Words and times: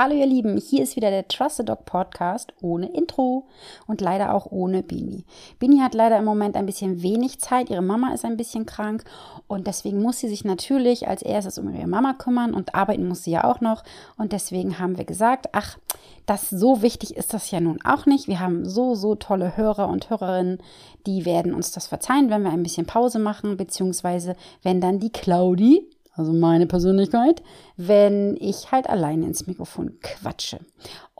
Hallo 0.00 0.14
ihr 0.14 0.26
Lieben, 0.26 0.58
hier 0.58 0.84
ist 0.84 0.94
wieder 0.94 1.10
der 1.10 1.26
Trusted 1.26 1.68
Dog 1.68 1.84
Podcast 1.84 2.52
ohne 2.62 2.86
Intro 2.86 3.48
und 3.88 4.00
leider 4.00 4.32
auch 4.32 4.46
ohne 4.52 4.84
Bini. 4.84 5.24
Bini 5.58 5.80
hat 5.80 5.92
leider 5.92 6.16
im 6.18 6.24
Moment 6.24 6.54
ein 6.54 6.66
bisschen 6.66 7.02
wenig 7.02 7.40
Zeit, 7.40 7.68
ihre 7.68 7.82
Mama 7.82 8.14
ist 8.14 8.24
ein 8.24 8.36
bisschen 8.36 8.64
krank 8.64 9.02
und 9.48 9.66
deswegen 9.66 10.00
muss 10.00 10.20
sie 10.20 10.28
sich 10.28 10.44
natürlich 10.44 11.08
als 11.08 11.22
erstes 11.22 11.58
um 11.58 11.74
ihre 11.74 11.88
Mama 11.88 12.12
kümmern 12.12 12.54
und 12.54 12.76
arbeiten 12.76 13.08
muss 13.08 13.24
sie 13.24 13.32
ja 13.32 13.42
auch 13.42 13.60
noch 13.60 13.82
und 14.16 14.30
deswegen 14.30 14.78
haben 14.78 14.98
wir 14.98 15.04
gesagt, 15.04 15.48
ach, 15.50 15.78
das 16.26 16.48
so 16.48 16.80
wichtig 16.80 17.16
ist 17.16 17.34
das 17.34 17.50
ja 17.50 17.58
nun 17.58 17.80
auch 17.84 18.06
nicht. 18.06 18.28
Wir 18.28 18.38
haben 18.38 18.68
so, 18.68 18.94
so 18.94 19.16
tolle 19.16 19.56
Hörer 19.56 19.88
und 19.88 20.10
Hörerinnen, 20.10 20.58
die 21.06 21.24
werden 21.24 21.52
uns 21.52 21.72
das 21.72 21.88
verzeihen, 21.88 22.30
wenn 22.30 22.44
wir 22.44 22.52
ein 22.52 22.62
bisschen 22.62 22.86
Pause 22.86 23.18
machen, 23.18 23.56
beziehungsweise 23.56 24.36
wenn 24.62 24.80
dann 24.80 25.00
die 25.00 25.10
Claudi, 25.10 25.90
also 26.18 26.32
meine 26.32 26.66
Persönlichkeit, 26.66 27.42
wenn 27.76 28.36
ich 28.36 28.72
halt 28.72 28.88
alleine 28.88 29.26
ins 29.26 29.46
Mikrofon 29.46 29.98
quatsche. 30.00 30.58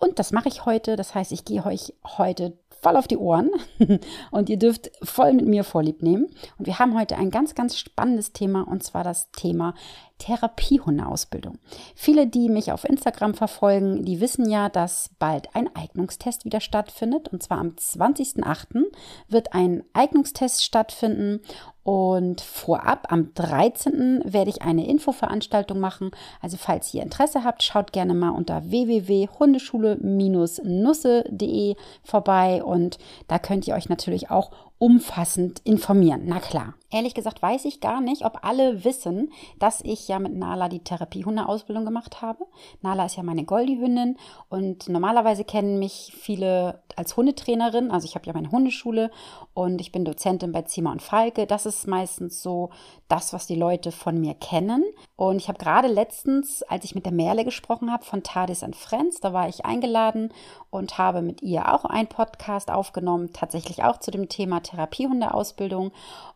Und 0.01 0.19
das 0.19 0.31
mache 0.33 0.49
ich 0.49 0.65
heute. 0.65 0.95
Das 0.95 1.15
heißt, 1.15 1.33
ich 1.33 1.45
gehe 1.45 1.65
euch 1.67 1.93
heute 2.05 2.57
voll 2.81 2.97
auf 2.97 3.09
die 3.09 3.17
Ohren 3.17 3.51
und 4.31 4.49
ihr 4.49 4.59
dürft 4.59 4.91
voll 5.03 5.33
mit 5.33 5.47
mir 5.47 5.65
Vorlieb 5.65 6.03
nehmen. 6.03 6.27
Und 6.59 6.67
wir 6.67 6.79
haben 6.79 6.97
heute 6.97 7.17
ein 7.17 7.31
ganz, 7.31 7.55
ganz 7.55 7.77
spannendes 7.77 8.33
Thema 8.33 8.63
und 8.63 8.85
zwar 8.85 9.03
das 9.03 9.31
Thema 9.33 9.75
Therapiehundeausbildung. 10.19 11.59
Viele, 11.95 12.27
die 12.27 12.49
mich 12.49 12.73
auf 12.73 12.85
Instagram 12.85 13.35
verfolgen, 13.35 14.05
die 14.05 14.21
wissen 14.21 14.51
ja, 14.51 14.69
dass 14.69 15.11
bald 15.19 15.55
ein 15.55 15.75
Eignungstest 15.75 16.45
wieder 16.45 16.61
stattfindet. 16.61 17.29
Und 17.29 17.43
zwar 17.43 17.59
am 17.59 17.71
20.08. 17.71 18.85
wird 19.29 19.55
ein 19.55 19.85
Eignungstest 19.93 20.65
stattfinden. 20.65 21.41
Und 21.85 22.43
vorab, 22.43 23.07
am 23.11 23.33
13. 23.33 24.23
werde 24.25 24.51
ich 24.51 24.61
eine 24.61 24.87
Infoveranstaltung 24.87 25.81
machen. 25.81 26.11
Also 26.43 26.59
falls 26.59 26.93
ihr 26.93 27.03
Interesse 27.03 27.45
habt, 27.45 27.63
schaut 27.63 27.93
gerne 27.93 28.13
mal 28.13 28.31
unter 28.31 28.71
www.hundeschule-nusse.de 29.97 31.77
vorbei. 32.03 32.63
Und 32.63 32.99
da 33.27 33.39
könnt 33.39 33.67
ihr 33.67 33.75
euch 33.75 33.89
natürlich 33.89 34.31
auch 34.31 34.51
umfassend 34.79 35.61
informieren. 35.65 36.23
Na 36.27 36.39
klar. 36.39 36.75
Ehrlich 36.91 37.15
gesagt 37.15 37.43
weiß 37.43 37.67
ich 37.67 37.81
gar 37.81 38.01
nicht, 38.01 38.25
ob 38.25 38.45
alle 38.45 38.83
wissen, 38.85 39.31
dass 39.59 39.83
ich 39.83 40.09
ja 40.09 40.19
mit 40.19 40.35
Nala 40.35 40.71
die 40.71 40.83
Therapiehundeausbildung 40.83 41.85
gemacht 41.85 42.23
habe. 42.23 42.47
Nala 42.81 43.05
ist 43.05 43.17
ja 43.17 43.23
meine 43.23 43.45
Goldie-Hündin 43.45 44.17
und 44.49 44.89
normalerweise 44.89 45.45
kennen 45.45 45.79
mich 45.79 46.15
viele 46.19 46.83
als 46.97 47.17
Hundetrainerin. 47.17 47.91
Also 47.91 48.07
ich 48.07 48.15
habe 48.15 48.25
ja 48.25 48.33
meine 48.33 48.51
Hundeschule 48.51 49.11
und 49.53 49.81
ich 49.83 49.93
bin 49.93 50.07
Dozentin 50.07 50.53
bei 50.53 50.63
Zima 50.63 50.91
und 50.91 51.03
Falke. 51.03 51.47
Das 51.47 51.67
ist 51.67 51.87
meistens 51.87 52.43
so 52.43 52.71
das, 53.09 53.35
was 53.35 53.47
die 53.47 53.55
Leute 53.55 53.93
von 53.93 54.19
mir 54.19 54.35
kennen. 54.35 54.83
Und 55.17 55.37
ich 55.37 55.49
habe 55.49 55.59
gerade 55.59 55.89
letztens, 55.89 56.63
als 56.63 56.85
ich 56.85 56.95
mit 56.95 57.05
der 57.05 57.13
Merle 57.13 57.45
gesprochen 57.45 57.93
habe 57.93 58.05
von 58.05 58.23
Tadis 58.23 58.63
and 58.63 58.77
Friends, 58.77 59.21
da 59.21 59.33
war 59.33 59.49
ich 59.49 59.67
eingeladen 59.67 60.33
und 60.71 60.99
habe 60.99 61.23
mit 61.23 61.43
ihr 61.43 61.75
auch 61.75 61.85
einen 61.85 62.09
Podcast 62.09 62.71
aufgenommen, 62.71 63.33
tatsächlich 63.33 63.85
auch 63.85 63.99
zu 63.99 64.11
dem 64.11 64.29
Thema 64.29 64.61
Therapiehundeausbildung. 64.61 65.93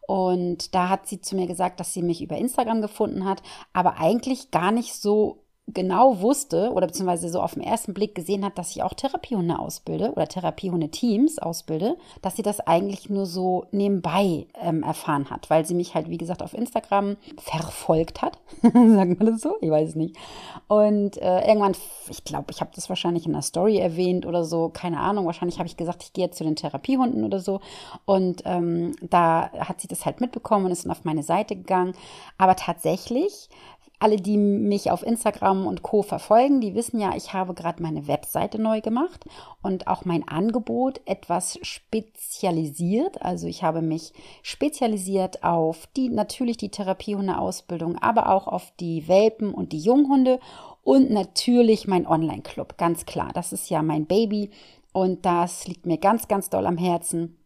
Und 0.06 0.74
da 0.74 0.88
hat 0.88 1.06
sie 1.06 1.20
zu 1.20 1.36
mir 1.36 1.46
gesagt, 1.46 1.80
dass 1.80 1.94
sie 1.94 2.02
mich 2.02 2.22
über 2.22 2.36
Instagram 2.36 2.82
gefunden 2.82 3.24
hat, 3.24 3.42
aber 3.72 3.98
eigentlich 3.98 4.50
gar 4.50 4.72
nicht 4.72 4.94
so 4.94 5.41
genau 5.68 6.20
wusste 6.20 6.72
oder 6.72 6.86
beziehungsweise 6.88 7.28
so 7.28 7.40
auf 7.40 7.54
den 7.54 7.62
ersten 7.62 7.94
Blick 7.94 8.14
gesehen 8.14 8.44
hat, 8.44 8.58
dass 8.58 8.74
ich 8.74 8.82
auch 8.82 8.94
Therapiehunde 8.94 9.58
ausbilde 9.58 10.12
oder 10.12 10.26
Therapiehunde-Teams 10.26 11.38
ausbilde, 11.38 11.96
dass 12.20 12.36
sie 12.36 12.42
das 12.42 12.60
eigentlich 12.60 13.08
nur 13.08 13.26
so 13.26 13.66
nebenbei 13.70 14.46
ähm, 14.60 14.82
erfahren 14.82 15.30
hat, 15.30 15.50
weil 15.50 15.64
sie 15.64 15.74
mich 15.74 15.94
halt, 15.94 16.10
wie 16.10 16.18
gesagt, 16.18 16.42
auf 16.42 16.52
Instagram 16.52 17.16
verfolgt 17.38 18.22
hat. 18.22 18.38
Sagen 18.62 19.18
wir 19.18 19.26
das 19.30 19.40
so? 19.40 19.56
Ich 19.60 19.70
weiß 19.70 19.94
nicht. 19.94 20.16
Und 20.66 21.16
äh, 21.18 21.46
irgendwann, 21.46 21.76
ich 22.08 22.24
glaube, 22.24 22.46
ich 22.50 22.60
habe 22.60 22.72
das 22.74 22.88
wahrscheinlich 22.88 23.26
in 23.26 23.32
der 23.32 23.42
Story 23.42 23.78
erwähnt 23.78 24.26
oder 24.26 24.44
so, 24.44 24.68
keine 24.68 24.98
Ahnung. 24.98 25.26
Wahrscheinlich 25.26 25.58
habe 25.58 25.68
ich 25.68 25.76
gesagt, 25.76 26.02
ich 26.02 26.12
gehe 26.12 26.24
jetzt 26.24 26.38
zu 26.38 26.44
den 26.44 26.56
Therapiehunden 26.56 27.24
oder 27.24 27.38
so. 27.38 27.60
Und 28.04 28.42
ähm, 28.46 28.96
da 29.00 29.50
hat 29.52 29.80
sie 29.80 29.88
das 29.88 30.04
halt 30.04 30.20
mitbekommen 30.20 30.66
und 30.66 30.72
ist 30.72 30.84
dann 30.84 30.92
auf 30.92 31.04
meine 31.04 31.22
Seite 31.22 31.54
gegangen. 31.54 31.94
Aber 32.36 32.56
tatsächlich 32.56 33.48
alle, 34.02 34.16
die 34.16 34.36
mich 34.36 34.90
auf 34.90 35.04
Instagram 35.04 35.66
und 35.66 35.82
Co 35.82 36.02
verfolgen, 36.02 36.60
die 36.60 36.74
wissen 36.74 36.98
ja, 36.98 37.14
ich 37.16 37.32
habe 37.32 37.54
gerade 37.54 37.82
meine 37.82 38.08
Webseite 38.08 38.60
neu 38.60 38.80
gemacht 38.80 39.24
und 39.62 39.86
auch 39.86 40.04
mein 40.04 40.26
Angebot 40.26 41.00
etwas 41.04 41.58
spezialisiert. 41.62 43.22
Also 43.22 43.46
ich 43.46 43.62
habe 43.62 43.80
mich 43.80 44.12
spezialisiert 44.42 45.44
auf 45.44 45.86
die 45.96 46.08
natürlich 46.08 46.56
die 46.56 46.70
Therapiehunde-Ausbildung, 46.70 47.96
aber 47.98 48.28
auch 48.28 48.48
auf 48.48 48.72
die 48.80 49.06
Welpen 49.06 49.54
und 49.54 49.72
die 49.72 49.80
Junghunde 49.80 50.40
und 50.82 51.10
natürlich 51.10 51.86
mein 51.86 52.06
Online-Club. 52.06 52.76
Ganz 52.78 53.06
klar, 53.06 53.30
das 53.34 53.52
ist 53.52 53.70
ja 53.70 53.82
mein 53.82 54.06
Baby 54.06 54.50
und 54.92 55.24
das 55.24 55.68
liegt 55.68 55.86
mir 55.86 55.98
ganz, 55.98 56.26
ganz 56.26 56.50
doll 56.50 56.66
am 56.66 56.76
Herzen. 56.76 57.38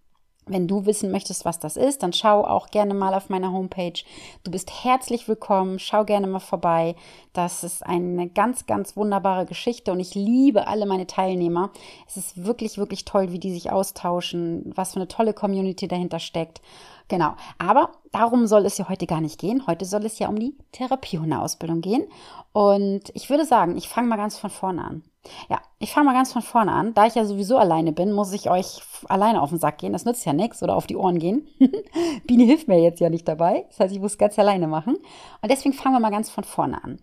Wenn 0.49 0.69
du 0.69 0.87
wissen 0.87 1.11
möchtest, 1.11 1.45
was 1.45 1.59
das 1.59 1.77
ist, 1.77 2.05
dann 2.05 2.13
schau 2.13 2.45
auch 2.45 2.69
gerne 2.69 2.95
mal 2.95 3.15
auf 3.15 3.29
meiner 3.29 3.53
Homepage. 3.53 4.01
Du 4.45 4.53
bist 4.53 4.85
herzlich 4.85 5.27
willkommen. 5.27 5.81
Schau 5.81 6.05
gerne 6.05 6.29
mal 6.29 6.39
vorbei. 6.39 6.95
Das 7.33 7.65
ist 7.65 7.85
eine 7.85 8.29
ganz, 8.29 8.65
ganz 8.67 8.97
wunderbare 8.97 9.45
Geschichte 9.45 9.91
und 9.91 9.99
ich 9.99 10.15
liebe 10.15 10.69
alle 10.69 10.87
meine 10.87 11.09
Teilnehmer. 11.09 11.73
Es 12.07 12.17
ist 12.17 12.45
wirklich, 12.45 12.79
wirklich 12.79 13.05
toll, 13.05 13.33
wie 13.33 13.41
die 13.41 13.53
sich 13.53 13.73
austauschen, 13.73 14.71
was 14.77 14.93
für 14.93 15.01
eine 15.01 15.09
tolle 15.09 15.35
Community 15.35 15.89
dahinter 15.89 16.21
steckt. 16.21 16.63
Genau. 17.09 17.35
Aber 17.59 17.91
darum 18.13 18.47
soll 18.47 18.67
es 18.67 18.79
ja 18.79 18.89
heute 18.89 19.09
gar 19.09 19.21
nicht 19.21 19.41
gehen. 19.41 19.67
Heute 19.67 19.85
soll 19.85 20.07
es 20.07 20.21
ja 20.21 20.29
um 20.29 20.39
die 20.39 20.57
Therapiehundeausbildung 20.71 21.81
gehen. 21.81 22.07
Und 22.53 23.11
ich 23.15 23.31
würde 23.31 23.47
sagen, 23.47 23.77
ich 23.77 23.89
fange 23.89 24.07
mal 24.07 24.17
ganz 24.17 24.39
von 24.39 24.51
vorne 24.51 24.85
an. 24.85 25.03
Ja, 25.49 25.61
ich 25.79 25.93
fange 25.93 26.07
mal 26.07 26.13
ganz 26.13 26.33
von 26.33 26.43
vorne 26.43 26.73
an. 26.73 26.95
Da 26.95 27.07
ich 27.07 27.15
ja 27.15 27.25
sowieso 27.25 27.59
alleine 27.59 27.93
bin, 27.93 28.13
muss 28.13 28.33
ich 28.33 28.51
euch 28.51 28.81
alleine 29.09 29.43
auf 29.43 29.51
den 29.51 29.59
Sack 29.59 29.79
gehen. 29.79 29.93
Das 29.93 30.05
nützt 30.05 30.25
ja 30.25 30.33
nichts 30.33 30.63
oder 30.63 30.77
auf 30.77 30.87
die 30.87 30.97
Ohren 30.97 31.19
gehen. 31.19 31.47
Biene 32.27 32.45
hilft 32.45 32.69
mir 32.69 32.81
jetzt 32.81 33.01
ja 33.01 33.11
nicht 33.11 33.29
dabei. 33.29 33.67
Das 33.69 33.81
heißt, 33.81 33.95
ich 33.95 34.01
muss 34.01 34.19
ganz 34.19 34.39
alleine 34.39 34.69
machen. 34.69 34.97
Und 35.43 35.51
deswegen 35.51 35.75
fangen 35.75 35.95
wir 35.95 36.01
mal 36.01 36.11
ganz 36.11 36.31
von 36.31 36.45
vorne 36.45 36.83
an. 36.83 36.99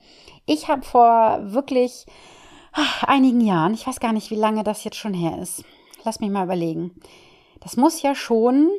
Ich 0.46 0.68
habe 0.68 0.84
vor 0.84 1.40
wirklich 1.44 2.06
ach, 2.72 3.04
einigen 3.04 3.42
Jahren, 3.42 3.74
ich 3.74 3.86
weiß 3.88 4.00
gar 4.00 4.14
nicht, 4.14 4.32
wie 4.32 4.36
lange 4.36 4.64
das 4.64 4.84
jetzt 4.84 4.98
schon 4.98 5.14
her 5.14 5.38
ist. 5.42 5.64
Lass 6.04 6.20
mich 6.20 6.30
mal 6.30 6.46
überlegen. 6.46 6.92
Das 7.62 7.78
muss 7.78 8.02
ja 8.02 8.16
schon 8.16 8.70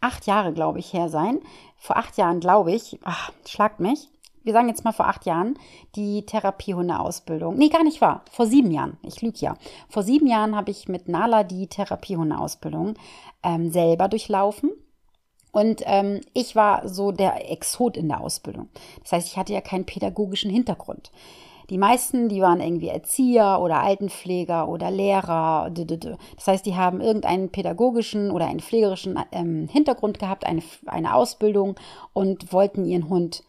acht 0.00 0.26
Jahre, 0.26 0.52
glaube 0.52 0.78
ich, 0.78 0.92
her 0.92 1.08
sein. 1.08 1.40
Vor 1.76 1.96
acht 1.96 2.16
Jahren, 2.16 2.40
glaube 2.40 2.72
ich, 2.72 2.98
ach, 3.04 3.32
schlagt 3.46 3.80
mich 3.80 4.08
wir 4.48 4.54
sagen 4.54 4.68
jetzt 4.68 4.82
mal 4.82 4.92
vor 4.92 5.08
acht 5.08 5.26
Jahren, 5.26 5.58
die 5.94 6.24
Therapiehundeausbildung. 6.24 7.54
Nee, 7.58 7.68
gar 7.68 7.84
nicht 7.84 8.00
wahr. 8.00 8.22
Vor 8.30 8.46
sieben 8.46 8.70
Jahren. 8.70 8.96
Ich 9.02 9.20
lüge 9.20 9.36
ja. 9.40 9.56
Vor 9.90 10.02
sieben 10.02 10.26
Jahren 10.26 10.56
habe 10.56 10.70
ich 10.70 10.88
mit 10.88 11.06
Nala 11.06 11.44
die 11.44 11.66
Therapiehundeausbildung 11.66 12.94
ähm, 13.42 13.70
selber 13.70 14.08
durchlaufen. 14.08 14.70
Und 15.52 15.82
ähm, 15.84 16.22
ich 16.32 16.56
war 16.56 16.88
so 16.88 17.12
der 17.12 17.50
Exot 17.50 17.98
in 17.98 18.08
der 18.08 18.22
Ausbildung. 18.22 18.70
Das 19.02 19.12
heißt, 19.12 19.28
ich 19.28 19.36
hatte 19.36 19.52
ja 19.52 19.60
keinen 19.60 19.84
pädagogischen 19.84 20.50
Hintergrund. 20.50 21.12
Die 21.68 21.76
meisten, 21.76 22.30
die 22.30 22.40
waren 22.40 22.62
irgendwie 22.62 22.88
Erzieher 22.88 23.60
oder 23.60 23.82
Altenpfleger 23.82 24.66
oder 24.66 24.90
Lehrer. 24.90 25.70
Das 25.70 26.46
heißt, 26.46 26.64
die 26.64 26.76
haben 26.76 27.02
irgendeinen 27.02 27.50
pädagogischen 27.50 28.30
oder 28.30 28.46
einen 28.46 28.60
pflegerischen 28.60 29.18
ähm, 29.30 29.68
Hintergrund 29.70 30.18
gehabt, 30.18 30.46
eine, 30.46 30.62
eine 30.86 31.14
Ausbildung 31.14 31.74
und 32.14 32.50
wollten 32.54 32.86
ihren 32.86 33.10
Hund 33.10 33.44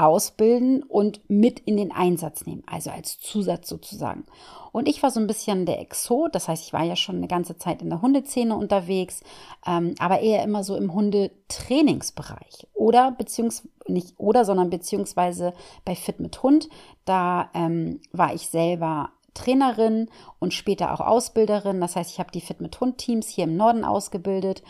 ausbilden 0.00 0.82
und 0.82 1.20
mit 1.28 1.60
in 1.60 1.76
den 1.76 1.92
Einsatz 1.92 2.46
nehmen, 2.46 2.62
also 2.66 2.90
als 2.90 3.20
Zusatz 3.20 3.68
sozusagen. 3.68 4.24
Und 4.72 4.88
ich 4.88 5.02
war 5.02 5.10
so 5.10 5.20
ein 5.20 5.26
bisschen 5.26 5.66
der 5.66 5.80
Exot, 5.80 6.34
das 6.34 6.48
heißt, 6.48 6.64
ich 6.64 6.72
war 6.72 6.84
ja 6.84 6.96
schon 6.96 7.16
eine 7.16 7.28
ganze 7.28 7.58
Zeit 7.58 7.82
in 7.82 7.90
der 7.90 8.02
Hundeszene 8.02 8.54
unterwegs, 8.54 9.22
ähm, 9.66 9.94
aber 9.98 10.20
eher 10.20 10.42
immer 10.44 10.64
so 10.64 10.76
im 10.76 10.94
Hundetrainingsbereich 10.94 12.66
oder 12.72 13.10
beziehungsweise 13.12 13.68
nicht 13.88 14.14
oder, 14.18 14.44
sondern 14.44 14.70
beziehungsweise 14.70 15.52
bei 15.84 15.94
Fit 15.96 16.20
mit 16.20 16.42
Hund. 16.42 16.68
Da 17.04 17.50
ähm, 17.54 18.00
war 18.12 18.34
ich 18.34 18.46
selber 18.46 19.10
Trainerin 19.34 20.08
und 20.38 20.54
später 20.54 20.92
auch 20.92 21.00
Ausbilderin. 21.00 21.80
Das 21.80 21.96
heißt, 21.96 22.10
ich 22.10 22.18
habe 22.18 22.30
die 22.30 22.40
Fit 22.40 22.60
mit 22.60 22.80
Hund 22.80 22.98
Teams 22.98 23.28
hier 23.28 23.44
im 23.44 23.56
Norden 23.56 23.84
ausgebildet. 23.84 24.62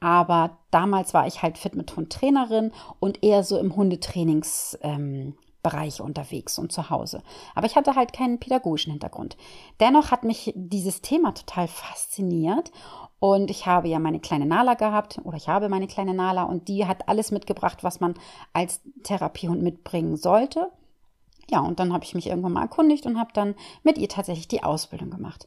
Aber 0.00 0.58
damals 0.70 1.14
war 1.14 1.26
ich 1.26 1.42
halt 1.42 1.58
Fit 1.58 1.74
mit 1.74 1.96
Hund 1.96 2.12
Trainerin 2.12 2.72
und 3.00 3.22
eher 3.22 3.44
so 3.44 3.58
im 3.58 3.76
Hundetrainingsbereich 3.76 6.00
ähm, 6.00 6.04
unterwegs 6.04 6.58
und 6.58 6.72
zu 6.72 6.90
Hause. 6.90 7.22
Aber 7.54 7.66
ich 7.66 7.76
hatte 7.76 7.94
halt 7.94 8.12
keinen 8.12 8.38
pädagogischen 8.38 8.92
Hintergrund. 8.92 9.36
Dennoch 9.80 10.10
hat 10.10 10.24
mich 10.24 10.52
dieses 10.54 11.02
Thema 11.02 11.32
total 11.32 11.68
fasziniert 11.68 12.72
und 13.18 13.50
ich 13.50 13.66
habe 13.66 13.88
ja 13.88 13.98
meine 13.98 14.20
kleine 14.20 14.46
Nala 14.46 14.74
gehabt 14.74 15.20
oder 15.24 15.36
ich 15.36 15.48
habe 15.48 15.68
meine 15.68 15.86
kleine 15.86 16.14
Nala 16.14 16.44
und 16.44 16.68
die 16.68 16.86
hat 16.86 17.08
alles 17.08 17.30
mitgebracht, 17.30 17.82
was 17.82 18.00
man 18.00 18.14
als 18.52 18.80
Therapiehund 19.04 19.62
mitbringen 19.62 20.16
sollte. 20.16 20.70
Ja, 21.50 21.60
und 21.60 21.78
dann 21.78 21.92
habe 21.92 22.04
ich 22.04 22.14
mich 22.14 22.26
irgendwann 22.26 22.52
mal 22.52 22.62
erkundigt 22.62 23.06
und 23.06 23.18
habe 23.18 23.30
dann 23.32 23.54
mit 23.82 23.98
ihr 23.98 24.08
tatsächlich 24.08 24.48
die 24.48 24.62
Ausbildung 24.62 25.10
gemacht. 25.10 25.46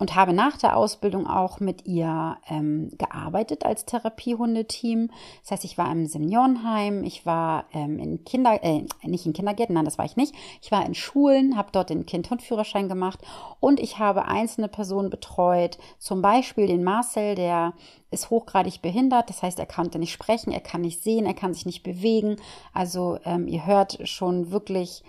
und 0.00 0.14
habe 0.14 0.32
nach 0.32 0.56
der 0.56 0.76
Ausbildung 0.76 1.26
auch 1.26 1.60
mit 1.60 1.86
ihr 1.86 2.38
ähm, 2.48 2.90
gearbeitet 2.96 3.66
als 3.66 3.84
Therapiehundeteam. 3.84 5.10
Das 5.42 5.50
heißt, 5.52 5.64
ich 5.64 5.76
war 5.76 5.92
im 5.92 6.06
Seniorenheim, 6.06 7.04
ich 7.04 7.26
war 7.26 7.66
ähm, 7.74 7.98
in 7.98 8.24
Kinder, 8.24 8.64
äh, 8.64 8.86
nicht 9.04 9.26
in 9.26 9.34
Kindergärten, 9.34 9.74
nein, 9.74 9.84
das 9.84 9.98
war 9.98 10.06
ich 10.06 10.16
nicht. 10.16 10.34
Ich 10.62 10.72
war 10.72 10.84
in 10.86 10.94
Schulen, 10.94 11.54
habe 11.56 11.68
dort 11.70 11.90
den 11.90 12.06
Kind-Hund-Führerschein 12.06 12.88
gemacht 12.88 13.20
und 13.60 13.78
ich 13.78 13.98
habe 13.98 14.24
einzelne 14.24 14.68
Personen 14.68 15.10
betreut, 15.10 15.76
zum 15.98 16.22
Beispiel 16.22 16.66
den 16.66 16.82
Marcel, 16.82 17.34
der 17.34 17.74
ist 18.10 18.30
hochgradig 18.30 18.80
behindert, 18.80 19.28
das 19.28 19.42
heißt, 19.42 19.58
er 19.58 19.66
konnte 19.66 19.98
nicht 19.98 20.12
sprechen, 20.12 20.50
er 20.50 20.60
kann 20.60 20.80
nicht 20.80 21.02
sehen, 21.02 21.26
er 21.26 21.34
kann 21.34 21.52
sich 21.52 21.66
nicht 21.66 21.82
bewegen. 21.82 22.36
Also 22.72 23.18
ähm, 23.26 23.46
ihr 23.46 23.66
hört 23.66 23.98
schon 24.08 24.50
wirklich 24.50 25.04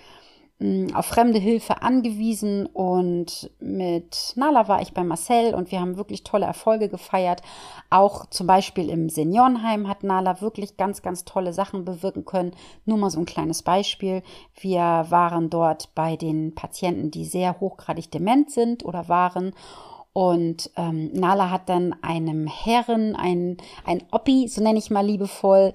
auf 0.94 1.06
fremde 1.08 1.40
Hilfe 1.40 1.82
angewiesen 1.82 2.68
und 2.68 3.50
mit 3.60 4.34
Nala 4.36 4.68
war 4.68 4.82
ich 4.82 4.94
bei 4.94 5.04
Marcel 5.04 5.56
und 5.56 5.72
wir 5.72 5.80
haben 5.80 5.98
wirklich 5.98 6.24
tolle 6.24 6.46
Erfolge 6.46 6.88
gefeiert. 6.88 7.42
Auch 7.90 8.28
zum 8.28 8.46
Beispiel 8.46 8.90
im 8.90 9.10
Seniorenheim 9.10 9.88
hat 9.88 10.04
Nala 10.04 10.40
wirklich 10.42 10.78
ganz, 10.78 11.02
ganz 11.02 11.26
tolle 11.26 11.54
Sachen 11.54 11.84
bewirken 11.84 12.26
können. 12.26 12.52
Nur 12.86 12.98
mal 12.98 13.10
so 13.10 13.20
ein 13.20 13.26
kleines 13.26 13.64
Beispiel. 13.64 14.22
Wir 14.60 15.08
waren 15.10 15.50
dort 15.50 15.96
bei 15.96 16.16
den 16.16 16.54
Patienten, 16.54 17.10
die 17.10 17.26
sehr 17.26 17.60
hochgradig 17.60 18.12
dement 18.12 18.52
sind 18.52 18.86
oder 18.86 19.10
waren 19.10 19.54
und 20.14 20.70
ähm, 20.76 21.12
Nala 21.14 21.50
hat 21.50 21.70
dann 21.70 21.96
einem 22.02 22.46
Herren, 22.46 23.16
ein, 23.16 23.58
ein 23.86 24.04
Oppi, 24.12 24.50
so 24.50 24.62
nenne 24.62 24.78
ich 24.78 24.92
mal 24.92 25.06
liebevoll, 25.06 25.72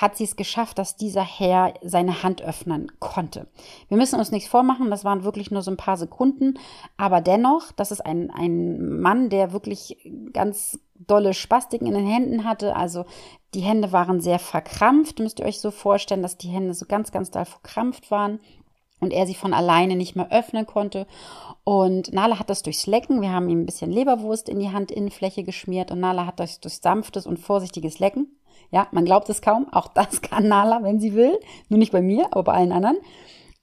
hat 0.00 0.16
sie 0.16 0.24
es 0.24 0.36
geschafft, 0.36 0.78
dass 0.78 0.96
dieser 0.96 1.24
Herr 1.24 1.74
seine 1.82 2.22
Hand 2.22 2.42
öffnen 2.42 2.92
konnte. 3.00 3.48
Wir 3.88 3.96
müssen 3.96 4.18
uns 4.18 4.30
nichts 4.30 4.48
vormachen, 4.48 4.90
das 4.90 5.04
waren 5.04 5.24
wirklich 5.24 5.50
nur 5.50 5.62
so 5.62 5.70
ein 5.70 5.76
paar 5.76 5.96
Sekunden, 5.96 6.58
aber 6.96 7.20
dennoch, 7.20 7.72
das 7.72 7.90
ist 7.90 8.00
ein, 8.00 8.30
ein 8.30 9.00
Mann, 9.00 9.28
der 9.28 9.52
wirklich 9.52 10.10
ganz 10.32 10.78
dolle 10.94 11.34
Spastiken 11.34 11.86
in 11.86 11.94
den 11.94 12.06
Händen 12.06 12.44
hatte, 12.44 12.76
also 12.76 13.04
die 13.54 13.60
Hände 13.60 13.92
waren 13.92 14.20
sehr 14.20 14.38
verkrampft, 14.38 15.18
müsst 15.18 15.40
ihr 15.40 15.46
euch 15.46 15.60
so 15.60 15.70
vorstellen, 15.70 16.22
dass 16.22 16.36
die 16.36 16.48
Hände 16.48 16.74
so 16.74 16.86
ganz, 16.86 17.10
ganz 17.10 17.30
doll 17.30 17.44
verkrampft 17.44 18.10
waren 18.10 18.40
und 19.00 19.12
er 19.12 19.26
sie 19.26 19.34
von 19.34 19.54
alleine 19.54 19.96
nicht 19.96 20.16
mehr 20.16 20.30
öffnen 20.32 20.66
konnte. 20.66 21.06
Und 21.64 22.12
Nala 22.12 22.38
hat 22.38 22.50
das 22.50 22.62
durchs 22.62 22.86
Lecken, 22.86 23.20
wir 23.20 23.30
haben 23.30 23.48
ihm 23.48 23.62
ein 23.62 23.66
bisschen 23.66 23.90
Leberwurst 23.90 24.48
in 24.48 24.58
die 24.58 24.70
Handinnenfläche 24.70 25.44
geschmiert 25.44 25.90
und 25.90 26.00
Nala 26.00 26.26
hat 26.26 26.40
das 26.40 26.60
durch 26.60 26.78
sanftes 26.78 27.26
und 27.26 27.38
vorsichtiges 27.38 27.98
Lecken 27.98 28.37
ja, 28.70 28.88
man 28.92 29.04
glaubt 29.04 29.28
es 29.28 29.42
kaum. 29.42 29.66
Auch 29.72 29.88
das 29.88 30.20
kann 30.22 30.48
Nala, 30.48 30.82
wenn 30.82 31.00
sie 31.00 31.14
will. 31.14 31.38
Nur 31.68 31.78
nicht 31.78 31.92
bei 31.92 32.02
mir, 32.02 32.26
aber 32.30 32.44
bei 32.44 32.54
allen 32.54 32.72
anderen. 32.72 32.98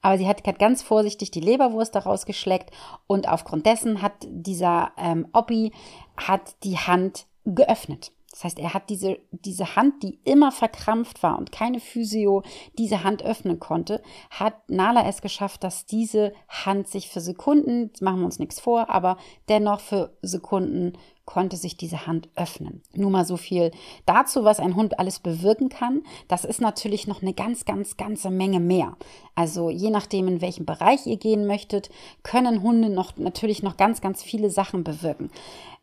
Aber 0.01 0.17
sie 0.17 0.27
hat, 0.27 0.45
hat 0.45 0.59
ganz 0.59 0.83
vorsichtig 0.83 1.31
die 1.31 1.39
Leberwurst 1.39 1.95
daraus 1.95 2.27
geschleckt 2.27 2.69
und 3.07 3.27
aufgrund 3.27 3.65
dessen 3.65 4.03
hat 4.03 4.13
dieser 4.27 4.91
ähm, 4.97 5.27
Oppi 5.33 5.71
hat 6.15 6.55
die 6.63 6.77
Hand 6.77 7.25
geöffnet. 7.43 8.11
Das 8.35 8.43
heißt, 8.43 8.59
er 8.59 8.73
hat 8.73 8.89
diese, 8.89 9.17
diese 9.31 9.77
Hand, 9.77 10.03
die 10.03 10.19
immer 10.25 10.51
verkrampft 10.51 11.23
war 11.23 11.39
und 11.39 11.53
keine 11.53 11.79
Physio 11.79 12.43
diese 12.77 13.05
Hand 13.05 13.23
öffnen 13.23 13.61
konnte, 13.61 14.03
hat 14.29 14.69
Nala 14.69 15.07
es 15.07 15.21
geschafft, 15.21 15.63
dass 15.63 15.85
diese 15.85 16.33
Hand 16.49 16.89
sich 16.89 17.07
für 17.07 17.21
Sekunden, 17.21 17.91
machen 18.01 18.19
wir 18.19 18.25
uns 18.25 18.37
nichts 18.37 18.59
vor, 18.59 18.89
aber 18.89 19.17
dennoch 19.47 19.79
für 19.79 20.17
Sekunden 20.21 20.97
konnte 21.25 21.57
sich 21.57 21.75
diese 21.75 22.07
Hand 22.07 22.29
öffnen. 22.35 22.83
Nur 22.93 23.09
mal 23.09 23.25
so 23.25 23.37
viel 23.37 23.71
dazu, 24.05 24.43
was 24.43 24.59
ein 24.59 24.75
Hund 24.75 24.99
alles 24.99 25.19
bewirken 25.19 25.69
kann. 25.69 26.03
Das 26.27 26.45
ist 26.45 26.61
natürlich 26.61 27.07
noch 27.07 27.21
eine 27.21 27.33
ganz, 27.33 27.65
ganz, 27.65 27.97
ganze 27.97 28.29
Menge 28.29 28.59
mehr. 28.59 28.95
Also 29.33 29.69
je 29.69 29.89
nachdem, 29.89 30.27
in 30.27 30.41
welchem 30.41 30.65
Bereich 30.65 31.07
ihr 31.07 31.17
gehen 31.17 31.47
möchtet, 31.47 31.89
können 32.23 32.61
Hunde 32.61 32.89
noch 32.89 33.17
natürlich 33.17 33.63
noch 33.63 33.77
ganz, 33.77 34.01
ganz 34.01 34.21
viele 34.23 34.49
Sachen 34.49 34.83
bewirken. 34.83 35.31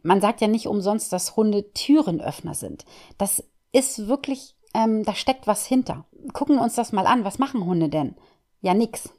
Man 0.02 0.20
sagt 0.20 0.40
ja 0.40 0.48
nicht 0.48 0.66
umsonst, 0.66 1.12
dass 1.12 1.36
Hunde 1.36 1.72
Türenöffner 1.72 2.54
sind. 2.54 2.84
Das 3.18 3.44
ist 3.72 4.06
wirklich, 4.06 4.56
ähm, 4.74 5.02
da 5.04 5.14
steckt 5.14 5.46
was 5.46 5.66
hinter. 5.66 6.04
Gucken 6.32 6.56
wir 6.56 6.62
uns 6.62 6.76
das 6.76 6.92
mal 6.92 7.06
an. 7.06 7.24
Was 7.24 7.38
machen 7.38 7.64
Hunde 7.64 7.88
denn? 7.88 8.14
Ja, 8.60 8.74
nix. 8.74 9.10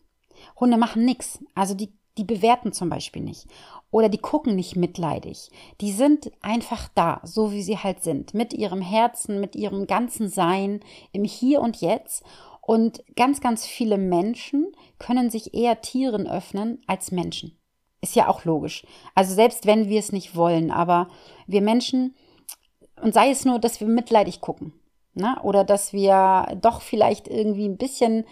Hunde 0.59 0.77
machen 0.77 1.05
nix. 1.05 1.39
Also 1.53 1.73
die 1.73 1.93
die 2.17 2.23
bewerten 2.23 2.73
zum 2.73 2.89
Beispiel 2.89 3.23
nicht 3.23 3.47
oder 3.93 4.09
die 4.09 4.17
gucken 4.17 4.55
nicht 4.55 4.75
mitleidig. 4.75 5.51
Die 5.79 5.91
sind 5.91 6.31
einfach 6.41 6.89
da, 6.95 7.21
so 7.23 7.51
wie 7.51 7.61
sie 7.61 7.77
halt 7.77 8.01
sind, 8.01 8.33
mit 8.33 8.51
ihrem 8.51 8.81
Herzen, 8.81 9.39
mit 9.39 9.55
ihrem 9.55 9.85
ganzen 9.85 10.29
Sein 10.29 10.79
im 11.11 11.23
Hier 11.23 11.61
und 11.61 11.79
Jetzt. 11.79 12.23
Und 12.59 13.03
ganz, 13.15 13.39
ganz 13.39 13.67
viele 13.67 13.99
Menschen 13.99 14.71
können 14.97 15.29
sich 15.29 15.53
eher 15.53 15.81
Tieren 15.81 16.27
öffnen 16.27 16.81
als 16.87 17.11
Menschen. 17.11 17.55
Ist 18.01 18.15
ja 18.15 18.29
auch 18.29 18.45
logisch. 18.45 18.83
Also 19.13 19.35
selbst 19.35 19.67
wenn 19.67 19.87
wir 19.89 19.99
es 19.99 20.11
nicht 20.11 20.35
wollen, 20.35 20.71
aber 20.71 21.07
wir 21.45 21.61
Menschen, 21.61 22.15
und 22.99 23.13
sei 23.13 23.29
es 23.29 23.45
nur, 23.45 23.59
dass 23.59 23.79
wir 23.79 23.87
mitleidig 23.87 24.41
gucken, 24.41 24.73
ne? 25.13 25.37
oder 25.43 25.63
dass 25.63 25.93
wir 25.93 26.47
doch 26.59 26.81
vielleicht 26.81 27.27
irgendwie 27.27 27.67
ein 27.67 27.77
bisschen 27.77 28.25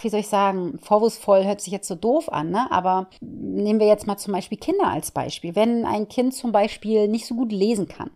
wie 0.00 0.08
soll 0.08 0.20
ich 0.20 0.28
sagen, 0.28 0.78
vorwurfsvoll 0.80 1.44
hört 1.44 1.60
sich 1.60 1.72
jetzt 1.72 1.88
so 1.88 1.94
doof 1.94 2.32
an, 2.32 2.50
ne? 2.50 2.70
aber 2.70 3.08
nehmen 3.20 3.78
wir 3.78 3.86
jetzt 3.86 4.06
mal 4.06 4.16
zum 4.16 4.32
Beispiel 4.32 4.58
Kinder 4.58 4.88
als 4.88 5.10
Beispiel. 5.10 5.54
Wenn 5.54 5.84
ein 5.84 6.08
Kind 6.08 6.34
zum 6.34 6.52
Beispiel 6.52 7.08
nicht 7.08 7.26
so 7.26 7.34
gut 7.34 7.52
lesen 7.52 7.86
kann, 7.86 8.10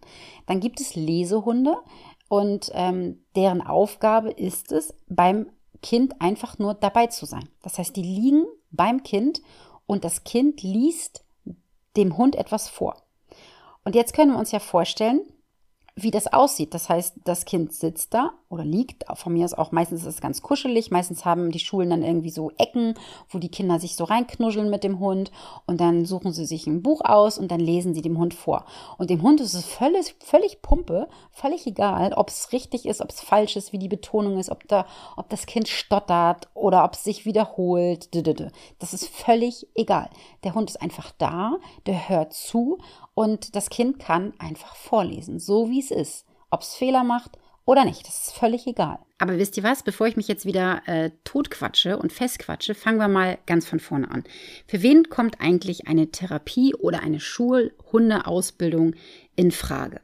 dann 0.47 0.61
gibt 0.61 0.81
es 0.81 0.95
Lesehunde 0.95 1.77
und 2.29 2.71
ähm, 2.75 3.25
deren 3.37 3.61
Aufgabe 3.61 4.31
ist 4.31 4.73
es, 4.73 4.95
beim 5.09 5.47
Kind 5.83 6.21
einfach 6.21 6.59
nur 6.59 6.75
dabei 6.75 7.09
zu 7.09 7.27
sein. 7.27 7.49
Das 7.63 7.79
heißt, 7.79 7.95
die 7.95 8.03
liegen 8.03 8.47
beim 8.71 9.03
Kind 9.03 9.43
und 9.87 10.05
das 10.05 10.25
Kind 10.25 10.63
liest 10.63 11.25
dem 11.97 12.17
Hund 12.17 12.37
etwas 12.37 12.69
vor. 12.69 13.03
Und 13.85 13.95
jetzt 13.95 14.15
können 14.15 14.33
wir 14.33 14.39
uns 14.39 14.53
ja 14.53 14.61
vorstellen, 14.61 15.23
wie 16.03 16.11
das 16.11 16.33
aussieht. 16.33 16.75
Das 16.75 16.89
heißt, 16.89 17.17
das 17.25 17.45
Kind 17.45 17.73
sitzt 17.73 18.15
da 18.15 18.33
oder 18.49 18.65
liegt, 18.65 19.05
von 19.15 19.33
mir 19.33 19.45
ist 19.45 19.57
auch 19.57 19.71
meistens 19.71 20.01
ist 20.01 20.15
es 20.15 20.21
ganz 20.21 20.43
kuschelig, 20.43 20.91
meistens 20.91 21.25
haben 21.25 21.53
die 21.53 21.61
Schulen 21.61 21.91
dann 21.91 22.03
irgendwie 22.03 22.31
so 22.31 22.51
Ecken, 22.59 22.95
wo 23.29 23.39
die 23.39 23.51
Kinder 23.51 23.79
sich 23.79 23.95
so 23.95 24.05
reinknuscheln 24.05 24.69
mit 24.69 24.83
dem 24.83 24.99
Hund 24.99 25.31
und 25.67 25.81
dann 25.81 26.05
suchen 26.05 26.33
sie 26.33 26.45
sich 26.45 26.67
ein 26.67 26.83
Buch 26.83 27.03
aus 27.05 27.39
und 27.39 27.51
dann 27.51 27.61
lesen 27.61 27.95
sie 27.95 28.03
dem 28.03 28.19
Hund 28.19 28.35
vor. 28.35 28.65
Und 28.99 29.11
dem 29.11 29.23
Hund 29.23 29.41
ist 29.41 29.55
es 29.55 29.65
völlig, 29.65 30.17
völlig 30.19 30.63
Pumpe, 30.63 31.09
völlig 31.31 31.67
egal, 31.67 32.13
ob 32.13 32.29
es 32.29 32.53
richtig 32.53 32.87
ist, 32.87 33.01
ob 33.01 33.11
es 33.11 33.21
falsch 33.21 33.57
ist, 33.57 33.73
wie 33.73 33.79
die 33.79 33.89
Betonung 33.89 34.39
ist, 34.39 34.51
ob, 34.51 34.67
da, 34.67 34.87
ob 35.17 35.29
das 35.29 35.47
Kind 35.47 35.69
stottert 35.69 36.49
oder 36.55 36.85
ob 36.85 36.95
es 36.95 37.05
sich 37.05 37.25
wiederholt. 37.25 38.09
Das 38.81 38.95
ist 38.95 39.07
völlig 39.07 39.69
egal. 39.75 40.11
Der 40.43 40.55
Hund 40.55 40.71
ist 40.71 40.83
einfach 40.83 41.13
da, 41.19 41.53
der 41.87 42.09
hört 42.09 42.33
zu 42.33 42.79
und 43.21 43.55
das 43.55 43.69
Kind 43.69 43.99
kann 43.99 44.33
einfach 44.39 44.75
vorlesen, 44.75 45.41
so 45.41 45.69
wie 45.69 45.81
es 45.81 45.91
ist. 45.91 46.25
Ob 46.49 46.63
es 46.63 46.75
Fehler 46.75 47.05
macht 47.05 47.33
oder 47.67 47.85
nicht, 47.85 48.07
das 48.07 48.29
ist 48.29 48.33
völlig 48.33 48.67
egal. 48.67 48.99
Aber 49.19 49.37
wisst 49.37 49.59
ihr 49.59 49.63
was, 49.63 49.83
bevor 49.83 50.07
ich 50.07 50.17
mich 50.17 50.27
jetzt 50.27 50.47
wieder 50.47 50.81
äh, 50.87 51.11
totquatsche 51.25 51.99
und 51.99 52.15
festquatsche, 52.15 52.75
fangen 52.75 52.97
wir 52.97 53.09
mal 53.09 53.37
ganz 53.45 53.69
von 53.69 53.79
vorne 53.79 54.11
an. 54.11 54.25
Für 54.67 54.81
wen 54.81 55.11
kommt 55.11 55.39
eigentlich 55.39 55.87
eine 55.87 56.11
Therapie 56.11 56.75
oder 56.75 57.03
eine 57.03 57.21
Schulhundeausbildung 57.21 58.95
in 59.37 59.51
Frage? 59.51 60.01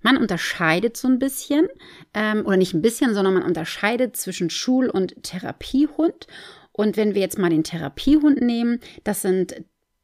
Man 0.00 0.16
unterscheidet 0.16 0.96
so 0.96 1.08
ein 1.08 1.18
bisschen, 1.18 1.66
ähm, 2.14 2.46
oder 2.46 2.56
nicht 2.56 2.74
ein 2.74 2.82
bisschen, 2.82 3.14
sondern 3.14 3.34
man 3.34 3.42
unterscheidet 3.42 4.16
zwischen 4.16 4.48
Schul- 4.48 4.90
und 4.90 5.20
Therapiehund. 5.24 6.28
Und 6.70 6.96
wenn 6.96 7.16
wir 7.16 7.20
jetzt 7.20 7.36
mal 7.36 7.50
den 7.50 7.64
Therapiehund 7.64 8.40
nehmen, 8.40 8.78
das 9.02 9.22
sind 9.22 9.56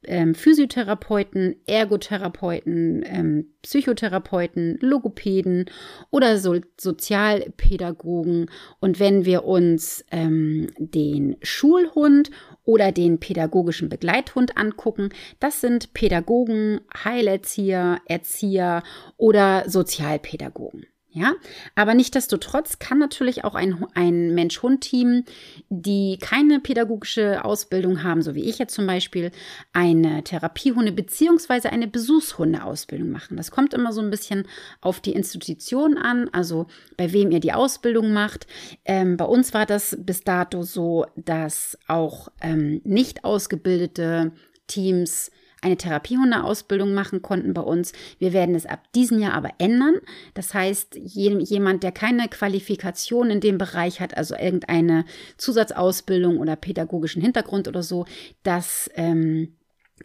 ähm, 0.04 0.34
Physiotherapeuten, 0.34 1.56
Ergotherapeuten, 1.66 3.04
ähm, 3.06 3.54
Psychotherapeuten, 3.62 4.78
Logopäden 4.80 5.66
oder 6.10 6.38
so 6.38 6.56
Sozialpädagogen. 6.78 8.50
Und 8.80 9.00
wenn 9.00 9.24
wir 9.24 9.44
uns 9.44 10.04
ähm, 10.10 10.68
den 10.78 11.36
Schulhund 11.42 12.30
oder 12.64 12.92
den 12.92 13.18
pädagogischen 13.18 13.88
Begleithund 13.88 14.56
angucken, 14.56 15.10
das 15.40 15.60
sind 15.60 15.94
Pädagogen, 15.94 16.80
Heilerzieher, 17.04 18.00
Erzieher 18.06 18.82
oder 19.16 19.68
Sozialpädagogen. 19.68 20.86
Ja, 21.16 21.32
aber 21.74 21.94
nichtdestotrotz 21.94 22.78
kann 22.78 22.98
natürlich 22.98 23.42
auch 23.42 23.54
ein, 23.54 23.86
ein 23.94 24.34
Mensch-Hund-Team, 24.34 25.24
die 25.70 26.18
keine 26.20 26.60
pädagogische 26.60 27.42
Ausbildung 27.42 28.02
haben, 28.02 28.20
so 28.20 28.34
wie 28.34 28.44
ich 28.44 28.58
jetzt 28.58 28.74
zum 28.74 28.86
Beispiel, 28.86 29.30
eine 29.72 30.20
Therapiehunde- 30.20 30.92
beziehungsweise 30.92 31.70
eine 31.70 31.88
Besuchshunde-Ausbildung 31.88 33.10
machen. 33.10 33.38
Das 33.38 33.50
kommt 33.50 33.72
immer 33.72 33.94
so 33.94 34.02
ein 34.02 34.10
bisschen 34.10 34.46
auf 34.82 35.00
die 35.00 35.12
Institution 35.12 35.96
an, 35.96 36.28
also 36.32 36.66
bei 36.98 37.14
wem 37.14 37.30
ihr 37.30 37.40
die 37.40 37.54
Ausbildung 37.54 38.12
macht. 38.12 38.46
Ähm, 38.84 39.16
bei 39.16 39.24
uns 39.24 39.54
war 39.54 39.64
das 39.64 39.96
bis 39.98 40.20
dato 40.20 40.64
so, 40.64 41.06
dass 41.16 41.78
auch 41.88 42.28
ähm, 42.42 42.82
nicht 42.84 43.24
ausgebildete 43.24 44.32
Teams 44.66 45.30
eine 45.66 45.76
Therapiehundeausbildung 45.76 46.94
machen 46.94 47.22
konnten 47.22 47.52
bei 47.52 47.60
uns. 47.60 47.92
Wir 48.18 48.32
werden 48.32 48.54
es 48.54 48.66
ab 48.66 48.80
diesem 48.94 49.18
Jahr 49.18 49.34
aber 49.34 49.50
ändern. 49.58 49.96
Das 50.34 50.54
heißt, 50.54 50.96
jemand, 50.96 51.82
der 51.82 51.92
keine 51.92 52.28
Qualifikation 52.28 53.30
in 53.30 53.40
dem 53.40 53.58
Bereich 53.58 54.00
hat, 54.00 54.16
also 54.16 54.36
irgendeine 54.36 55.04
Zusatzausbildung 55.36 56.38
oder 56.38 56.56
pädagogischen 56.56 57.20
Hintergrund 57.20 57.68
oder 57.68 57.82
so, 57.82 58.06
das 58.42 58.90
ähm, 58.94 59.56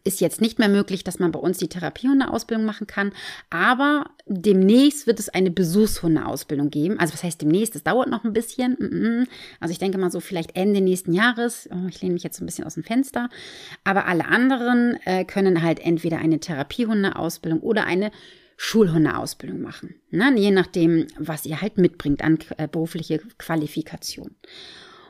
ist 0.04 0.22
jetzt 0.22 0.42
nicht 0.42 0.58
mehr 0.58 0.70
möglich, 0.70 1.04
dass 1.04 1.20
man 1.20 1.32
bei 1.32 1.40
uns 1.40 1.58
die 1.58 1.68
Therapiehundeausbildung 1.68 2.66
machen 2.66 2.88
kann. 2.88 3.12
Aber 3.50 4.06
demnächst 4.26 5.06
wird 5.06 5.20
es 5.20 5.30
eine 5.30 5.52
Besuchshundeausbildung 5.52 6.70
geben. 6.70 7.00
Also 7.00 7.14
was 7.14 7.24
heißt 7.24 7.42
demnächst? 7.42 7.76
Das 7.76 7.84
dauert 7.84 8.10
noch 8.10 8.24
ein 8.24 8.34
bisschen. 8.34 9.28
Also 9.60 9.72
ich 9.72 9.80
denke 9.80 9.98
mal 9.98 10.12
so 10.12 10.20
vielleicht 10.20 10.56
Ende 10.56 10.82
nächsten 10.82 11.14
Jahres. 11.14 11.70
Oh, 11.72 11.88
ich 11.88 12.02
lehne 12.02 12.14
mich 12.14 12.24
jetzt 12.24 12.38
so 12.38 12.44
ein 12.44 12.48
bisschen 12.48 12.66
aus 12.66 12.76
dem 12.76 12.84
Fenster. 12.84 13.30
Aber 13.84 14.06
alle 14.06 14.26
anderen 14.26 14.98
äh, 15.06 15.26
können 15.26 15.62
halt 15.62 15.80
entweder 15.80 16.20
eine 16.20 16.40
Therapiehundeausbildung 16.40 17.60
oder 17.60 17.86
eine 17.86 18.12
Schulhundeausbildung 18.58 19.60
machen. 19.60 19.96
Ne? 20.12 20.34
Je 20.38 20.52
nachdem, 20.52 21.08
was 21.18 21.46
ihr 21.46 21.62
halt 21.62 21.78
mitbringt 21.78 22.24
an 22.24 22.38
äh, 22.58 22.68
berufliche 22.68 23.20
Qualifikation. 23.40 24.36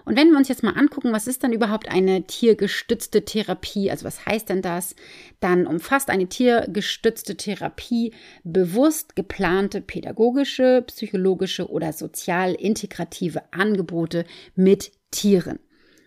Und 0.05 0.17
wenn 0.17 0.31
wir 0.31 0.38
uns 0.38 0.48
jetzt 0.48 0.63
mal 0.63 0.74
angucken, 0.74 1.12
was 1.12 1.27
ist 1.27 1.43
dann 1.43 1.53
überhaupt 1.53 1.89
eine 1.89 2.24
tiergestützte 2.24 3.24
Therapie, 3.25 3.91
also 3.91 4.05
was 4.05 4.25
heißt 4.25 4.50
denn 4.50 4.62
das, 4.62 4.96
dann 5.39 5.67
umfasst 5.67 6.10
eine 6.10 6.27
tiergestützte 6.27 7.38
Therapie 7.38 8.13
bewusst 8.43 9.15
geplante 9.15 9.81
pädagogische, 9.81 10.84
psychologische 10.88 11.70
oder 11.70 11.93
sozial 11.93 12.53
integrative 12.53 13.41
Angebote 13.51 14.25
mit 14.55 14.91
Tieren. 15.12 15.60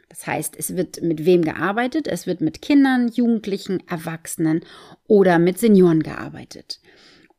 Das 0.09 0.27
heißt, 0.27 0.55
es 0.57 0.77
wird 0.77 1.03
mit 1.03 1.25
wem 1.25 1.43
gearbeitet? 1.43 2.07
Es 2.07 2.27
wird 2.27 2.41
mit 2.41 2.63
Kindern, 2.63 3.09
Jugendlichen, 3.09 3.83
Erwachsenen 3.89 4.61
oder 5.09 5.41
mit 5.41 5.59
Senioren 5.59 6.05
gearbeitet. 6.05 6.81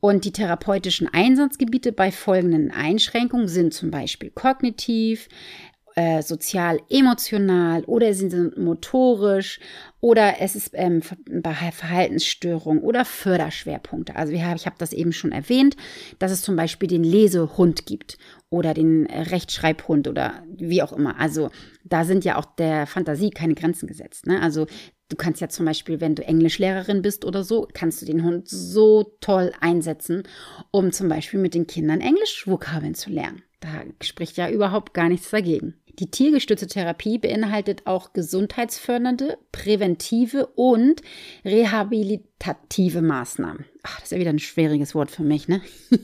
Und 0.02 0.26
die 0.26 0.34
therapeutischen 0.34 1.08
Einsatzgebiete 1.12 1.92
bei 1.92 2.12
folgenden 2.12 2.72
Einschränkungen 2.72 3.48
sind 3.48 3.74
zum 3.74 3.92
Beispiel 3.92 4.30
kognitiv, 4.30 5.30
äh, 5.96 6.22
sozial, 6.22 6.82
emotional 6.90 7.86
oder 7.86 8.14
sie 8.14 8.30
sind 8.30 8.58
motorisch 8.58 9.60
oder 10.02 10.42
es 10.42 10.56
ist 10.56 10.72
ähm, 10.74 11.02
Verhaltensstörung 11.02 12.82
oder 12.82 13.06
Förderschwerpunkte. 13.06 14.16
Also 14.16 14.34
wir 14.34 14.54
ich 14.56 14.66
habe 14.66 14.76
das 14.78 14.92
eben 14.92 15.14
schon 15.14 15.32
erwähnt, 15.32 15.78
dass 16.20 16.32
es 16.32 16.42
zum 16.42 16.58
Beispiel 16.58 16.90
den 16.90 17.06
Lesehund 17.06 17.86
gibt 17.86 18.18
oder 18.50 18.74
den 18.74 19.06
Rechtschreibhund 19.06 20.10
oder 20.10 20.44
wie 20.58 20.84
auch 20.84 20.92
immer. 20.92 21.18
Also 21.20 21.50
da 21.86 22.04
sind 22.04 22.26
ja 22.26 22.38
auch 22.38 22.46
der 22.46 22.88
Fantasie 22.88 23.30
keine 23.30 23.56
Grenzen 23.56 23.88
gesetzt. 23.88 24.28
Ne? 24.28 24.42
Also 24.42 24.68
du 25.08 25.16
kannst 25.16 25.40
ja 25.40 25.48
zum 25.48 25.66
Beispiel, 25.66 26.02
wenn 26.02 26.16
du 26.16 26.24
Englischlehrerin 26.24 27.02
bist 27.04 27.24
oder 27.24 27.44
so, 27.44 27.68
kannst 27.74 28.02
du 28.02 28.06
den 28.06 28.24
Hund 28.24 28.50
so 28.50 29.16
toll 29.22 29.54
einsetzen, 29.62 30.24
um 30.72 30.92
zum 30.92 31.08
Beispiel 31.08 31.40
mit 31.40 31.54
den 31.54 31.68
Kindern 31.68 32.02
Englischvokabeln 32.02 32.96
zu 32.96 33.10
lernen. 33.10 33.44
Da 33.62 33.84
spricht 34.02 34.38
ja 34.38 34.50
überhaupt 34.50 34.94
gar 34.94 35.10
nichts 35.10 35.30
dagegen. 35.30 35.76
Die 36.00 36.12
tiergestützte 36.12 36.68
Therapie 36.68 37.18
beinhaltet 37.18 37.84
auch 37.86 38.12
gesundheitsfördernde, 38.14 39.38
präventive 39.52 40.48
und 40.48 41.02
rehabilitative 41.46 43.02
Maßnahmen. 43.02 43.66
Ach, 43.88 44.00
das 44.00 44.06
ist 44.06 44.12
ja 44.14 44.20
wieder 44.20 44.32
ein 44.32 44.40
schwieriges 44.40 44.96
Wort 44.96 45.12
für 45.12 45.22
mich, 45.22 45.48
ne? 45.48 45.62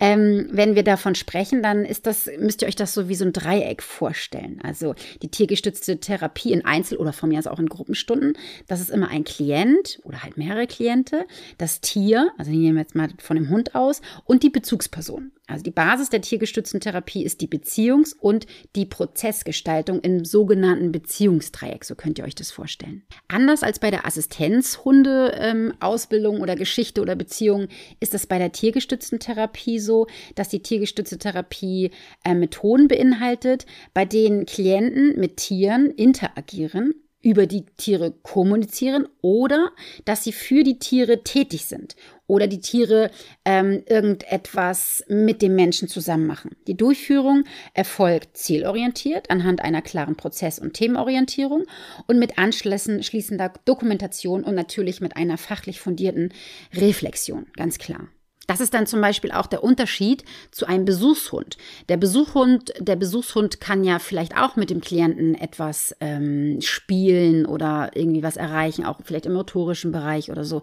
ähm, 0.00 0.46
wenn 0.52 0.76
wir 0.76 0.84
davon 0.84 1.16
sprechen, 1.16 1.60
dann 1.60 1.84
ist 1.84 2.06
das, 2.06 2.30
müsst 2.38 2.62
ihr 2.62 2.68
euch 2.68 2.76
das 2.76 2.94
so 2.94 3.08
wie 3.08 3.16
so 3.16 3.24
ein 3.24 3.32
Dreieck 3.32 3.82
vorstellen. 3.82 4.60
Also 4.62 4.94
die 5.20 5.28
tiergestützte 5.28 5.98
Therapie 5.98 6.52
in 6.52 6.64
Einzel- 6.64 6.98
oder 6.98 7.12
von 7.12 7.28
mir 7.28 7.40
aus 7.40 7.48
auch 7.48 7.58
in 7.58 7.68
Gruppenstunden. 7.68 8.38
Das 8.68 8.80
ist 8.80 8.90
immer 8.90 9.08
ein 9.08 9.24
Klient 9.24 9.98
oder 10.04 10.22
halt 10.22 10.36
mehrere 10.36 10.68
Kliente, 10.68 11.26
das 11.58 11.80
Tier, 11.80 12.30
also 12.38 12.52
nehmen 12.52 12.76
wir 12.76 12.82
jetzt 12.82 12.94
mal 12.94 13.08
von 13.18 13.36
dem 13.36 13.50
Hund 13.50 13.74
aus, 13.74 14.00
und 14.24 14.44
die 14.44 14.50
Bezugsperson. 14.50 15.32
Also 15.48 15.62
die 15.62 15.70
Basis 15.70 16.10
der 16.10 16.22
tiergestützten 16.22 16.80
Therapie 16.80 17.24
ist 17.24 17.40
die 17.40 17.46
Beziehungs- 17.46 18.16
und 18.18 18.48
die 18.74 18.84
Prozessgestaltung 18.84 20.00
im 20.00 20.24
sogenannten 20.24 20.90
Beziehungsdreieck. 20.90 21.84
So 21.84 21.94
könnt 21.94 22.18
ihr 22.18 22.24
euch 22.24 22.34
das 22.34 22.50
vorstellen. 22.50 23.04
Anders 23.28 23.62
als 23.62 23.78
bei 23.78 23.92
der 23.92 24.06
Assistenzhunde-Ausbildung 24.06 26.36
ähm, 26.36 26.42
oder 26.42 26.56
Geschichte 26.56 26.75
Geschichte 26.76 27.00
oder 27.00 27.16
Beziehung 27.16 27.68
ist 28.00 28.12
es 28.12 28.26
bei 28.26 28.36
der 28.36 28.52
tiergestützten 28.52 29.18
Therapie 29.18 29.78
so, 29.78 30.08
dass 30.34 30.50
die 30.50 30.60
tiergestützte 30.60 31.16
Therapie 31.16 31.90
äh, 32.22 32.34
Methoden 32.34 32.86
beinhaltet, 32.86 33.64
bei 33.94 34.04
denen 34.04 34.44
Klienten 34.44 35.18
mit 35.18 35.38
Tieren 35.38 35.90
interagieren 35.90 36.92
über 37.22 37.46
die 37.46 37.66
Tiere 37.76 38.12
kommunizieren 38.22 39.08
oder 39.20 39.72
dass 40.04 40.24
sie 40.24 40.32
für 40.32 40.62
die 40.62 40.78
Tiere 40.78 41.24
tätig 41.24 41.66
sind 41.66 41.96
oder 42.26 42.46
die 42.46 42.60
Tiere 42.60 43.10
ähm, 43.44 43.82
irgendetwas 43.86 45.04
mit 45.08 45.42
dem 45.42 45.54
Menschen 45.54 45.88
zusammen 45.88 46.26
machen. 46.26 46.56
Die 46.66 46.76
Durchführung 46.76 47.44
erfolgt 47.74 48.36
zielorientiert 48.36 49.30
anhand 49.30 49.62
einer 49.62 49.82
klaren 49.82 50.16
Prozess- 50.16 50.58
und 50.58 50.74
Themenorientierung 50.74 51.64
und 52.06 52.18
mit 52.18 52.38
anschließender 52.38 53.52
Dokumentation 53.64 54.44
und 54.44 54.54
natürlich 54.54 55.00
mit 55.00 55.16
einer 55.16 55.38
fachlich 55.38 55.80
fundierten 55.80 56.32
Reflexion, 56.74 57.46
ganz 57.56 57.78
klar. 57.78 58.08
Das 58.46 58.60
ist 58.60 58.74
dann 58.74 58.86
zum 58.86 59.00
Beispiel 59.00 59.32
auch 59.32 59.46
der 59.46 59.64
Unterschied 59.64 60.24
zu 60.50 60.66
einem 60.66 60.84
Besuchshund. 60.84 61.56
Der 61.88 61.96
Besuchhund, 61.96 62.72
der 62.78 62.96
Besuchshund 62.96 63.60
kann 63.60 63.84
ja 63.84 63.98
vielleicht 63.98 64.36
auch 64.36 64.56
mit 64.56 64.70
dem 64.70 64.80
Klienten 64.80 65.34
etwas 65.34 65.96
ähm, 66.00 66.60
spielen 66.60 67.46
oder 67.46 67.90
irgendwie 67.94 68.22
was 68.22 68.36
erreichen, 68.36 68.84
auch 68.84 68.98
vielleicht 69.04 69.26
im 69.26 69.32
motorischen 69.32 69.92
Bereich 69.92 70.30
oder 70.30 70.44
so. 70.44 70.62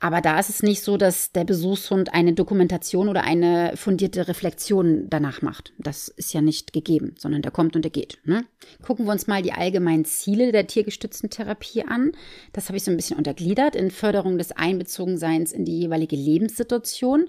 Aber 0.00 0.20
da 0.20 0.38
ist 0.38 0.48
es 0.48 0.62
nicht 0.62 0.82
so, 0.82 0.96
dass 0.96 1.32
der 1.32 1.44
Besuchshund 1.44 2.14
eine 2.14 2.32
Dokumentation 2.32 3.08
oder 3.08 3.24
eine 3.24 3.72
fundierte 3.76 4.28
Reflexion 4.28 5.06
danach 5.08 5.42
macht. 5.42 5.72
Das 5.78 6.08
ist 6.08 6.32
ja 6.32 6.40
nicht 6.40 6.72
gegeben, 6.72 7.14
sondern 7.18 7.42
der 7.42 7.50
kommt 7.50 7.74
und 7.74 7.82
der 7.82 7.90
geht. 7.90 8.18
Ne? 8.24 8.44
Gucken 8.82 9.06
wir 9.06 9.12
uns 9.12 9.26
mal 9.26 9.42
die 9.42 9.52
allgemeinen 9.52 10.04
Ziele 10.04 10.52
der 10.52 10.66
tiergestützten 10.66 11.30
Therapie 11.30 11.84
an. 11.84 12.12
Das 12.52 12.68
habe 12.68 12.76
ich 12.76 12.84
so 12.84 12.90
ein 12.90 12.96
bisschen 12.96 13.18
untergliedert 13.18 13.74
in 13.74 13.90
Förderung 13.90 14.38
des 14.38 14.52
Einbezogenseins 14.52 15.52
in 15.52 15.64
die 15.64 15.80
jeweilige 15.80 16.16
Lebenssituation. 16.16 17.26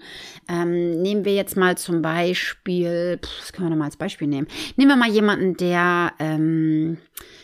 Ähm, 0.47 1.01
nehmen 1.01 1.25
wir 1.25 1.33
jetzt 1.33 1.57
mal 1.57 1.77
zum 1.77 2.01
Beispiel, 2.01 3.19
das 3.21 3.51
können 3.51 3.67
wir 3.67 3.71
noch 3.71 3.77
mal 3.77 3.85
als 3.85 3.97
Beispiel 3.97 4.27
nehmen. 4.27 4.47
Nehmen 4.75 4.91
wir 4.91 4.95
mal 4.95 5.09
jemanden, 5.09 5.57
der 5.57 6.13
ähm, 6.19 6.97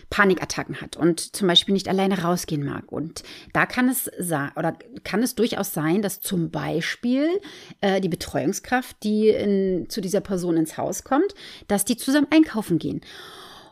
Panikattacken 0.10 0.82
hat 0.82 0.98
und 0.98 1.36
zum 1.36 1.48
Beispiel 1.48 1.74
nicht 1.74 1.88
alleine 1.88 2.22
rausgehen 2.22 2.64
mag. 2.64 2.92
Und 2.92 3.24
da 3.54 3.66
kann 3.66 3.90
es 3.90 4.10
oder 4.56 4.78
kann 5.04 5.15
es 5.24 5.36
durchaus 5.36 5.74
sein, 5.74 6.02
dass 6.02 6.22
zum 6.22 6.52
Beispiel 6.52 7.28
äh, 7.82 8.02
die 8.02 8.10
Betreuungskraft, 8.10 8.98
die 9.04 9.30
in, 9.30 9.90
zu 9.90 10.02
dieser 10.02 10.22
Person 10.22 10.58
ins 10.58 10.78
Haus 10.78 11.04
kommt, 11.04 11.34
dass 11.68 11.86
die 11.86 11.98
zusammen 11.98 12.28
einkaufen 12.32 12.80
gehen. 12.80 13.02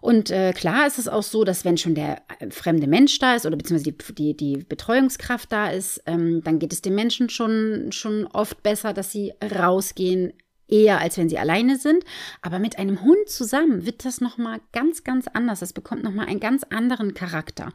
Und 0.03 0.31
äh, 0.31 0.51
klar 0.51 0.85
ist 0.85 1.00
es 1.00 1.07
auch 1.07 1.23
so, 1.23 1.45
dass 1.45 1.63
wenn 1.63 1.77
schon 1.77 1.95
der 1.95 2.23
äh, 2.39 2.50
fremde 2.50 2.88
Mensch 2.88 3.19
da 3.19 3.35
ist 3.35 3.45
oder 3.45 3.55
beziehungsweise 3.55 3.93
die, 3.93 4.13
die, 4.13 4.35
die 4.35 4.57
Betreuungskraft 4.57 5.50
da 5.50 5.69
ist, 5.69 6.03
ähm, 6.05 6.43
dann 6.43 6.59
geht 6.59 6.73
es 6.73 6.81
den 6.81 6.93
Menschen 6.93 7.29
schon, 7.29 7.93
schon 7.93 8.27
oft 8.27 8.62
besser, 8.63 8.93
dass 8.93 9.13
sie 9.13 9.31
rausgehen, 9.41 10.33
eher 10.67 11.00
als 11.00 11.17
wenn 11.17 11.29
sie 11.29 11.38
alleine 11.38 11.77
sind. 11.77 12.03
Aber 12.41 12.59
mit 12.59 12.79
einem 12.79 13.01
Hund 13.01 13.29
zusammen 13.29 13.85
wird 13.85 14.03
das 14.03 14.19
nochmal 14.19 14.59
ganz, 14.73 15.05
ganz 15.05 15.27
anders. 15.29 15.62
Das 15.62 15.71
bekommt 15.71 16.03
nochmal 16.03 16.27
einen 16.27 16.41
ganz 16.41 16.63
anderen 16.63 17.13
Charakter. 17.13 17.71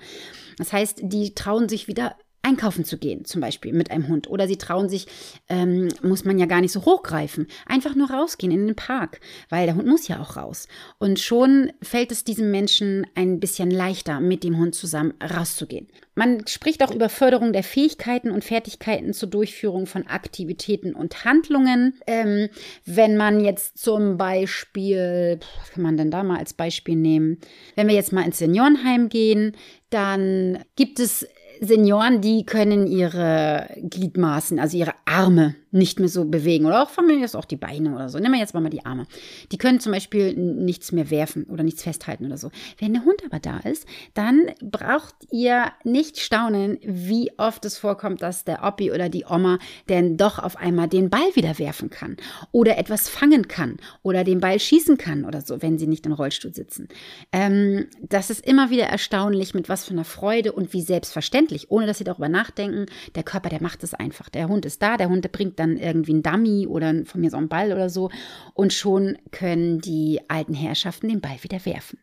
Das 0.58 0.74
heißt, 0.74 0.98
die 1.04 1.34
trauen 1.34 1.70
sich 1.70 1.88
wieder 1.88 2.14
einkaufen 2.48 2.84
zu 2.84 2.98
gehen, 2.98 3.24
zum 3.24 3.40
Beispiel 3.40 3.72
mit 3.72 3.90
einem 3.90 4.08
Hund. 4.08 4.28
Oder 4.30 4.48
sie 4.48 4.56
trauen 4.56 4.88
sich, 4.88 5.06
ähm, 5.48 5.88
muss 6.02 6.24
man 6.24 6.38
ja 6.38 6.46
gar 6.46 6.60
nicht 6.60 6.72
so 6.72 6.84
hochgreifen, 6.84 7.46
einfach 7.66 7.94
nur 7.94 8.10
rausgehen 8.10 8.52
in 8.52 8.66
den 8.66 8.76
Park, 8.76 9.20
weil 9.50 9.66
der 9.66 9.76
Hund 9.76 9.86
muss 9.86 10.08
ja 10.08 10.20
auch 10.20 10.36
raus. 10.36 10.66
Und 10.98 11.20
schon 11.20 11.70
fällt 11.82 12.10
es 12.10 12.24
diesem 12.24 12.50
Menschen 12.50 13.06
ein 13.14 13.38
bisschen 13.40 13.70
leichter, 13.70 14.20
mit 14.20 14.44
dem 14.44 14.56
Hund 14.56 14.74
zusammen 14.74 15.14
rauszugehen. 15.22 15.88
Man 16.14 16.46
spricht 16.48 16.82
auch 16.82 16.92
über 16.92 17.08
Förderung 17.08 17.52
der 17.52 17.62
Fähigkeiten 17.62 18.32
und 18.32 18.42
Fertigkeiten 18.42 19.12
zur 19.12 19.28
Durchführung 19.28 19.86
von 19.86 20.06
Aktivitäten 20.08 20.94
und 20.94 21.24
Handlungen. 21.24 21.94
Ähm, 22.08 22.48
wenn 22.84 23.16
man 23.16 23.44
jetzt 23.44 23.78
zum 23.78 24.16
Beispiel, 24.16 25.38
was 25.60 25.70
kann 25.70 25.82
man 25.82 25.96
denn 25.96 26.10
da 26.10 26.24
mal 26.24 26.38
als 26.38 26.54
Beispiel 26.54 26.96
nehmen? 26.96 27.38
Wenn 27.76 27.86
wir 27.86 27.94
jetzt 27.94 28.12
mal 28.12 28.24
ins 28.24 28.38
Seniorenheim 28.38 29.08
gehen, 29.08 29.52
dann 29.90 30.58
gibt 30.74 30.98
es 30.98 31.26
Senioren, 31.60 32.20
die 32.20 32.44
können 32.44 32.86
ihre 32.86 33.68
Gliedmaßen, 33.82 34.58
also 34.58 34.76
ihre 34.76 34.94
Arme 35.04 35.54
nicht 35.70 36.00
mehr 36.00 36.08
so 36.08 36.24
bewegen 36.24 36.66
oder 36.66 36.82
auch 36.82 36.90
von 36.90 37.06
mir 37.06 37.24
ist 37.24 37.36
auch 37.36 37.44
die 37.44 37.56
Beine 37.56 37.94
oder 37.94 38.08
so. 38.08 38.18
Nehmen 38.18 38.34
wir 38.34 38.40
jetzt 38.40 38.54
mal 38.54 38.68
die 38.70 38.86
Arme. 38.86 39.06
Die 39.52 39.58
können 39.58 39.80
zum 39.80 39.92
Beispiel 39.92 40.34
nichts 40.34 40.92
mehr 40.92 41.10
werfen 41.10 41.44
oder 41.44 41.62
nichts 41.62 41.82
festhalten 41.82 42.26
oder 42.26 42.36
so. 42.36 42.50
Wenn 42.78 42.94
der 42.94 43.04
Hund 43.04 43.22
aber 43.24 43.38
da 43.38 43.58
ist, 43.58 43.86
dann 44.14 44.46
braucht 44.62 45.14
ihr 45.30 45.72
nicht 45.84 46.18
staunen, 46.18 46.78
wie 46.82 47.30
oft 47.38 47.64
es 47.64 47.78
vorkommt, 47.78 48.22
dass 48.22 48.44
der 48.44 48.64
Oppi 48.64 48.92
oder 48.92 49.08
die 49.08 49.24
Oma 49.28 49.58
denn 49.88 50.16
doch 50.16 50.38
auf 50.38 50.56
einmal 50.56 50.88
den 50.88 51.10
Ball 51.10 51.34
wieder 51.34 51.58
werfen 51.58 51.90
kann 51.90 52.16
oder 52.52 52.78
etwas 52.78 53.08
fangen 53.08 53.48
kann 53.48 53.76
oder 54.02 54.24
den 54.24 54.40
Ball 54.40 54.58
schießen 54.58 54.96
kann 54.96 55.24
oder 55.24 55.40
so, 55.40 55.60
wenn 55.62 55.78
sie 55.78 55.86
nicht 55.86 56.06
im 56.06 56.12
Rollstuhl 56.12 56.54
sitzen. 56.54 56.88
Ähm, 57.32 57.88
das 58.00 58.30
ist 58.30 58.46
immer 58.46 58.70
wieder 58.70 58.84
erstaunlich, 58.84 59.54
mit 59.54 59.68
was 59.68 59.84
für 59.84 59.92
einer 59.92 60.04
Freude 60.04 60.52
und 60.52 60.72
wie 60.72 60.82
selbstverständlich, 60.82 61.70
ohne 61.70 61.86
dass 61.86 61.98
sie 61.98 62.04
darüber 62.04 62.28
nachdenken. 62.28 62.86
Der 63.14 63.22
Körper, 63.22 63.48
der 63.48 63.62
macht 63.62 63.82
es 63.84 63.94
einfach. 63.94 64.28
Der 64.28 64.48
Hund 64.48 64.64
ist 64.64 64.82
da, 64.82 64.96
der 64.96 65.08
Hund 65.08 65.30
bringt 65.32 65.57
dann 65.58 65.76
irgendwie 65.76 66.14
ein 66.14 66.22
Dummy 66.22 66.66
oder 66.66 67.04
von 67.04 67.20
mir 67.20 67.30
so 67.30 67.36
ein 67.36 67.48
Ball 67.48 67.72
oder 67.72 67.90
so. 67.90 68.10
Und 68.54 68.72
schon 68.72 69.18
können 69.30 69.80
die 69.80 70.20
alten 70.28 70.54
Herrschaften 70.54 71.08
den 71.08 71.20
Ball 71.20 71.36
wieder 71.42 71.64
werfen. 71.64 71.98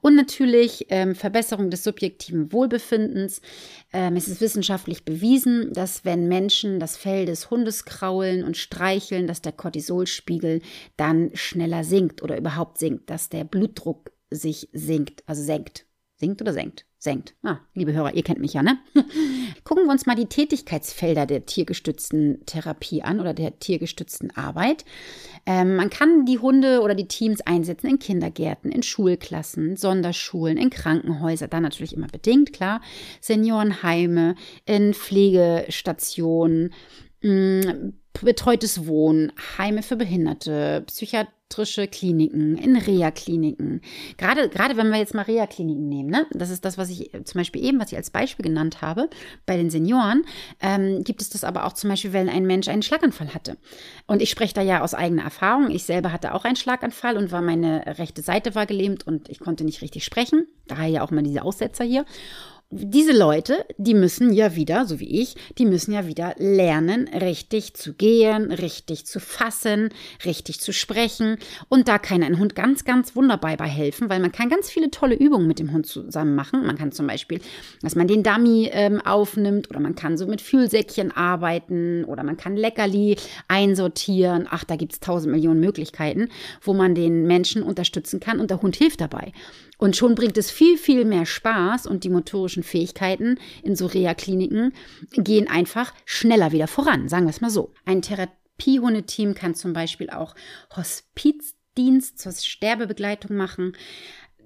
Und 0.00 0.14
natürlich 0.14 0.86
ähm, 0.88 1.14
Verbesserung 1.14 1.70
des 1.70 1.84
subjektiven 1.84 2.52
Wohlbefindens. 2.52 3.42
Ähm, 3.92 4.16
es 4.16 4.28
ist 4.28 4.40
wissenschaftlich 4.40 5.04
bewiesen, 5.04 5.72
dass 5.72 6.04
wenn 6.04 6.28
Menschen 6.28 6.80
das 6.80 6.96
Fell 6.96 7.26
des 7.26 7.50
Hundes 7.50 7.84
kraulen 7.84 8.44
und 8.44 8.56
streicheln, 8.56 9.26
dass 9.26 9.42
der 9.42 9.52
Cortisolspiegel 9.52 10.62
dann 10.96 11.30
schneller 11.34 11.84
sinkt 11.84 12.22
oder 12.22 12.38
überhaupt 12.38 12.78
sinkt, 12.78 13.10
dass 13.10 13.28
der 13.28 13.44
Blutdruck 13.44 14.12
sich 14.30 14.68
sinkt, 14.72 15.22
also 15.26 15.42
senkt. 15.42 15.86
Sinkt 16.16 16.40
oder 16.40 16.52
senkt? 16.52 16.86
Senkt. 17.02 17.32
Ah, 17.42 17.60
liebe 17.72 17.94
Hörer, 17.94 18.12
ihr 18.12 18.22
kennt 18.22 18.40
mich 18.40 18.52
ja, 18.52 18.62
ne? 18.62 18.78
Gucken 19.64 19.86
wir 19.86 19.90
uns 19.90 20.04
mal 20.04 20.16
die 20.16 20.26
Tätigkeitsfelder 20.26 21.24
der 21.24 21.46
tiergestützten 21.46 22.44
Therapie 22.44 23.02
an 23.02 23.20
oder 23.20 23.32
der 23.32 23.58
tiergestützten 23.58 24.36
Arbeit. 24.36 24.84
Ähm, 25.46 25.76
man 25.76 25.88
kann 25.88 26.26
die 26.26 26.38
Hunde 26.38 26.82
oder 26.82 26.94
die 26.94 27.08
Teams 27.08 27.40
einsetzen 27.40 27.86
in 27.86 27.98
Kindergärten, 28.00 28.70
in 28.70 28.82
Schulklassen, 28.82 29.76
Sonderschulen, 29.76 30.58
in 30.58 30.68
Krankenhäuser, 30.68 31.48
dann 31.48 31.62
natürlich 31.62 31.96
immer 31.96 32.08
bedingt, 32.08 32.52
klar, 32.52 32.82
Seniorenheime, 33.22 34.34
in 34.66 34.92
Pflegestationen, 34.92 36.74
mh, 37.22 37.30
mm, 37.30 37.92
betreutes 38.20 38.86
Wohnen, 38.86 39.32
Heime 39.56 39.82
für 39.82 39.96
Behinderte, 39.96 40.84
Psychiatrie 40.86 41.39
psychiatrische 41.50 41.88
Kliniken, 41.88 42.56
in 42.56 42.76
Reha-Kliniken. 42.76 43.80
Gerade, 44.16 44.48
gerade 44.48 44.76
wenn 44.76 44.90
wir 44.90 44.98
jetzt 44.98 45.14
mal 45.14 45.22
Reha-Kliniken 45.22 45.88
nehmen, 45.88 46.08
ne? 46.08 46.26
das 46.32 46.50
ist 46.50 46.64
das, 46.64 46.78
was 46.78 46.88
ich 46.90 47.10
zum 47.24 47.38
Beispiel 47.38 47.64
eben, 47.64 47.80
was 47.80 47.90
ich 47.90 47.96
als 47.96 48.10
Beispiel 48.10 48.44
genannt 48.44 48.80
habe, 48.82 49.10
bei 49.46 49.56
den 49.56 49.68
Senioren, 49.68 50.22
ähm, 50.60 51.02
gibt 51.04 51.20
es 51.20 51.28
das 51.28 51.44
aber 51.44 51.66
auch 51.66 51.72
zum 51.72 51.90
Beispiel, 51.90 52.12
wenn 52.12 52.28
ein 52.28 52.46
Mensch 52.46 52.68
einen 52.68 52.82
Schlaganfall 52.82 53.34
hatte. 53.34 53.56
Und 54.06 54.22
ich 54.22 54.30
spreche 54.30 54.54
da 54.54 54.62
ja 54.62 54.82
aus 54.82 54.94
eigener 54.94 55.24
Erfahrung. 55.24 55.70
Ich 55.70 55.84
selber 55.84 56.12
hatte 56.12 56.34
auch 56.34 56.44
einen 56.44 56.56
Schlaganfall 56.56 57.16
und 57.16 57.32
war 57.32 57.42
meine 57.42 57.98
rechte 57.98 58.22
Seite 58.22 58.54
war 58.54 58.66
gelähmt 58.66 59.06
und 59.06 59.28
ich 59.28 59.40
konnte 59.40 59.64
nicht 59.64 59.82
richtig 59.82 60.04
sprechen. 60.04 60.46
Daher 60.66 60.88
ja 60.88 61.02
auch 61.02 61.10
mal 61.10 61.22
diese 61.22 61.42
Aussetzer 61.42 61.84
hier 61.84 62.04
diese 62.72 63.10
Leute, 63.10 63.64
die 63.78 63.94
müssen 63.94 64.32
ja 64.32 64.54
wieder, 64.54 64.86
so 64.86 65.00
wie 65.00 65.20
ich, 65.20 65.34
die 65.58 65.66
müssen 65.66 65.92
ja 65.92 66.06
wieder 66.06 66.36
lernen, 66.38 67.08
richtig 67.08 67.74
zu 67.74 67.94
gehen, 67.94 68.52
richtig 68.52 69.06
zu 69.06 69.18
fassen, 69.18 69.88
richtig 70.24 70.60
zu 70.60 70.72
sprechen. 70.72 71.38
Und 71.68 71.88
da 71.88 71.98
kann 71.98 72.22
ein 72.22 72.38
Hund 72.38 72.54
ganz, 72.54 72.84
ganz 72.84 73.16
wunderbar 73.16 73.56
bei 73.56 73.66
helfen, 73.66 74.08
weil 74.08 74.20
man 74.20 74.30
kann 74.30 74.48
ganz 74.48 74.70
viele 74.70 74.92
tolle 74.92 75.16
Übungen 75.16 75.48
mit 75.48 75.58
dem 75.58 75.72
Hund 75.72 75.86
zusammen 75.86 76.36
machen. 76.36 76.64
Man 76.64 76.78
kann 76.78 76.92
zum 76.92 77.08
Beispiel, 77.08 77.40
dass 77.82 77.96
man 77.96 78.06
den 78.06 78.22
Dummy 78.22 78.70
ähm, 78.72 79.00
aufnimmt 79.00 79.68
oder 79.68 79.80
man 79.80 79.96
kann 79.96 80.16
so 80.16 80.28
mit 80.28 80.40
Fühlsäckchen 80.40 81.10
arbeiten 81.10 82.04
oder 82.04 82.22
man 82.22 82.36
kann 82.36 82.56
Leckerli 82.56 83.16
einsortieren. 83.48 84.46
Ach, 84.48 84.62
da 84.62 84.76
gibt's 84.76 85.00
tausend 85.00 85.32
Millionen 85.32 85.58
Möglichkeiten, 85.58 86.28
wo 86.62 86.72
man 86.72 86.94
den 86.94 87.26
Menschen 87.26 87.64
unterstützen 87.64 88.20
kann 88.20 88.38
und 88.38 88.50
der 88.50 88.62
Hund 88.62 88.76
hilft 88.76 89.00
dabei. 89.00 89.32
Und 89.80 89.96
schon 89.96 90.14
bringt 90.14 90.36
es 90.36 90.50
viel, 90.50 90.76
viel 90.76 91.06
mehr 91.06 91.24
Spaß 91.24 91.86
und 91.86 92.04
die 92.04 92.10
motorischen 92.10 92.62
Fähigkeiten 92.62 93.38
in 93.62 93.74
so 93.74 93.86
Reha-Kliniken 93.86 94.74
gehen 95.12 95.48
einfach 95.48 95.94
schneller 96.04 96.52
wieder 96.52 96.66
voran, 96.66 97.08
sagen 97.08 97.24
wir 97.24 97.30
es 97.30 97.40
mal 97.40 97.48
so. 97.48 97.72
Ein 97.86 98.02
Therapiehundeteam 98.02 99.34
kann 99.34 99.54
zum 99.54 99.72
Beispiel 99.72 100.10
auch 100.10 100.34
Hospizdienst 100.76 102.18
zur 102.18 102.32
Sterbebegleitung 102.32 103.34
machen. 103.34 103.72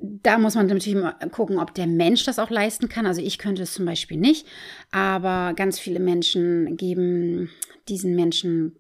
Da 0.01 0.39
muss 0.39 0.55
man 0.55 0.69
natürlich 0.69 0.95
mal 1.01 1.15
gucken, 1.33 1.59
ob 1.59 1.75
der 1.75 1.89
Mensch 1.89 2.23
das 2.23 2.39
auch 2.39 2.51
leisten 2.51 2.89
kann. 2.89 3.05
Also 3.05 3.21
ich 3.21 3.39
könnte 3.39 3.63
es 3.63 3.75
zum 3.75 3.87
Beispiel 3.87 4.19
nicht, 4.19 4.47
aber 4.93 5.53
ganz 5.55 5.81
viele 5.81 5.99
Menschen 5.99 6.77
geben 6.77 7.51
diesen 7.89 8.15
Menschen 8.15 8.77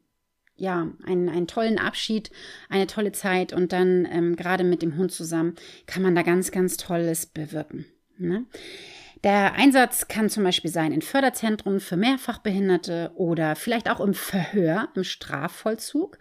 ja, 0.57 0.89
einen, 1.05 1.29
einen 1.29 1.47
tollen 1.47 1.79
Abschied, 1.79 2.31
eine 2.69 2.87
tolle 2.87 3.13
Zeit 3.13 3.53
und 3.53 3.73
dann 3.73 4.07
ähm, 4.11 4.37
gerade 4.37 4.65
mit 4.65 4.83
dem 4.83 4.97
Hund 4.97 5.13
zusammen 5.13 5.55
kann 5.87 6.03
man 6.03 6.15
da 6.15 6.23
ganz, 6.23 6.51
ganz 6.51 6.77
Tolles 6.77 7.27
bewirken. 7.27 7.87
Ne? 8.19 8.47
Der 9.25 9.55
Einsatz 9.55 10.07
kann 10.07 10.29
zum 10.29 10.45
Beispiel 10.45 10.71
sein 10.71 10.93
in 10.93 11.01
Förderzentren 11.01 11.81
für 11.81 11.97
Mehrfachbehinderte 11.97 13.11
oder 13.15 13.57
vielleicht 13.57 13.89
auch 13.91 14.01
im 14.01 14.13
Verhör, 14.13 14.89
im 14.95 15.03
Strafvollzug 15.03 16.19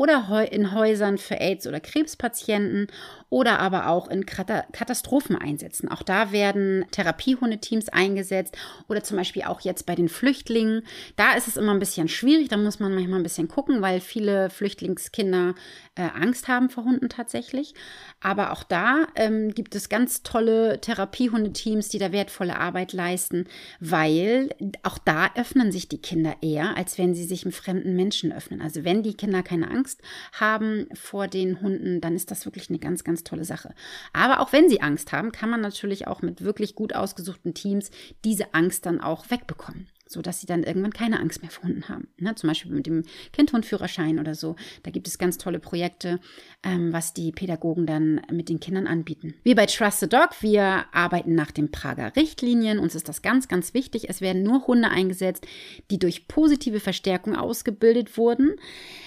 oder 0.00 0.50
in 0.50 0.72
Häusern 0.72 1.18
für 1.18 1.38
AIDS- 1.42 1.66
oder 1.66 1.78
Krebspatienten 1.78 2.86
oder 3.28 3.58
aber 3.58 3.88
auch 3.88 4.08
in 4.08 4.24
Katastropheneinsätzen. 4.24 5.90
Auch 5.90 6.02
da 6.02 6.32
werden 6.32 6.86
Therapiehundeteams 6.90 7.90
eingesetzt 7.90 8.56
oder 8.88 9.04
zum 9.04 9.18
Beispiel 9.18 9.42
auch 9.42 9.60
jetzt 9.60 9.84
bei 9.84 9.94
den 9.94 10.08
Flüchtlingen. 10.08 10.84
Da 11.16 11.34
ist 11.34 11.48
es 11.48 11.58
immer 11.58 11.72
ein 11.72 11.78
bisschen 11.80 12.08
schwierig, 12.08 12.48
da 12.48 12.56
muss 12.56 12.80
man 12.80 12.94
manchmal 12.94 13.20
ein 13.20 13.24
bisschen 13.24 13.48
gucken, 13.48 13.82
weil 13.82 14.00
viele 14.00 14.48
Flüchtlingskinder 14.48 15.54
äh, 15.96 16.08
Angst 16.18 16.48
haben 16.48 16.70
vor 16.70 16.84
Hunden 16.84 17.10
tatsächlich. 17.10 17.74
Aber 18.20 18.52
auch 18.52 18.62
da 18.62 19.06
ähm, 19.16 19.52
gibt 19.52 19.74
es 19.74 19.90
ganz 19.90 20.22
tolle 20.22 20.80
Therapiehundeteams, 20.80 21.90
die 21.90 21.98
da 21.98 22.10
wertvolle 22.10 22.58
Arbeit 22.58 22.94
leisten, 22.94 23.44
weil 23.80 24.48
auch 24.82 24.96
da 24.96 25.28
öffnen 25.34 25.72
sich 25.72 25.90
die 25.90 26.00
Kinder 26.00 26.36
eher, 26.40 26.74
als 26.78 26.96
wenn 26.96 27.14
sie 27.14 27.24
sich 27.24 27.44
einem 27.44 27.52
fremden 27.52 27.96
Menschen 27.96 28.32
öffnen. 28.32 28.62
Also 28.62 28.82
wenn 28.84 29.02
die 29.02 29.14
Kinder 29.14 29.42
keine 29.42 29.70
Angst 29.70 29.89
haben 30.32 30.86
vor 30.94 31.28
den 31.28 31.60
Hunden, 31.60 32.00
dann 32.00 32.16
ist 32.16 32.30
das 32.30 32.44
wirklich 32.44 32.68
eine 32.68 32.78
ganz, 32.78 33.04
ganz 33.04 33.24
tolle 33.24 33.44
Sache. 33.44 33.74
Aber 34.12 34.40
auch 34.40 34.52
wenn 34.52 34.68
sie 34.68 34.80
Angst 34.80 35.12
haben, 35.12 35.32
kann 35.32 35.50
man 35.50 35.60
natürlich 35.60 36.06
auch 36.06 36.22
mit 36.22 36.42
wirklich 36.42 36.74
gut 36.74 36.94
ausgesuchten 36.94 37.54
Teams 37.54 37.90
diese 38.24 38.54
Angst 38.54 38.86
dann 38.86 39.00
auch 39.00 39.30
wegbekommen 39.30 39.88
so 40.10 40.22
dass 40.22 40.40
sie 40.40 40.46
dann 40.46 40.64
irgendwann 40.64 40.92
keine 40.92 41.20
Angst 41.20 41.40
mehr 41.40 41.52
vor 41.52 41.64
Hunden 41.64 41.88
haben. 41.88 42.08
Ne? 42.18 42.34
Zum 42.34 42.48
Beispiel 42.48 42.72
mit 42.72 42.86
dem 42.86 43.04
Kindhundführerschein 43.32 44.18
oder 44.18 44.34
so. 44.34 44.56
Da 44.82 44.90
gibt 44.90 45.06
es 45.06 45.18
ganz 45.18 45.38
tolle 45.38 45.60
Projekte, 45.60 46.18
ähm, 46.64 46.92
was 46.92 47.14
die 47.14 47.30
Pädagogen 47.30 47.86
dann 47.86 48.20
mit 48.32 48.48
den 48.48 48.58
Kindern 48.58 48.88
anbieten. 48.88 49.34
Wir 49.44 49.54
bei 49.54 49.66
Trust 49.66 50.00
the 50.00 50.08
Dog, 50.08 50.30
wir 50.40 50.84
arbeiten 50.92 51.36
nach 51.36 51.52
den 51.52 51.70
Prager 51.70 52.16
Richtlinien. 52.16 52.80
Uns 52.80 52.96
ist 52.96 53.08
das 53.08 53.22
ganz, 53.22 53.46
ganz 53.46 53.72
wichtig. 53.72 54.08
Es 54.08 54.20
werden 54.20 54.42
nur 54.42 54.66
Hunde 54.66 54.88
eingesetzt, 54.88 55.46
die 55.92 56.00
durch 56.00 56.26
positive 56.26 56.80
Verstärkung 56.80 57.36
ausgebildet 57.36 58.16
wurden. 58.18 58.56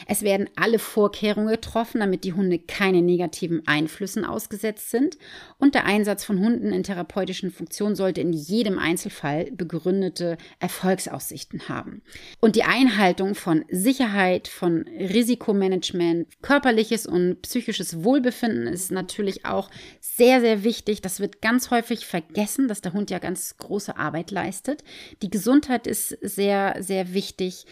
Es 0.07 0.21
werden 0.21 0.49
alle 0.55 0.79
Vorkehrungen 0.79 1.49
getroffen, 1.49 1.99
damit 1.99 2.23
die 2.23 2.33
Hunde 2.33 2.59
keine 2.59 3.01
negativen 3.01 3.67
Einflüssen 3.67 4.23
ausgesetzt 4.23 4.89
sind. 4.89 5.17
Und 5.57 5.75
der 5.75 5.83
Einsatz 5.83 6.23
von 6.23 6.39
Hunden 6.39 6.71
in 6.71 6.83
therapeutischen 6.83 7.51
Funktionen 7.51 7.97
sollte 7.97 8.21
in 8.21 8.31
jedem 8.31 8.79
Einzelfall 8.79 9.51
begründete 9.51 10.37
Erfolge 10.59 10.92
Erfolgsaussichten 10.93 11.69
haben. 11.69 12.01
Und 12.39 12.56
die 12.56 12.63
Einhaltung 12.63 13.36
von 13.36 13.65
Sicherheit, 13.69 14.47
von 14.47 14.86
Risikomanagement, 14.88 16.27
körperliches 16.41 17.08
und 17.08 17.41
psychisches 17.41 18.03
Wohlbefinden 18.03 18.67
ist 18.67 18.91
natürlich 18.91 19.45
auch 19.45 19.69
sehr, 19.99 20.39
sehr 20.41 20.63
wichtig. 20.63 21.01
Das 21.01 21.19
wird 21.19 21.41
ganz 21.41 21.71
häufig 21.71 22.06
vergessen, 22.06 22.67
dass 22.67 22.82
der 22.82 22.93
Hund 22.93 23.10
ja 23.10 23.19
ganz 23.19 23.58
große 23.58 23.97
Arbeit 23.97 24.32
leistet. 24.32 24.84
Die 25.21 25.29
Gesundheit 25.29 25.88
ist 25.88 26.10
sehr, 26.21 26.75
sehr 26.79 27.13
wichtig 27.13 27.65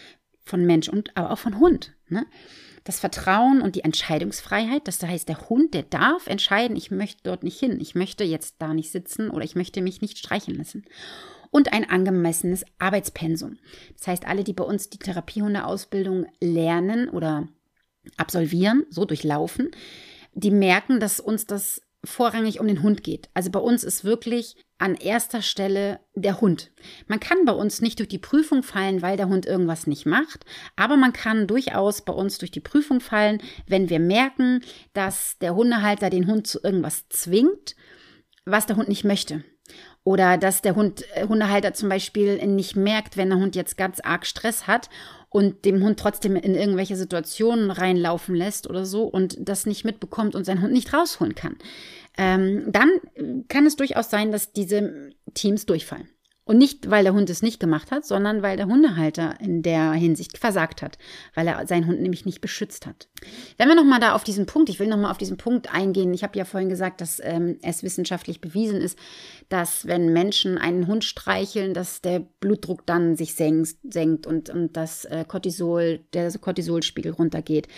von 0.44 0.66
Mensch 0.66 0.88
und 0.88 1.16
aber 1.16 1.30
auch 1.30 1.38
von 1.38 1.58
Hund. 1.58 1.92
Ne? 2.08 2.26
das 2.84 2.98
Vertrauen 2.98 3.62
und 3.62 3.76
die 3.76 3.84
Entscheidungsfreiheit. 3.84 4.88
Das 4.88 5.00
heißt, 5.00 5.28
der 5.28 5.48
Hund, 5.48 5.72
der 5.72 5.84
darf 5.84 6.26
entscheiden, 6.26 6.76
ich 6.76 6.90
möchte 6.90 7.20
dort 7.22 7.44
nicht 7.44 7.60
hin, 7.60 7.78
ich 7.80 7.94
möchte 7.94 8.24
jetzt 8.24 8.56
da 8.58 8.74
nicht 8.74 8.90
sitzen 8.90 9.30
oder 9.30 9.44
ich 9.44 9.54
möchte 9.54 9.80
mich 9.80 10.00
nicht 10.00 10.18
streichen 10.18 10.56
lassen 10.56 10.84
und 11.52 11.72
ein 11.72 11.88
angemessenes 11.88 12.64
Arbeitspensum. 12.80 13.58
Das 13.96 14.08
heißt, 14.08 14.26
alle, 14.26 14.42
die 14.42 14.54
bei 14.54 14.64
uns 14.64 14.88
die 14.88 14.98
Therapiehundeausbildung 14.98 16.26
lernen 16.40 17.08
oder 17.08 17.46
absolvieren, 18.16 18.84
so 18.90 19.04
durchlaufen, 19.04 19.70
die 20.34 20.50
merken, 20.50 20.98
dass 20.98 21.20
uns 21.20 21.46
das 21.46 21.82
vorrangig 22.04 22.58
um 22.58 22.66
den 22.66 22.82
Hund 22.82 23.04
geht. 23.04 23.28
Also 23.34 23.50
bei 23.50 23.60
uns 23.60 23.84
ist 23.84 24.02
wirklich 24.02 24.56
an 24.78 24.96
erster 24.96 25.42
Stelle 25.42 26.00
der 26.14 26.40
Hund. 26.40 26.72
Man 27.06 27.20
kann 27.20 27.44
bei 27.44 27.52
uns 27.52 27.80
nicht 27.80 28.00
durch 28.00 28.08
die 28.08 28.18
Prüfung 28.18 28.64
fallen, 28.64 29.02
weil 29.02 29.16
der 29.16 29.28
Hund 29.28 29.46
irgendwas 29.46 29.86
nicht 29.86 30.06
macht, 30.06 30.44
aber 30.74 30.96
man 30.96 31.12
kann 31.12 31.46
durchaus 31.46 32.02
bei 32.02 32.12
uns 32.12 32.38
durch 32.38 32.50
die 32.50 32.60
Prüfung 32.60 33.00
fallen, 33.00 33.40
wenn 33.68 33.90
wir 33.90 34.00
merken, 34.00 34.62
dass 34.94 35.38
der 35.38 35.54
Hundehalter 35.54 36.10
den 36.10 36.26
Hund 36.26 36.48
zu 36.48 36.60
irgendwas 36.64 37.08
zwingt, 37.10 37.76
was 38.44 38.66
der 38.66 38.76
Hund 38.76 38.88
nicht 38.88 39.04
möchte. 39.04 39.44
Oder 40.04 40.36
dass 40.36 40.62
der 40.62 40.74
Hund, 40.74 41.04
äh, 41.14 41.26
Hundehalter 41.26 41.74
zum 41.74 41.88
Beispiel 41.88 42.44
nicht 42.46 42.76
merkt, 42.76 43.16
wenn 43.16 43.30
der 43.30 43.38
Hund 43.38 43.54
jetzt 43.54 43.76
ganz 43.76 44.00
arg 44.00 44.26
Stress 44.26 44.66
hat 44.66 44.88
und 45.28 45.64
dem 45.64 45.82
Hund 45.82 45.98
trotzdem 45.98 46.36
in 46.36 46.54
irgendwelche 46.54 46.96
Situationen 46.96 47.70
reinlaufen 47.70 48.34
lässt 48.34 48.68
oder 48.68 48.84
so 48.84 49.04
und 49.04 49.36
das 49.40 49.64
nicht 49.66 49.84
mitbekommt 49.84 50.34
und 50.34 50.44
seinen 50.44 50.60
Hund 50.62 50.72
nicht 50.72 50.92
rausholen 50.92 51.34
kann. 51.34 51.56
Ähm, 52.18 52.64
dann 52.70 52.90
kann 53.48 53.64
es 53.64 53.76
durchaus 53.76 54.10
sein, 54.10 54.32
dass 54.32 54.52
diese 54.52 55.10
Teams 55.34 55.66
durchfallen. 55.66 56.08
Und 56.44 56.58
nicht, 56.58 56.90
weil 56.90 57.04
der 57.04 57.14
Hund 57.14 57.30
es 57.30 57.40
nicht 57.40 57.60
gemacht 57.60 57.92
hat, 57.92 58.04
sondern 58.04 58.42
weil 58.42 58.56
der 58.56 58.66
Hundehalter 58.66 59.40
in 59.40 59.62
der 59.62 59.92
Hinsicht 59.92 60.38
versagt 60.38 60.82
hat, 60.82 60.98
weil 61.34 61.46
er 61.46 61.68
seinen 61.68 61.86
Hund 61.86 62.00
nämlich 62.00 62.26
nicht 62.26 62.40
beschützt 62.40 62.84
hat. 62.84 63.08
Wenn 63.58 63.68
wir 63.68 63.76
nochmal 63.76 64.00
da 64.00 64.14
auf 64.14 64.24
diesen 64.24 64.46
Punkt, 64.46 64.68
ich 64.68 64.80
will 64.80 64.88
nochmal 64.88 65.12
auf 65.12 65.18
diesen 65.18 65.36
Punkt 65.36 65.72
eingehen. 65.72 66.12
Ich 66.12 66.24
habe 66.24 66.36
ja 66.36 66.44
vorhin 66.44 66.68
gesagt, 66.68 67.00
dass 67.00 67.20
ähm, 67.22 67.58
es 67.62 67.84
wissenschaftlich 67.84 68.40
bewiesen 68.40 68.80
ist, 68.80 68.98
dass 69.50 69.86
wenn 69.86 70.12
Menschen 70.12 70.58
einen 70.58 70.88
Hund 70.88 71.04
streicheln, 71.04 71.74
dass 71.74 72.00
der 72.00 72.18
Blutdruck 72.40 72.86
dann 72.86 73.14
sich 73.14 73.36
senkt, 73.36 73.76
senkt 73.88 74.26
und, 74.26 74.50
und 74.50 74.76
das 74.76 75.04
äh, 75.04 75.24
Cortisol, 75.26 76.00
der 76.12 76.32
Cortisolspiegel 76.32 77.12
runtergeht. 77.12 77.68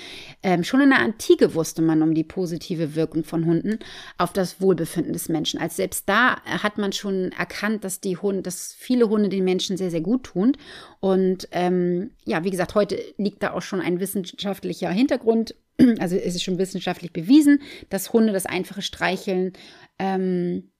Ähm, 0.42 0.64
schon 0.64 0.80
in 0.80 0.88
der 0.88 1.00
Antike 1.00 1.54
wusste 1.54 1.82
man 1.82 2.00
um 2.00 2.14
die 2.14 2.24
positive 2.24 2.94
Wirkung 2.94 3.24
von 3.24 3.44
Hunden 3.44 3.78
auf 4.16 4.32
das 4.32 4.62
Wohlbefinden 4.62 5.12
des 5.12 5.28
Menschen. 5.28 5.60
Als 5.60 5.76
selbst 5.76 6.08
da 6.08 6.40
hat 6.44 6.78
man 6.78 6.92
schon 6.92 7.32
erkannt, 7.32 7.84
dass 7.84 8.00
die 8.00 8.16
Hunde, 8.16 8.53
dass 8.54 8.74
viele 8.78 9.08
Hunde 9.08 9.28
den 9.28 9.44
Menschen 9.44 9.76
sehr, 9.76 9.90
sehr 9.90 10.00
gut 10.00 10.24
tun. 10.24 10.56
Und 11.00 11.48
ähm, 11.50 12.12
ja, 12.24 12.44
wie 12.44 12.50
gesagt, 12.50 12.74
heute 12.74 12.98
liegt 13.16 13.42
da 13.42 13.52
auch 13.52 13.62
schon 13.62 13.80
ein 13.80 14.00
wissenschaftlicher 14.00 14.90
Hintergrund. 14.90 15.54
Also 15.98 16.14
ist 16.14 16.36
es 16.36 16.42
schon 16.42 16.58
wissenschaftlich 16.58 17.12
bewiesen, 17.12 17.60
dass 17.90 18.12
Hunde 18.12 18.32
das 18.32 18.46
einfache 18.46 18.80
Streicheln, 18.80 19.54
ähm, 19.98 20.70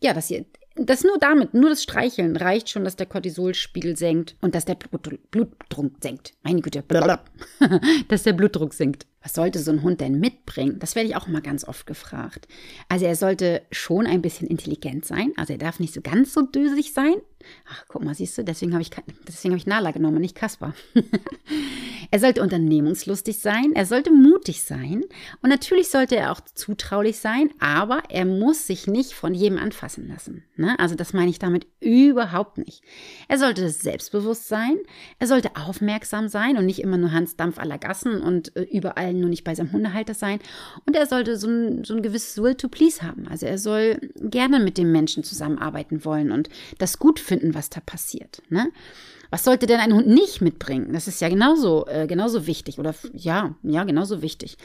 ja, 0.00 0.14
dass 0.14 0.28
sie 0.28 0.46
das 0.76 1.02
nur 1.02 1.18
damit, 1.18 1.54
nur 1.54 1.70
das 1.70 1.82
Streicheln 1.82 2.36
reicht 2.36 2.70
schon, 2.70 2.84
dass 2.84 2.94
der 2.94 3.06
Cortisolspiegel 3.06 3.96
senkt 3.96 4.36
und 4.40 4.54
dass 4.54 4.64
der 4.64 4.76
Blutdruck 4.76 5.92
senkt. 6.00 6.34
Meine 6.44 6.60
Güte, 6.60 6.84
dass 8.08 8.22
der 8.22 8.32
Blutdruck 8.32 8.74
sinkt. 8.74 9.07
Was 9.22 9.34
sollte 9.34 9.58
so 9.58 9.72
ein 9.72 9.82
Hund 9.82 10.00
denn 10.00 10.20
mitbringen? 10.20 10.78
Das 10.78 10.94
werde 10.94 11.08
ich 11.08 11.16
auch 11.16 11.26
mal 11.26 11.42
ganz 11.42 11.66
oft 11.66 11.86
gefragt. 11.86 12.46
Also 12.88 13.04
er 13.06 13.16
sollte 13.16 13.62
schon 13.72 14.06
ein 14.06 14.22
bisschen 14.22 14.46
intelligent 14.46 15.04
sein. 15.04 15.32
Also 15.36 15.54
er 15.54 15.58
darf 15.58 15.80
nicht 15.80 15.92
so 15.92 16.00
ganz 16.00 16.32
so 16.32 16.42
dösig 16.42 16.92
sein. 16.92 17.16
Ach, 17.70 17.84
guck 17.88 18.04
mal, 18.04 18.14
siehst 18.14 18.36
du, 18.36 18.44
deswegen 18.44 18.72
habe 18.72 18.82
ich, 18.82 18.90
habe 18.90 19.56
ich 19.56 19.66
Nala 19.66 19.90
genommen, 19.90 20.20
nicht 20.20 20.34
Kasper. 20.34 20.74
er 22.10 22.18
sollte 22.18 22.42
unternehmungslustig 22.42 23.38
sein, 23.38 23.72
er 23.74 23.86
sollte 23.86 24.10
mutig 24.10 24.62
sein 24.62 25.04
und 25.42 25.50
natürlich 25.50 25.90
sollte 25.90 26.16
er 26.16 26.32
auch 26.32 26.40
zutraulich 26.40 27.18
sein, 27.18 27.50
aber 27.58 28.02
er 28.08 28.24
muss 28.24 28.66
sich 28.66 28.86
nicht 28.86 29.12
von 29.12 29.34
jedem 29.34 29.58
anfassen 29.58 30.08
lassen. 30.08 30.44
Ne? 30.56 30.78
Also 30.78 30.94
das 30.94 31.12
meine 31.12 31.30
ich 31.30 31.38
damit 31.38 31.66
überhaupt 31.80 32.58
nicht. 32.58 32.82
Er 33.28 33.38
sollte 33.38 33.68
selbstbewusst 33.70 34.48
sein, 34.48 34.76
er 35.18 35.26
sollte 35.26 35.56
aufmerksam 35.56 36.28
sein 36.28 36.56
und 36.56 36.66
nicht 36.66 36.80
immer 36.80 36.96
nur 36.96 37.12
Hans 37.12 37.36
Dampf 37.36 37.58
aller 37.58 37.78
Gassen 37.78 38.20
und 38.20 38.56
äh, 38.56 38.62
überall 38.62 39.14
nur 39.14 39.28
nicht 39.28 39.44
bei 39.44 39.54
seinem 39.54 39.72
Hundehalter 39.72 40.14
sein. 40.14 40.40
Und 40.86 40.96
er 40.96 41.06
sollte 41.06 41.36
so 41.36 41.48
ein, 41.48 41.84
so 41.84 41.94
ein 41.94 42.02
gewisses 42.02 42.42
Will 42.42 42.54
to 42.54 42.68
Please 42.68 43.02
haben. 43.02 43.28
Also 43.28 43.46
er 43.46 43.58
soll 43.58 44.00
gerne 44.16 44.60
mit 44.60 44.78
dem 44.78 44.92
Menschen 44.92 45.24
zusammenarbeiten 45.24 46.04
wollen 46.04 46.32
und 46.32 46.48
das 46.78 46.98
gut 46.98 47.20
finden, 47.28 47.54
was 47.54 47.70
da 47.70 47.80
passiert. 47.80 48.42
Ne? 48.48 48.72
Was 49.30 49.44
sollte 49.44 49.66
denn 49.66 49.80
ein 49.80 49.92
Hund 49.92 50.06
nicht 50.06 50.40
mitbringen? 50.40 50.92
Das 50.92 51.06
ist 51.06 51.20
ja 51.20 51.28
genauso, 51.28 51.86
äh, 51.86 52.06
genauso 52.06 52.46
wichtig 52.46 52.78
oder 52.78 52.94
ja, 53.12 53.54
ja, 53.62 53.84
genauso 53.84 54.22
wichtig. 54.22 54.56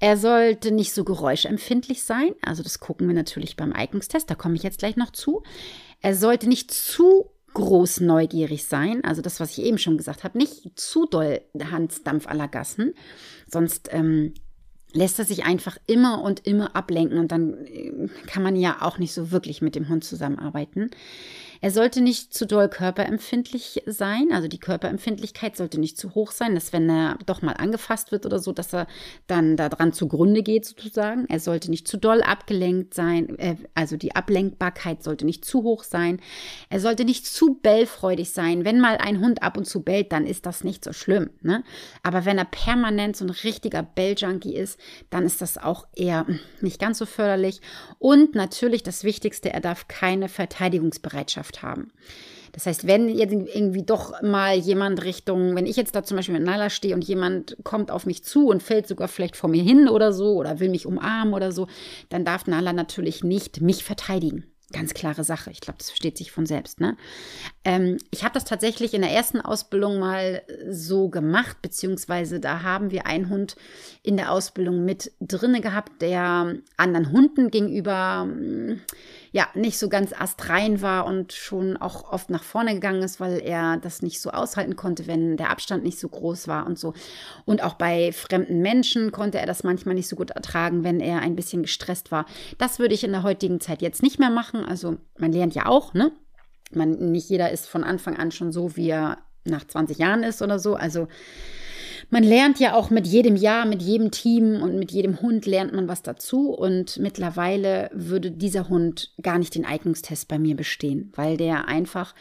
Er 0.00 0.16
sollte 0.16 0.70
nicht 0.70 0.92
so 0.94 1.04
geräuschempfindlich 1.04 2.02
sein. 2.02 2.34
Also 2.42 2.62
das 2.62 2.80
gucken 2.80 3.06
wir 3.08 3.14
natürlich 3.14 3.56
beim 3.56 3.72
Eignungstest. 3.72 4.30
Da 4.30 4.34
komme 4.34 4.54
ich 4.54 4.62
jetzt 4.62 4.78
gleich 4.78 4.96
noch 4.96 5.10
zu. 5.10 5.42
Er 6.00 6.14
sollte 6.14 6.48
nicht 6.48 6.72
zu 6.72 7.30
groß 7.54 8.00
neugierig 8.00 8.64
sein. 8.64 9.02
Also 9.04 9.22
das, 9.22 9.40
was 9.40 9.58
ich 9.58 9.64
eben 9.64 9.78
schon 9.78 9.98
gesagt 9.98 10.24
habe, 10.24 10.38
nicht 10.38 10.78
zu 10.78 11.06
doll 11.06 11.40
Handdampf 11.70 12.26
aller 12.26 12.48
Gassen. 12.48 12.94
Sonst 13.46 13.88
ähm, 13.92 14.34
lässt 14.92 15.18
er 15.18 15.24
sich 15.24 15.44
einfach 15.44 15.76
immer 15.86 16.22
und 16.22 16.46
immer 16.46 16.76
ablenken 16.76 17.18
und 17.18 17.32
dann 17.32 17.66
äh, 17.66 18.08
kann 18.26 18.42
man 18.42 18.56
ja 18.56 18.78
auch 18.80 18.98
nicht 18.98 19.12
so 19.12 19.30
wirklich 19.30 19.60
mit 19.60 19.74
dem 19.74 19.88
Hund 19.88 20.04
zusammenarbeiten. 20.04 20.90
Er 21.60 21.70
sollte 21.70 22.00
nicht 22.00 22.32
zu 22.32 22.46
doll 22.46 22.68
körperempfindlich 22.68 23.82
sein, 23.86 24.28
also 24.32 24.48
die 24.48 24.60
Körperempfindlichkeit 24.60 25.56
sollte 25.56 25.80
nicht 25.80 25.98
zu 25.98 26.14
hoch 26.14 26.30
sein, 26.30 26.54
dass 26.54 26.72
wenn 26.72 26.88
er 26.88 27.18
doch 27.26 27.42
mal 27.42 27.54
angefasst 27.54 28.12
wird 28.12 28.26
oder 28.26 28.38
so, 28.38 28.52
dass 28.52 28.72
er 28.72 28.86
dann 29.26 29.56
daran 29.56 29.92
zugrunde 29.92 30.42
geht 30.42 30.64
sozusagen. 30.64 31.26
Er 31.28 31.40
sollte 31.40 31.70
nicht 31.70 31.88
zu 31.88 31.96
doll 31.96 32.22
abgelenkt 32.22 32.94
sein, 32.94 33.38
äh, 33.38 33.56
also 33.74 33.96
die 33.96 34.14
Ablenkbarkeit 34.14 35.02
sollte 35.02 35.24
nicht 35.26 35.44
zu 35.44 35.62
hoch 35.62 35.82
sein. 35.82 36.20
Er 36.70 36.80
sollte 36.80 37.04
nicht 37.04 37.26
zu 37.26 37.54
bellfreudig 37.54 38.30
sein. 38.30 38.64
Wenn 38.64 38.80
mal 38.80 38.98
ein 38.98 39.20
Hund 39.20 39.42
ab 39.42 39.56
und 39.56 39.64
zu 39.64 39.82
bellt, 39.82 40.12
dann 40.12 40.26
ist 40.26 40.46
das 40.46 40.62
nicht 40.64 40.84
so 40.84 40.92
schlimm. 40.92 41.30
Ne? 41.40 41.64
Aber 42.02 42.24
wenn 42.24 42.38
er 42.38 42.44
permanent 42.44 43.16
so 43.16 43.24
ein 43.24 43.30
richtiger 43.30 43.82
Belljunkie 43.82 44.54
ist, 44.54 44.78
dann 45.10 45.24
ist 45.24 45.40
das 45.40 45.58
auch 45.58 45.86
eher 45.94 46.26
nicht 46.60 46.80
ganz 46.80 46.98
so 46.98 47.06
förderlich. 47.06 47.60
Und 47.98 48.34
natürlich 48.34 48.82
das 48.82 49.04
Wichtigste, 49.04 49.52
er 49.52 49.60
darf 49.60 49.88
keine 49.88 50.28
Verteidigungsbereitschaft 50.28 51.47
Gesellschaft 51.48 51.62
haben. 51.62 51.92
Das 52.52 52.66
heißt, 52.66 52.86
wenn 52.86 53.08
jetzt 53.08 53.32
irgendwie 53.32 53.84
doch 53.84 54.22
mal 54.22 54.56
jemand 54.56 55.04
Richtung, 55.04 55.54
wenn 55.54 55.66
ich 55.66 55.76
jetzt 55.76 55.94
da 55.94 56.02
zum 56.02 56.16
Beispiel 56.16 56.34
mit 56.34 56.44
Nala 56.44 56.70
stehe 56.70 56.94
und 56.94 57.04
jemand 57.04 57.56
kommt 57.62 57.90
auf 57.90 58.06
mich 58.06 58.24
zu 58.24 58.48
und 58.48 58.62
fällt 58.62 58.88
sogar 58.88 59.06
vielleicht 59.06 59.36
vor 59.36 59.50
mir 59.50 59.62
hin 59.62 59.88
oder 59.88 60.12
so 60.12 60.34
oder 60.34 60.58
will 60.58 60.70
mich 60.70 60.86
umarmen 60.86 61.34
oder 61.34 61.52
so, 61.52 61.68
dann 62.08 62.24
darf 62.24 62.46
Nala 62.46 62.72
natürlich 62.72 63.22
nicht 63.22 63.60
mich 63.60 63.84
verteidigen. 63.84 64.44
Ganz 64.70 64.92
klare 64.92 65.24
Sache. 65.24 65.50
Ich 65.50 65.62
glaube, 65.62 65.78
das 65.78 65.88
versteht 65.88 66.18
sich 66.18 66.30
von 66.30 66.44
selbst. 66.44 66.78
Ne? 66.78 66.96
Ähm, 67.64 67.96
ich 68.10 68.22
habe 68.22 68.34
das 68.34 68.44
tatsächlich 68.44 68.92
in 68.92 69.00
der 69.00 69.12
ersten 69.12 69.40
Ausbildung 69.40 69.98
mal 69.98 70.42
so 70.68 71.08
gemacht, 71.08 71.62
beziehungsweise 71.62 72.38
da 72.38 72.62
haben 72.62 72.90
wir 72.90 73.06
einen 73.06 73.30
Hund 73.30 73.56
in 74.02 74.18
der 74.18 74.30
Ausbildung 74.30 74.84
mit 74.84 75.12
drinne 75.20 75.62
gehabt, 75.62 76.02
der 76.02 76.56
anderen 76.76 77.12
Hunden 77.12 77.50
gegenüber 77.50 78.28
ja 79.30 79.46
nicht 79.54 79.78
so 79.78 79.88
ganz 79.88 80.12
astrein 80.12 80.82
war 80.82 81.06
und 81.06 81.32
schon 81.32 81.76
auch 81.76 82.12
oft 82.12 82.30
nach 82.30 82.42
vorne 82.42 82.74
gegangen 82.74 83.02
ist, 83.02 83.20
weil 83.20 83.40
er 83.40 83.76
das 83.76 84.02
nicht 84.02 84.20
so 84.20 84.30
aushalten 84.30 84.76
konnte, 84.76 85.06
wenn 85.06 85.36
der 85.36 85.50
Abstand 85.50 85.84
nicht 85.84 85.98
so 85.98 86.08
groß 86.08 86.48
war 86.48 86.66
und 86.66 86.78
so. 86.78 86.94
Und 87.44 87.62
auch 87.62 87.74
bei 87.74 88.12
fremden 88.12 88.60
Menschen 88.60 89.12
konnte 89.12 89.38
er 89.38 89.46
das 89.46 89.64
manchmal 89.64 89.94
nicht 89.94 90.08
so 90.08 90.16
gut 90.16 90.30
ertragen, 90.30 90.84
wenn 90.84 91.00
er 91.00 91.20
ein 91.20 91.36
bisschen 91.36 91.62
gestresst 91.62 92.10
war. 92.10 92.26
Das 92.58 92.78
würde 92.78 92.94
ich 92.94 93.04
in 93.04 93.12
der 93.12 93.22
heutigen 93.22 93.60
Zeit 93.60 93.82
jetzt 93.82 94.02
nicht 94.02 94.18
mehr 94.18 94.30
machen. 94.30 94.64
Also 94.64 94.96
man 95.18 95.32
lernt 95.32 95.54
ja 95.54 95.66
auch, 95.66 95.94
ne? 95.94 96.12
Man, 96.70 97.12
nicht 97.12 97.30
jeder 97.30 97.50
ist 97.50 97.66
von 97.66 97.82
Anfang 97.82 98.16
an 98.16 98.30
schon 98.30 98.52
so, 98.52 98.76
wie 98.76 98.90
er 98.90 99.18
nach 99.44 99.66
20 99.66 99.98
Jahren 99.98 100.22
ist 100.22 100.42
oder 100.42 100.58
so. 100.58 100.74
Also 100.74 101.08
man 102.10 102.22
lernt 102.22 102.60
ja 102.60 102.74
auch 102.74 102.90
mit 102.90 103.06
jedem 103.06 103.36
Jahr, 103.36 103.66
mit 103.66 103.82
jedem 103.82 104.10
Team 104.10 104.62
und 104.62 104.78
mit 104.78 104.92
jedem 104.92 105.20
Hund 105.20 105.46
lernt 105.46 105.72
man 105.72 105.88
was 105.88 106.02
dazu. 106.02 106.50
Und 106.50 106.98
mittlerweile 106.98 107.90
würde 107.92 108.30
dieser 108.30 108.68
Hund 108.68 109.12
gar 109.22 109.38
nicht 109.38 109.54
den 109.54 109.64
Eignungstest 109.64 110.28
bei 110.28 110.38
mir 110.38 110.56
bestehen, 110.56 111.12
weil 111.14 111.36
der 111.36 111.68
einfach 111.68 112.14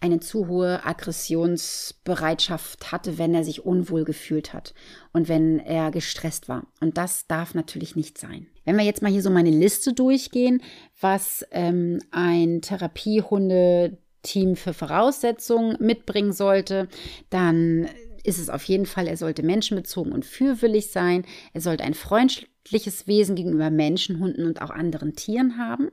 eine 0.00 0.20
zu 0.20 0.46
hohe 0.46 0.84
Aggressionsbereitschaft 0.84 2.92
hatte, 2.92 3.18
wenn 3.18 3.34
er 3.34 3.44
sich 3.44 3.64
unwohl 3.64 4.04
gefühlt 4.04 4.52
hat 4.52 4.74
und 5.12 5.28
wenn 5.28 5.58
er 5.58 5.90
gestresst 5.90 6.48
war. 6.48 6.66
Und 6.80 6.96
das 6.96 7.26
darf 7.26 7.54
natürlich 7.54 7.96
nicht 7.96 8.18
sein. 8.18 8.46
Wenn 8.64 8.76
wir 8.76 8.84
jetzt 8.84 9.02
mal 9.02 9.10
hier 9.10 9.22
so 9.22 9.30
meine 9.30 9.50
Liste 9.50 9.92
durchgehen, 9.92 10.62
was 11.00 11.44
ähm, 11.50 12.00
ein 12.10 12.60
Therapiehunde-Team 12.60 14.56
für 14.56 14.72
Voraussetzungen 14.72 15.76
mitbringen 15.80 16.32
sollte, 16.32 16.88
dann 17.30 17.88
ist 18.24 18.38
es 18.38 18.50
auf 18.50 18.64
jeden 18.64 18.86
Fall, 18.86 19.06
er 19.06 19.16
sollte 19.16 19.42
menschenbezogen 19.42 20.12
und 20.12 20.24
fürwillig 20.24 20.90
sein. 20.90 21.24
Er 21.52 21.60
sollte 21.60 21.84
ein 21.84 21.94
freundliches 21.94 23.06
Wesen 23.06 23.36
gegenüber 23.36 23.70
Menschen, 23.70 24.20
Hunden 24.20 24.46
und 24.46 24.62
auch 24.62 24.70
anderen 24.70 25.14
Tieren 25.14 25.58
haben. 25.58 25.90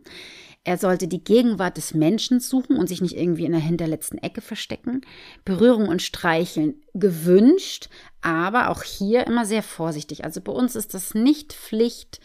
Er 0.63 0.77
sollte 0.77 1.07
die 1.07 1.23
Gegenwart 1.23 1.77
des 1.77 1.93
Menschen 1.93 2.39
suchen 2.39 2.77
und 2.77 2.87
sich 2.87 2.99
nicht 2.99 3.15
irgendwie 3.15 3.45
in 3.45 3.51
der 3.51 3.61
hinterletzten 3.61 4.17
Ecke 4.17 4.41
verstecken. 4.41 5.01
Berührung 5.45 5.87
und 5.87 6.01
Streicheln 6.01 6.81
gewünscht, 6.95 7.89
aber 8.21 8.69
auch 8.69 8.81
hier 8.81 9.27
immer 9.27 9.45
sehr 9.45 9.61
vorsichtig. 9.61 10.23
Also 10.23 10.41
bei 10.41 10.51
uns 10.51 10.75
ist 10.75 10.95
das 10.95 11.13
nicht 11.13 11.53
Pflicht, 11.53 12.19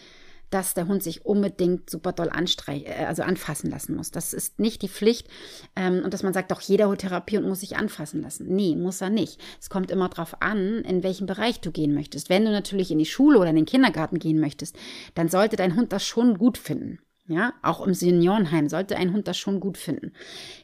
dass 0.50 0.74
der 0.74 0.88
Hund 0.88 1.02
sich 1.02 1.24
unbedingt 1.24 1.88
super 1.88 2.12
doll 2.12 2.28
äh, 2.28 3.04
also 3.06 3.22
anfassen 3.22 3.70
lassen 3.70 3.96
muss. 3.96 4.10
Das 4.10 4.34
ist 4.34 4.58
nicht 4.58 4.82
die 4.82 4.88
Pflicht. 4.88 5.28
Ähm, 5.76 6.02
und 6.04 6.12
dass 6.12 6.22
man 6.22 6.32
sagt, 6.32 6.52
auch 6.52 6.60
jeder 6.60 6.94
Therapiehund 6.96 7.46
muss 7.46 7.60
sich 7.60 7.76
anfassen 7.76 8.22
lassen. 8.22 8.46
Nee, 8.48 8.76
muss 8.76 9.00
er 9.00 9.10
nicht. 9.10 9.40
Es 9.60 9.70
kommt 9.70 9.90
immer 9.90 10.08
darauf 10.08 10.42
an, 10.42 10.82
in 10.82 11.02
welchem 11.02 11.26
Bereich 11.26 11.60
du 11.60 11.70
gehen 11.70 11.94
möchtest. 11.94 12.28
Wenn 12.28 12.44
du 12.44 12.50
natürlich 12.50 12.90
in 12.90 12.98
die 12.98 13.06
Schule 13.06 13.38
oder 13.38 13.50
in 13.50 13.56
den 13.56 13.66
Kindergarten 13.66 14.18
gehen 14.18 14.40
möchtest, 14.40 14.76
dann 15.14 15.28
sollte 15.28 15.56
dein 15.56 15.76
Hund 15.76 15.92
das 15.92 16.04
schon 16.04 16.36
gut 16.38 16.58
finden. 16.58 16.98
Ja, 17.26 17.52
auch 17.62 17.86
im 17.86 17.94
Seniorenheim 17.94 18.68
sollte 18.68 18.96
ein 18.96 19.12
Hund 19.12 19.28
das 19.28 19.38
schon 19.38 19.60
gut 19.60 19.78
finden. 19.78 20.12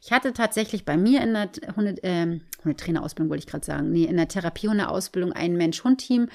Ich 0.03 0.11
hatte 0.11 0.33
tatsächlich 0.33 0.85
bei 0.85 0.97
mir 0.97 1.23
in 1.23 1.33
der 1.33 1.49
Hunde, 1.77 2.03
äh, 2.03 2.41
Hundetrainerausbildung, 2.65 3.31
wollte 3.31 3.45
ich 3.45 3.47
gerade 3.47 3.65
sagen, 3.65 3.93
nee, 3.93 4.03
in 4.03 4.17
der 4.17 4.27
Therapiehundeausbildung 4.27 5.33
ein 5.33 5.57
Mensch-Hund-Team, 5.57 6.29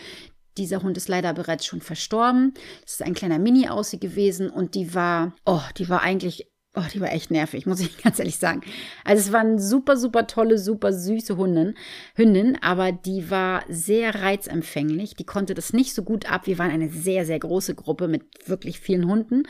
dieser 0.57 0.83
Hund 0.83 0.97
ist 0.97 1.07
leider 1.07 1.33
bereits 1.33 1.65
schon 1.65 1.81
verstorben. 1.81 2.53
Das 2.83 2.93
ist 2.93 3.03
ein 3.03 3.13
kleiner 3.13 3.39
Mini-Aussie 3.39 3.99
gewesen 3.99 4.49
und 4.49 4.75
die 4.75 4.93
war, 4.93 5.33
oh, 5.45 5.61
die 5.77 5.89
war 5.89 6.01
eigentlich 6.01 6.47
Oh, 6.73 6.83
die 6.93 7.01
war 7.01 7.11
echt 7.11 7.31
nervig, 7.31 7.65
muss 7.65 7.81
ich 7.81 7.97
ganz 8.03 8.17
ehrlich 8.17 8.37
sagen. 8.37 8.61
Also 9.03 9.19
es 9.19 9.33
waren 9.33 9.59
super, 9.59 9.97
super 9.97 10.25
tolle, 10.25 10.57
super 10.57 10.93
süße 10.93 11.35
Hunden, 11.35 11.75
Hündin, 12.15 12.57
aber 12.61 12.93
die 12.93 13.29
war 13.29 13.65
sehr 13.67 14.15
reizempfänglich. 14.15 15.15
Die 15.15 15.25
konnte 15.25 15.53
das 15.53 15.73
nicht 15.73 15.93
so 15.93 16.03
gut 16.03 16.31
ab. 16.31 16.47
Wir 16.47 16.57
waren 16.59 16.71
eine 16.71 16.87
sehr, 16.87 17.25
sehr 17.25 17.39
große 17.39 17.75
Gruppe 17.75 18.07
mit 18.07 18.23
wirklich 18.47 18.79
vielen 18.79 19.09
Hunden. 19.09 19.43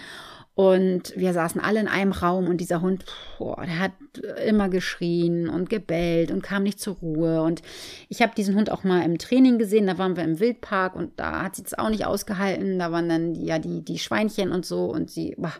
Und 0.54 1.14
wir 1.16 1.32
saßen 1.32 1.62
alle 1.62 1.80
in 1.80 1.88
einem 1.88 2.12
Raum 2.12 2.48
und 2.48 2.58
dieser 2.58 2.82
Hund, 2.82 3.06
boah, 3.38 3.64
der 3.66 3.80
hat 3.80 3.94
immer 4.46 4.68
geschrien 4.68 5.48
und 5.48 5.70
gebellt 5.70 6.30
und 6.30 6.44
kam 6.44 6.64
nicht 6.64 6.80
zur 6.80 6.96
Ruhe. 6.96 7.42
Und 7.42 7.62
ich 8.10 8.22
habe 8.22 8.36
diesen 8.36 8.56
Hund 8.56 8.70
auch 8.70 8.84
mal 8.84 9.04
im 9.04 9.18
Training 9.18 9.58
gesehen, 9.58 9.88
da 9.88 9.98
waren 9.98 10.18
wir 10.18 10.26
im 10.26 10.42
Wildpark 10.42 10.96
und 10.96 11.18
da 11.18 11.44
hat 11.44 11.56
sie 11.56 11.64
es 11.64 11.78
auch 11.78 11.90
nicht 11.90 12.06
ausgehalten. 12.06 12.80
Da 12.80 12.92
waren 12.92 13.08
dann 13.08 13.34
ja 13.34 13.60
die, 13.60 13.84
die 13.86 13.98
Schweinchen 13.98 14.52
und 14.52 14.66
so 14.66 14.92
und 14.92 15.10
sie 15.10 15.36
boah, 15.38 15.54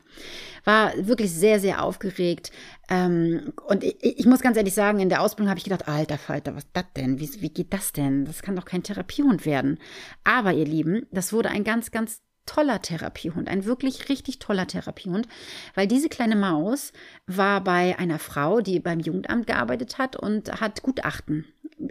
war 0.66 0.92
wirklich 0.98 1.32
sehr, 1.32 1.62
sehr 1.62 1.84
aufgeregt. 1.84 2.52
Ähm, 2.90 3.54
und 3.68 3.86
ich, 3.86 3.96
ich, 4.02 4.26
muss 4.26 4.42
ganz 4.42 4.58
ehrlich 4.58 4.74
sagen, 4.74 5.00
in 5.00 5.08
der 5.08 5.22
Ausbildung 5.22 5.50
habe 5.50 5.58
ich 5.58 5.64
gedacht, 5.64 5.88
alter 5.88 6.18
Falter, 6.18 6.54
was 6.54 6.66
ist 6.66 6.72
das 6.74 6.86
denn? 6.98 7.18
Wie, 7.18 7.30
wie 7.42 7.50
geht 7.50 7.72
das 7.72 7.94
denn? 7.94 8.26
Das 8.26 8.42
kann 8.42 8.58
doch 8.58 8.66
kein 8.66 8.84
Therapiehund 8.84 9.46
werden. 9.46 9.80
Aber 10.26 10.52
ihr 10.52 10.66
Lieben, 10.66 11.08
das 11.12 11.32
wurde 11.32 11.50
ein 11.50 11.64
ganz, 11.64 11.92
ganz 11.92 12.22
toller 12.46 12.82
Therapiehund, 12.82 13.48
ein 13.48 13.66
wirklich 13.66 14.10
richtig 14.10 14.40
toller 14.40 14.68
Therapiehund, 14.68 15.28
weil 15.76 15.88
diese 15.88 16.10
kleine 16.10 16.36
Maus 16.36 16.92
war 17.28 17.64
bei 17.64 17.98
einer 17.98 18.20
Frau, 18.20 18.62
die 18.62 18.80
beim 18.80 19.00
Jugendamt 19.00 19.48
gearbeitet 19.48 19.98
hat 19.98 20.16
und 20.16 20.62
hat 20.62 20.82
Gutachten 20.82 21.46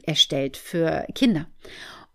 erstellt 0.04 0.56
für 0.56 1.06
Kinder. 1.14 1.46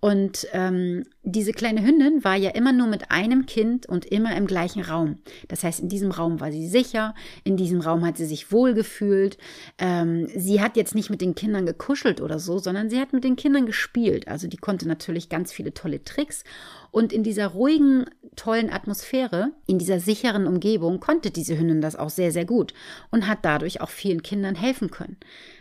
Und 0.05 0.47
ähm, 0.53 1.05
diese 1.23 1.51
kleine 1.51 1.83
Hündin 1.83 2.23
war 2.23 2.35
ja 2.35 2.51
immer 2.51 2.71
nur 2.71 2.85
mit 2.85 3.09
einem 3.09 3.47
Kind 3.47 3.89
und 3.89 4.05
immer 4.05 4.37
im 4.37 4.45
gleichen 4.45 4.83
Raum. 4.83 5.15
Das 5.47 5.63
heißt, 5.63 5.79
in 5.79 5.89
diesem 5.89 6.11
Raum 6.11 6.39
war 6.39 6.51
sie 6.51 6.67
sicher, 6.67 7.15
in 7.43 7.57
diesem 7.57 7.81
Raum 7.81 8.05
hat 8.05 8.15
sie 8.15 8.27
sich 8.27 8.51
wohlgefühlt. 8.51 9.39
Ähm, 9.79 10.27
sie 10.35 10.61
hat 10.61 10.77
jetzt 10.77 10.93
nicht 10.93 11.09
mit 11.09 11.21
den 11.21 11.33
Kindern 11.33 11.65
gekuschelt 11.65 12.21
oder 12.21 12.37
so, 12.37 12.59
sondern 12.59 12.91
sie 12.91 12.99
hat 12.99 13.13
mit 13.13 13.23
den 13.23 13.35
Kindern 13.35 13.65
gespielt. 13.65 14.27
Also 14.27 14.47
die 14.47 14.57
konnte 14.57 14.87
natürlich 14.87 15.27
ganz 15.27 15.51
viele 15.51 15.73
tolle 15.73 16.03
Tricks. 16.03 16.43
Und 16.91 17.11
in 17.11 17.23
dieser 17.23 17.47
ruhigen, 17.47 18.05
tollen 18.35 18.69
Atmosphäre, 18.69 19.53
in 19.65 19.79
dieser 19.79 19.99
sicheren 19.99 20.45
Umgebung, 20.45 20.99
konnte 20.99 21.31
diese 21.31 21.57
Hündin 21.57 21.81
das 21.81 21.95
auch 21.95 22.11
sehr, 22.11 22.31
sehr 22.31 22.45
gut 22.45 22.75
und 23.09 23.27
hat 23.27 23.39
dadurch 23.41 23.81
auch 23.81 23.89
vielen 23.89 24.21
Kindern 24.21 24.53
helfen 24.53 24.91
können. 24.91 25.17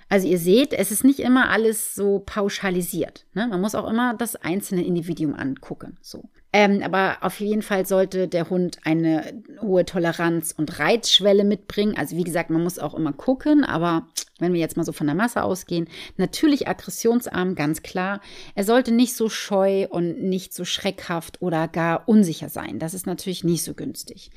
Also 0.08 0.26
ihr 0.28 0.38
seht, 0.38 0.72
es 0.72 0.90
ist 0.90 1.04
nicht 1.04 1.20
immer 1.20 1.50
alles 1.50 1.94
so 1.94 2.22
pauschalisiert. 2.24 3.26
Ne? 3.34 3.46
Man 3.48 3.60
muss 3.60 3.74
auch 3.74 3.88
immer 3.88 4.14
das 4.14 4.36
einzelne 4.36 4.84
Individuum 4.84 5.34
angucken. 5.34 5.96
So. 6.02 6.28
Ähm, 6.56 6.82
aber 6.84 7.16
auf 7.22 7.40
jeden 7.40 7.62
Fall 7.62 7.84
sollte 7.84 8.28
der 8.28 8.48
Hund 8.48 8.78
eine 8.84 9.42
hohe 9.60 9.84
Toleranz 9.84 10.54
und 10.56 10.78
Reizschwelle 10.78 11.42
mitbringen. 11.42 11.96
Also 11.96 12.16
wie 12.16 12.22
gesagt, 12.22 12.48
man 12.48 12.62
muss 12.62 12.78
auch 12.78 12.94
immer 12.94 13.12
gucken, 13.12 13.64
aber 13.64 14.06
wenn 14.38 14.52
wir 14.52 14.60
jetzt 14.60 14.76
mal 14.76 14.84
so 14.84 14.92
von 14.92 15.08
der 15.08 15.16
Masse 15.16 15.42
ausgehen, 15.42 15.88
natürlich 16.16 16.68
aggressionsarm, 16.68 17.56
ganz 17.56 17.82
klar. 17.82 18.20
Er 18.54 18.62
sollte 18.62 18.92
nicht 18.92 19.16
so 19.16 19.28
scheu 19.28 19.88
und 19.88 20.22
nicht 20.22 20.54
so 20.54 20.64
schreckhaft 20.64 21.42
oder 21.42 21.66
gar 21.66 22.08
unsicher 22.08 22.48
sein. 22.48 22.78
Das 22.78 22.94
ist 22.94 23.06
natürlich 23.06 23.42
nicht 23.42 23.64
so 23.64 23.74
günstig. 23.74 24.30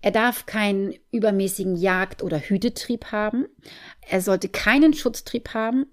Er 0.00 0.10
darf 0.12 0.46
keinen 0.46 0.94
übermäßigen 1.10 1.76
Jagd- 1.76 2.22
oder 2.22 2.38
Hütetrieb 2.38 3.06
haben. 3.06 3.46
Er 4.08 4.20
sollte 4.20 4.48
keinen 4.48 4.94
Schutztrieb 4.94 5.54
haben 5.54 5.86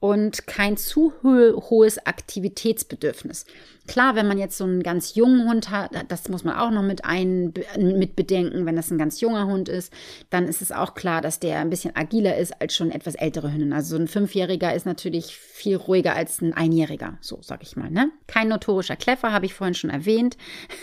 und 0.00 0.46
kein 0.46 0.76
zu 0.76 1.12
hohes 1.22 2.04
Aktivitätsbedürfnis. 2.06 3.44
Klar, 3.88 4.14
wenn 4.14 4.28
man 4.28 4.38
jetzt 4.38 4.56
so 4.56 4.64
einen 4.64 4.82
ganz 4.82 5.14
jungen 5.14 5.48
Hund 5.48 5.70
hat, 5.70 5.90
das 6.08 6.28
muss 6.28 6.44
man 6.44 6.56
auch 6.56 6.70
noch 6.70 6.82
mit 6.82 7.04
ein, 7.04 7.52
mit 7.76 8.14
bedenken, 8.14 8.64
wenn 8.64 8.76
das 8.76 8.90
ein 8.90 8.98
ganz 8.98 9.20
junger 9.20 9.46
Hund 9.46 9.68
ist, 9.68 9.92
dann 10.30 10.46
ist 10.46 10.62
es 10.62 10.70
auch 10.70 10.94
klar, 10.94 11.20
dass 11.20 11.40
der 11.40 11.58
ein 11.58 11.70
bisschen 11.70 11.96
agiler 11.96 12.36
ist 12.36 12.60
als 12.60 12.76
schon 12.76 12.90
etwas 12.90 13.16
ältere 13.16 13.52
Hündin. 13.52 13.72
Also 13.72 13.96
so 13.96 14.02
ein 14.02 14.08
Fünfjähriger 14.08 14.72
ist 14.72 14.86
natürlich 14.86 15.36
viel 15.36 15.76
ruhiger 15.76 16.14
als 16.14 16.40
ein 16.40 16.52
Einjähriger, 16.52 17.18
so 17.20 17.38
sag 17.42 17.62
ich 17.62 17.76
mal. 17.76 17.90
Ne? 17.90 18.10
Kein 18.28 18.48
notorischer 18.48 18.96
Kleffer, 18.96 19.32
habe 19.32 19.46
ich 19.46 19.54
vorhin 19.54 19.74
schon 19.74 19.90
erwähnt. 19.90 20.36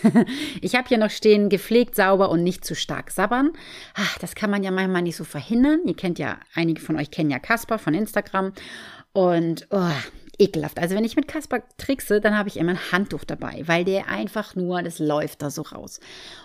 ich 0.61 0.75
habe 0.75 0.87
hier 0.87 0.97
noch 0.97 1.09
stehen, 1.09 1.49
gepflegt, 1.49 1.95
sauber 1.95 2.29
und 2.29 2.43
nicht 2.43 2.65
zu 2.65 2.75
stark 2.75 3.11
sabbern. 3.11 3.51
Ach, 3.93 4.17
das 4.19 4.35
kann 4.35 4.49
man 4.49 4.63
ja 4.63 4.71
manchmal 4.71 5.03
nicht 5.03 5.15
so 5.15 5.23
verhindern. 5.23 5.79
Ihr 5.85 5.95
kennt 5.95 6.19
ja, 6.19 6.39
einige 6.53 6.81
von 6.81 6.97
euch 6.97 7.11
kennen 7.11 7.29
ja 7.29 7.39
Kasper 7.39 7.79
von 7.79 7.93
Instagram. 7.93 8.53
Und 9.11 9.67
oh, 9.71 9.91
ekelhaft. 10.39 10.79
Also 10.79 10.95
wenn 10.95 11.03
ich 11.03 11.15
mit 11.15 11.27
Kasper 11.27 11.61
trickse, 11.77 12.21
dann 12.21 12.37
habe 12.37 12.49
ich 12.49 12.57
immer 12.57 12.71
ein 12.71 12.91
Handtuch 12.91 13.25
dabei, 13.25 13.63
weil 13.65 13.83
der 13.83 14.07
einfach 14.07 14.55
nur, 14.55 14.81
das 14.81 14.99
läuft 14.99 15.41
da 15.41 15.49
so 15.49 15.61
raus. 15.61 15.99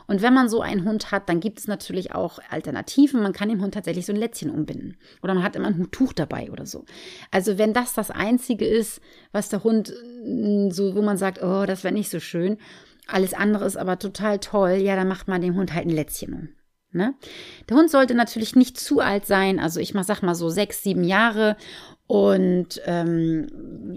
Und 0.07 0.21
wenn 0.21 0.35
man 0.35 0.49
so 0.49 0.61
einen 0.61 0.85
Hund 0.85 1.13
hat, 1.13 1.29
dann 1.29 1.41
gibt 1.41 1.61
es 1.61 1.69
natürlich 1.69 2.15
auch 2.15 2.41
Alternativen. 2.51 3.23
Man 3.23 3.33
kann 3.33 3.49
dem 3.49 3.63
Hund 3.63 3.75
tatsächlich 3.75 4.05
so 4.05 4.13
ein 4.13 4.19
Lätzchen 4.19 4.51
umbinden. 4.51 4.97
Oder 5.23 5.35
man 5.35 5.45
hat 5.45 5.57
immer 5.57 5.69
ein 5.69 5.91
Tuch 5.91 6.13
dabei 6.13 6.51
oder 6.51 6.67
so. 6.67 6.85
Also 7.31 7.57
wenn 7.57 7.73
das 7.73 7.95
das 7.95 8.11
Einzige 8.11 8.67
ist, 8.67 9.01
was 9.33 9.49
der 9.49 9.65
Hund 9.65 9.95
mm, 10.25 10.71
so, 10.71 10.95
wo 10.95 11.03
man 11.03 11.17
sagt, 11.17 11.43
oh, 11.43 11.65
das 11.65 11.85
wäre 11.85 11.95
nicht 11.95 12.11
so 12.11 12.21
schön, 12.21 12.59
alles 13.07 13.35
andere 13.35 13.65
ist 13.67 13.77
aber 13.77 13.99
total 13.99 14.39
toll, 14.39 14.73
ja, 14.73 14.97
dann 14.97 15.09
macht 15.09 15.29
man 15.29 15.43
dem 15.43 15.57
Hund 15.57 15.73
halt 15.75 15.87
ein 15.87 15.91
Lätzchen 15.91 16.33
um. 16.35 16.49
Ne? 16.95 17.13
Der 17.69 17.77
Hund 17.77 17.91
sollte 17.91 18.15
natürlich 18.15 18.55
nicht 18.55 18.79
zu 18.79 19.01
alt 19.01 19.27
sein, 19.27 19.59
also 19.59 19.81
ich 19.81 19.95
sag 20.03 20.23
mal 20.23 20.37
so 20.37 20.49
sechs, 20.49 20.85
sieben 20.85 21.03
Jahre 21.03 21.57
und 22.07 22.83
ähm, 22.85 23.47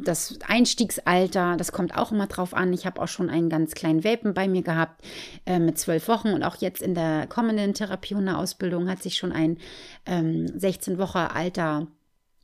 das 0.06 0.39
Einstiegsalter, 0.48 1.58
das 1.58 1.74
kommt 1.74 1.98
auch 1.98 2.12
immer 2.13 2.28
drauf 2.28 2.54
an. 2.54 2.72
Ich 2.72 2.86
habe 2.86 3.02
auch 3.02 3.08
schon 3.10 3.30
einen 3.30 3.50
ganz 3.50 3.74
kleinen 3.74 4.06
Welpen 4.06 4.34
bei 4.34 4.48
mir 4.48 4.62
gehabt 4.62 5.02
äh, 5.46 5.60
mit 5.60 5.78
zwölf 5.78 6.08
Wochen 6.08 6.30
und 6.30 6.43
auch 6.43 6.56
jetzt 6.58 6.82
in 6.82 6.96
der 6.96 7.28
kommenden 7.28 7.74
Therapiehundeausbildung 7.74 8.89
hat 8.89 9.04
sich 9.04 9.17
schon 9.17 9.34
ein 9.34 9.58
ähm, 10.06 10.48
16 10.58 10.98
Wochen 10.98 11.17
alter 11.17 11.88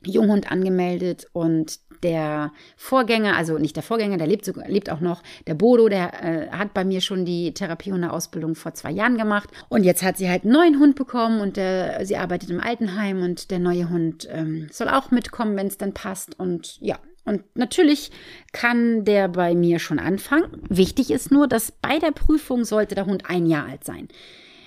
Junghund 0.06 0.50
angemeldet 0.50 1.26
und 1.32 1.78
der 2.02 2.52
Vorgänger, 2.76 3.36
also 3.36 3.58
nicht 3.58 3.76
der 3.76 3.82
Vorgänger, 3.82 4.18
der 4.18 4.26
lebt, 4.26 4.50
lebt 4.66 4.90
auch 4.90 5.00
noch, 5.00 5.22
der 5.46 5.54
Bodo, 5.54 5.88
der 5.88 6.22
äh, 6.22 6.50
hat 6.50 6.74
bei 6.74 6.84
mir 6.84 7.00
schon 7.00 7.24
die 7.24 7.54
Therapiehunde-Ausbildung 7.54 8.54
vor 8.54 8.74
zwei 8.74 8.90
Jahren 8.90 9.16
gemacht 9.16 9.48
und 9.68 9.84
jetzt 9.84 10.02
hat 10.02 10.18
sie 10.18 10.28
halt 10.28 10.44
einen 10.44 10.52
neuen 10.52 10.78
Hund 10.78 10.96
bekommen 10.96 11.40
und 11.40 11.56
der, 11.56 12.04
sie 12.04 12.16
arbeitet 12.16 12.50
im 12.50 12.60
Altenheim 12.60 13.22
und 13.22 13.50
der 13.50 13.58
neue 13.58 13.88
Hund 13.88 14.28
ähm, 14.30 14.68
soll 14.70 14.88
auch 14.88 15.10
mitkommen, 15.10 15.56
wenn 15.56 15.66
es 15.66 15.78
dann 15.78 15.94
passt 15.94 16.38
und 16.38 16.78
ja, 16.80 16.98
und 17.24 17.42
natürlich 17.54 18.10
kann 18.52 19.04
der 19.04 19.28
bei 19.28 19.54
mir 19.54 19.78
schon 19.78 19.98
anfangen. 19.98 20.62
Wichtig 20.68 21.10
ist 21.10 21.30
nur, 21.30 21.48
dass 21.48 21.72
bei 21.72 21.98
der 21.98 22.10
Prüfung 22.10 22.64
sollte 22.64 22.94
der 22.94 23.06
Hund 23.06 23.30
ein 23.30 23.46
Jahr 23.46 23.66
alt 23.66 23.84
sein. 23.84 24.08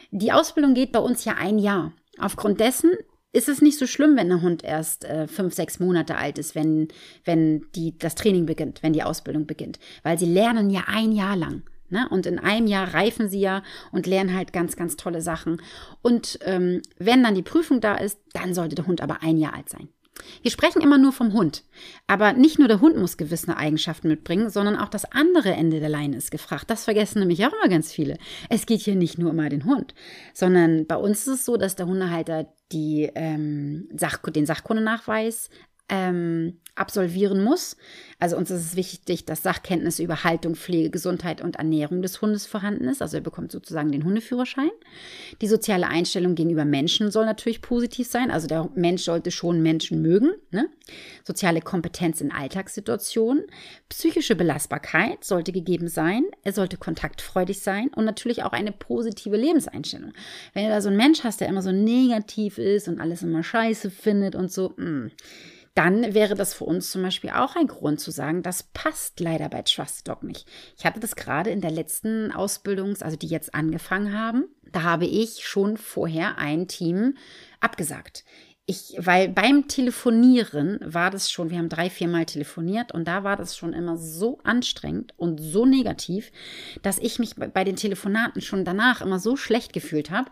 Die 0.10 0.32
Ausbildung 0.32 0.74
geht 0.74 0.92
bei 0.92 1.00
uns 1.00 1.24
ja 1.26 1.36
ein 1.38 1.60
Jahr. 1.60 1.94
Aufgrund 2.18 2.60
dessen 2.60 2.92
ist 3.38 3.48
es 3.48 3.62
nicht 3.62 3.78
so 3.78 3.86
schlimm, 3.86 4.18
wenn 4.18 4.30
der 4.30 4.42
Hund 4.42 4.64
erst 4.64 5.06
äh, 5.06 5.28
fünf, 5.28 5.54
sechs 5.54 5.80
Monate 5.80 6.18
alt 6.18 6.40
ist, 6.40 6.56
wenn, 6.56 6.88
wenn 7.24 7.68
die, 7.76 7.96
das 7.96 8.16
Training 8.16 8.48
beginnt, 8.48 8.82
wenn 8.82 8.94
die 8.94 9.04
Ausbildung 9.04 9.46
beginnt. 9.46 9.78
Weil 10.02 10.18
sie 10.18 10.26
lernen 10.26 10.72
ja 10.72 10.86
ein 10.88 11.12
Jahr 11.12 11.36
lang. 11.36 11.62
Ne? 11.90 12.08
Und 12.10 12.26
in 12.26 12.40
einem 12.40 12.66
Jahr 12.66 12.96
reifen 12.96 13.30
sie 13.30 13.40
ja 13.40 13.62
und 13.92 14.08
lernen 14.08 14.36
halt 14.36 14.54
ganz, 14.54 14.76
ganz 14.76 14.98
tolle 14.98 15.22
Sachen. 15.22 15.62
Und 16.02 16.40
ähm, 16.46 16.82
wenn 16.98 17.22
dann 17.22 17.36
die 17.36 17.44
Prüfung 17.44 17.80
da 17.80 17.96
ist, 17.96 18.20
dann 18.34 18.56
sollte 18.56 18.74
der 18.74 18.88
Hund 18.88 19.02
aber 19.02 19.22
ein 19.22 19.38
Jahr 19.38 19.54
alt 19.54 19.70
sein. 19.70 19.88
Wir 20.42 20.52
sprechen 20.52 20.82
immer 20.82 20.98
nur 20.98 21.12
vom 21.12 21.34
Hund. 21.34 21.64
Aber 22.08 22.34
nicht 22.34 22.60
nur 22.60 22.68
der 22.68 22.82
Hund 22.82 22.98
muss 22.98 23.18
gewisse 23.18 23.56
Eigenschaften 23.58 24.08
mitbringen, 24.08 24.50
sondern 24.50 24.76
auch 24.76 24.90
das 24.90 25.06
andere 25.12 25.52
Ende 25.52 25.80
der 25.80 25.90
Leine 25.90 26.18
ist 26.18 26.32
gefragt. 26.32 26.70
Das 26.70 26.86
vergessen 26.86 27.20
nämlich 27.20 27.46
auch 27.46 27.54
immer 27.54 27.70
ganz 27.70 27.92
viele. 27.92 28.18
Es 28.50 28.66
geht 28.66 28.82
hier 28.82 28.96
nicht 28.96 29.18
nur 29.18 29.32
um 29.32 29.38
den 29.50 29.66
Hund, 29.66 29.94
sondern 30.34 30.86
bei 30.88 30.96
uns 30.96 31.22
ist 31.22 31.28
es 31.28 31.46
so, 31.46 31.58
dass 31.58 31.76
der 31.76 31.88
Hundehalter 31.88 32.48
die, 32.72 33.10
ähm, 33.16 33.88
Sach 33.96 34.18
den 34.18 34.46
Sachkundenachweis 34.46 35.50
ähm, 35.90 36.60
absolvieren 36.76 37.44
muss. 37.44 37.76
Also 38.20 38.38
uns 38.38 38.52
ist 38.52 38.62
es 38.62 38.76
wichtig, 38.76 39.26
dass 39.26 39.44
Sachkenntnisse 39.44 40.04
über 40.04 40.24
Haltung, 40.24 40.56
Pflege, 40.56 40.90
Gesundheit 40.90 41.42
und 41.42 41.58
Ernährung 41.58 42.02
des 42.02 42.22
Hundes 42.22 42.46
vorhanden 42.46 42.88
ist. 42.88 43.02
Also 43.02 43.18
er 43.18 43.22
bekommt 43.22 43.52
sozusagen 43.52 43.92
den 43.92 44.04
Hundeführerschein. 44.04 44.70
Die 45.42 45.48
soziale 45.48 45.88
Einstellung 45.88 46.36
gegenüber 46.36 46.66
Menschen 46.66 47.12
soll 47.12 47.26
natürlich 47.26 47.62
positiv 47.62 48.08
sein. 48.08 48.32
Also 48.32 48.48
der 48.48 48.70
Mensch 48.76 49.04
sollte 49.04 49.32
schon 49.32 49.62
Menschen 49.62 50.02
mögen. 50.02 50.32
Ne? 50.52 50.70
Soziale 51.24 51.62
Kompetenz 51.62 52.22
in 52.22 52.32
Alltagssituationen. 52.32 53.46
Psychische 53.90 54.36
Belastbarkeit 54.36 55.24
sollte 55.24 55.52
gegeben 55.52 55.88
sein. 55.88 56.24
Er 56.44 56.54
sollte 56.54 56.78
kontaktfreudig 56.78 57.60
sein 57.60 57.90
und 57.96 58.06
natürlich 58.06 58.44
auch 58.44 58.52
eine 58.52 58.72
positive 58.72 59.38
Lebenseinstellung. 59.38 60.14
Wenn 60.54 60.66
du 60.66 60.70
da 60.70 60.82
so 60.82 60.90
einen 60.90 60.98
Mensch 60.98 61.24
hast, 61.24 61.42
der 61.42 61.50
immer 61.50 61.62
so 61.62 61.72
negativ 61.72 62.58
ist 62.58 62.88
und 62.88 63.00
alles 63.00 63.24
immer 63.24 63.44
scheiße 63.44 63.90
findet 63.90 64.36
und 64.36 64.52
so, 64.52 64.74
mh, 64.78 64.86
hm, 64.86 65.12
dann 65.78 66.16
wäre 66.16 66.34
das 66.34 66.56
für 66.56 66.64
uns 66.64 66.90
zum 66.90 67.04
Beispiel 67.04 67.30
auch 67.30 67.56
ein 67.56 67.68
Grund 67.68 68.00
zu 68.00 68.10
sagen, 68.10 68.42
das 68.42 68.64
passt 68.64 69.20
leider 69.20 69.48
bei 69.48 69.62
Trust 69.62 70.08
Dog 70.08 70.24
nicht. 70.24 70.48
Ich 70.76 70.88
hatte 70.88 71.00
das 71.00 71.16
gerade 71.16 71.52
in 71.52 71.62
der 71.62 71.70
letzten 71.70 72.32
Ausbildung, 72.32 72.96
also 73.00 73.16
die 73.16 73.28
jetzt 73.28 73.54
angefangen 73.54 74.18
haben, 74.18 74.46
da 74.72 74.82
habe 74.82 75.06
ich 75.06 75.46
schon 75.46 75.78
vorher 75.78 76.40
ein 76.40 76.68
Team 76.68 77.16
abgesagt. 77.60 78.26
Ich, 78.66 78.96
weil 78.98 79.30
beim 79.30 79.68
Telefonieren 79.68 80.80
war 80.84 81.12
das 81.12 81.32
schon, 81.32 81.52
wir 81.52 81.60
haben 81.60 81.70
drei, 81.70 81.92
viermal 81.92 82.26
telefoniert 82.26 82.92
und 82.92 83.08
da 83.08 83.24
war 83.24 83.38
das 83.38 83.56
schon 83.56 83.74
immer 83.74 83.98
so 83.98 84.40
anstrengend 84.44 85.14
und 85.16 85.40
so 85.40 85.68
negativ, 85.68 86.32
dass 86.82 86.98
ich 86.98 87.20
mich 87.20 87.36
bei 87.36 87.64
den 87.64 87.76
Telefonaten 87.76 88.42
schon 88.42 88.66
danach 88.66 89.02
immer 89.02 89.20
so 89.20 89.38
schlecht 89.38 89.74
gefühlt 89.74 90.10
habe 90.10 90.32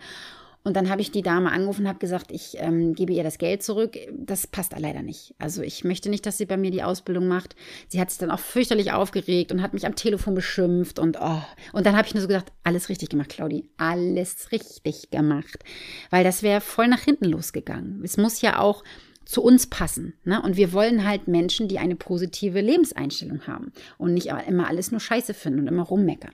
Und 0.66 0.76
dann 0.76 0.90
habe 0.90 1.00
ich 1.00 1.12
die 1.12 1.22
Dame 1.22 1.52
angerufen 1.52 1.84
und 1.84 1.88
habe 1.88 2.00
gesagt, 2.00 2.32
ich 2.32 2.58
ähm, 2.58 2.96
gebe 2.96 3.14
ihr 3.14 3.24
das 3.24 3.38
Geld 3.38 3.62
zurück. 3.62 3.98
Das 4.12 4.48
passt 4.48 4.74
leider 4.78 5.04
nicht. 5.04 5.36
Also 5.38 5.62
ich 5.62 5.84
möchte 5.84 6.10
nicht, 6.10 6.26
dass 6.26 6.40
sie 6.40 6.48
bei 6.48 6.58
mir 6.58 6.72
die 6.72 6.82
Ausbildung 6.82 7.28
macht. 7.28 7.56
Sie 7.88 8.02
hat 8.02 8.10
sich 8.10 8.18
dann 8.18 8.32
auch 8.32 8.40
fürchterlich 8.40 8.92
aufgeregt 8.92 9.52
und 9.52 9.62
hat 9.62 9.76
mich 9.76 9.86
am 9.86 9.96
Telefon 9.96 10.34
beschimpft 10.34 10.98
und 10.98 11.18
oh. 11.22 11.42
Und 11.72 11.86
dann 11.86 11.96
habe 11.96 12.08
ich 12.08 12.16
nur 12.16 12.22
so 12.22 12.28
gedacht, 12.28 12.52
alles 12.64 12.90
richtig 12.90 13.10
gemacht, 13.10 13.30
Claudi. 13.30 13.70
Alles 13.78 14.52
richtig 14.52 15.12
gemacht. 15.12 15.64
Weil 16.10 16.24
das 16.24 16.42
wäre 16.42 16.62
voll 16.62 16.88
nach 16.88 17.02
hinten 17.02 17.26
losgegangen. 17.26 18.02
Es 18.04 18.18
muss 18.18 18.42
ja 18.42 18.58
auch 18.60 18.84
zu 19.24 19.44
uns 19.44 19.68
passen. 19.68 20.14
Ne? 20.24 20.42
Und 20.42 20.58
wir 20.58 20.74
wollen 20.74 21.06
halt 21.06 21.28
Menschen, 21.28 21.68
die 21.68 21.78
eine 21.78 21.96
positive 21.96 22.62
Lebenseinstellung 22.62 23.46
haben 23.46 23.72
und 24.00 24.16
nicht 24.16 24.32
immer 24.48 24.68
alles 24.68 24.90
nur 24.90 25.00
scheiße 25.00 25.36
finden 25.36 25.60
und 25.60 25.68
immer 25.68 25.84
rummeckern. 25.84 26.34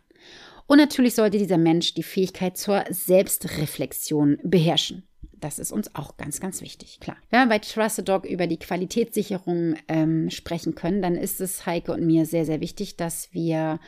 Und 0.68 0.78
natürlich 0.78 1.16
sollte 1.16 1.38
dieser 1.38 1.58
Mensch 1.58 1.94
die 1.94 2.04
Fähigkeit 2.04 2.58
zur 2.58 2.84
Selbstreflexion 2.90 4.38
beherrschen. 4.44 5.04
Das 5.34 5.58
ist 5.58 5.72
uns 5.72 5.96
auch 5.96 6.18
ganz, 6.18 6.40
ganz 6.40 6.62
wichtig, 6.62 7.00
klar. 7.00 7.18
Wenn 7.30 7.42
wir 7.42 7.50
bei 7.50 7.60
Trusted 7.60 8.08
Dog 8.08 8.26
über 8.26 8.46
die 8.46 8.60
Qualitätssicherung 8.60 9.76
ähm, 9.88 10.30
sprechen 10.30 10.76
können, 10.76 11.02
dann 11.02 11.16
ist 11.16 11.42
es 11.42 11.66
Heike 11.66 11.94
und 11.94 12.06
mir 12.06 12.26
sehr, 12.26 12.46
sehr 12.46 12.62
wichtig, 12.62 12.96
dass 12.96 13.34
wir 13.34 13.80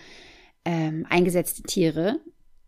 ähm, 0.65 1.05
eingesetzte 1.09 1.61
Tiere, 1.63 2.19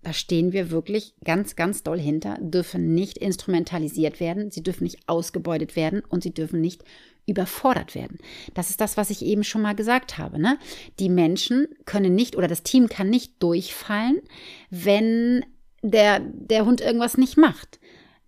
da 0.03 0.13
stehen 0.13 0.53
wir 0.53 0.69
wirklich 0.69 1.15
ganz, 1.23 1.55
ganz 1.55 1.81
doll 1.81 1.99
hinter, 1.99 2.37
dürfen 2.39 2.93
nicht 2.93 3.17
instrumentalisiert 3.17 4.19
werden, 4.19 4.51
sie 4.51 4.61
dürfen 4.61 4.83
nicht 4.83 4.99
ausgebeutet 5.07 5.75
werden 5.75 6.03
und 6.07 6.21
sie 6.21 6.33
dürfen 6.33 6.61
nicht 6.61 6.83
überfordert 7.27 7.95
werden. 7.95 8.17
Das 8.53 8.69
ist 8.69 8.81
das, 8.81 8.97
was 8.97 9.09
ich 9.09 9.23
eben 9.23 9.43
schon 9.43 9.61
mal 9.61 9.75
gesagt 9.75 10.17
habe. 10.17 10.39
Ne? 10.39 10.57
Die 10.99 11.09
Menschen 11.09 11.67
können 11.85 12.15
nicht 12.15 12.35
oder 12.35 12.47
das 12.47 12.63
Team 12.63 12.87
kann 12.87 13.09
nicht 13.09 13.41
durchfallen, 13.41 14.21
wenn 14.69 15.45
der, 15.81 16.19
der 16.19 16.65
Hund 16.65 16.81
irgendwas 16.81 17.17
nicht 17.17 17.37
macht, 17.37 17.79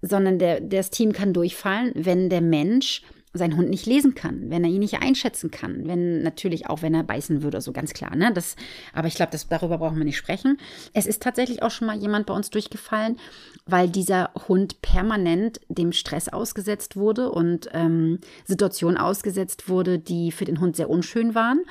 sondern 0.01 0.39
der, 0.39 0.61
das 0.61 0.89
Team 0.89 1.11
kann 1.11 1.33
durchfallen, 1.33 1.91
wenn 1.95 2.29
der 2.29 2.41
Mensch 2.41 3.01
sein 3.37 3.57
Hund 3.57 3.69
nicht 3.69 3.85
lesen 3.85 4.15
kann, 4.15 4.49
wenn 4.49 4.63
er 4.63 4.69
ihn 4.69 4.79
nicht 4.79 5.01
einschätzen 5.01 5.51
kann, 5.51 5.87
wenn 5.87 6.21
natürlich 6.23 6.67
auch, 6.67 6.81
wenn 6.81 6.93
er 6.93 7.03
beißen 7.03 7.43
würde, 7.43 7.61
so 7.61 7.71
ganz 7.71 7.93
klar. 7.93 8.15
Ne? 8.15 8.31
Das, 8.33 8.55
aber 8.93 9.07
ich 9.07 9.15
glaube, 9.15 9.37
darüber 9.49 9.77
brauchen 9.77 9.97
wir 9.97 10.05
nicht 10.05 10.17
sprechen. 10.17 10.57
Es 10.93 11.05
ist 11.05 11.21
tatsächlich 11.21 11.63
auch 11.63 11.71
schon 11.71 11.87
mal 11.87 11.97
jemand 11.97 12.25
bei 12.25 12.33
uns 12.33 12.49
durchgefallen, 12.49 13.17
weil 13.65 13.89
dieser 13.89 14.31
Hund 14.47 14.81
permanent 14.81 15.59
dem 15.69 15.91
Stress 15.91 16.29
ausgesetzt 16.29 16.95
wurde 16.95 17.31
und 17.31 17.69
ähm, 17.73 18.19
Situationen 18.45 18.97
ausgesetzt 18.97 19.69
wurde, 19.69 19.99
die 19.99 20.31
für 20.31 20.45
den 20.45 20.59
Hund 20.59 20.75
sehr 20.75 20.89
unschön 20.89 21.35
waren. 21.35 21.61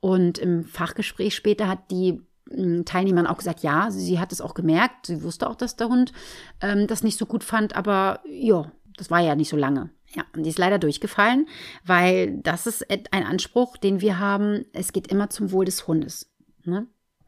Und 0.00 0.38
im 0.38 0.64
Fachgespräch 0.64 1.34
später 1.34 1.68
hat 1.68 1.90
die 1.90 2.20
hm, 2.50 2.84
Teilnehmern 2.84 3.26
auch 3.26 3.38
gesagt, 3.38 3.62
ja, 3.62 3.90
sie 3.90 4.18
hat 4.18 4.32
es 4.32 4.40
auch 4.40 4.54
gemerkt, 4.54 5.06
sie 5.06 5.22
wusste 5.22 5.48
auch, 5.48 5.56
dass 5.56 5.76
der 5.76 5.88
Hund 5.88 6.12
ähm, 6.60 6.86
das 6.86 7.02
nicht 7.02 7.18
so 7.18 7.26
gut 7.26 7.44
fand, 7.44 7.76
aber 7.76 8.20
ja, 8.26 8.70
das 8.96 9.10
war 9.10 9.20
ja 9.20 9.34
nicht 9.34 9.48
so 9.48 9.56
lange. 9.56 9.90
Ja, 10.14 10.24
und 10.36 10.44
die 10.44 10.50
ist 10.50 10.58
leider 10.58 10.78
durchgefallen, 10.78 11.48
weil 11.84 12.38
das 12.42 12.66
ist 12.66 12.86
ein 12.90 13.24
Anspruch, 13.24 13.76
den 13.76 14.00
wir 14.00 14.18
haben. 14.18 14.66
Es 14.72 14.92
geht 14.92 15.06
immer 15.06 15.30
zum 15.30 15.52
Wohl 15.52 15.64
des 15.64 15.86
Hundes. 15.86 16.30
Ne? 16.64 16.86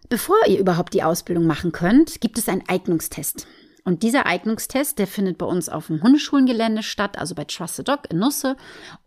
Bevor 0.09 0.37
ihr 0.47 0.59
überhaupt 0.59 0.92
die 0.92 1.03
Ausbildung 1.03 1.47
machen 1.47 1.73
könnt, 1.73 2.20
gibt 2.20 2.37
es 2.38 2.49
einen 2.49 2.68
Eignungstest. 2.68 3.47
Und 3.87 4.03
dieser 4.03 4.25
Eignungstest, 4.25 4.99
der 4.99 5.07
findet 5.07 5.37
bei 5.37 5.44
uns 5.44 5.68
auf 5.68 5.88
dem 5.88 6.03
Hundeschulengelände 6.03 6.83
statt, 6.83 7.18
also 7.18 7.35
bei 7.35 7.44
Trusted 7.44 7.87
Dog 7.87 8.11
in 8.11 8.18
Nusse. 8.18 8.57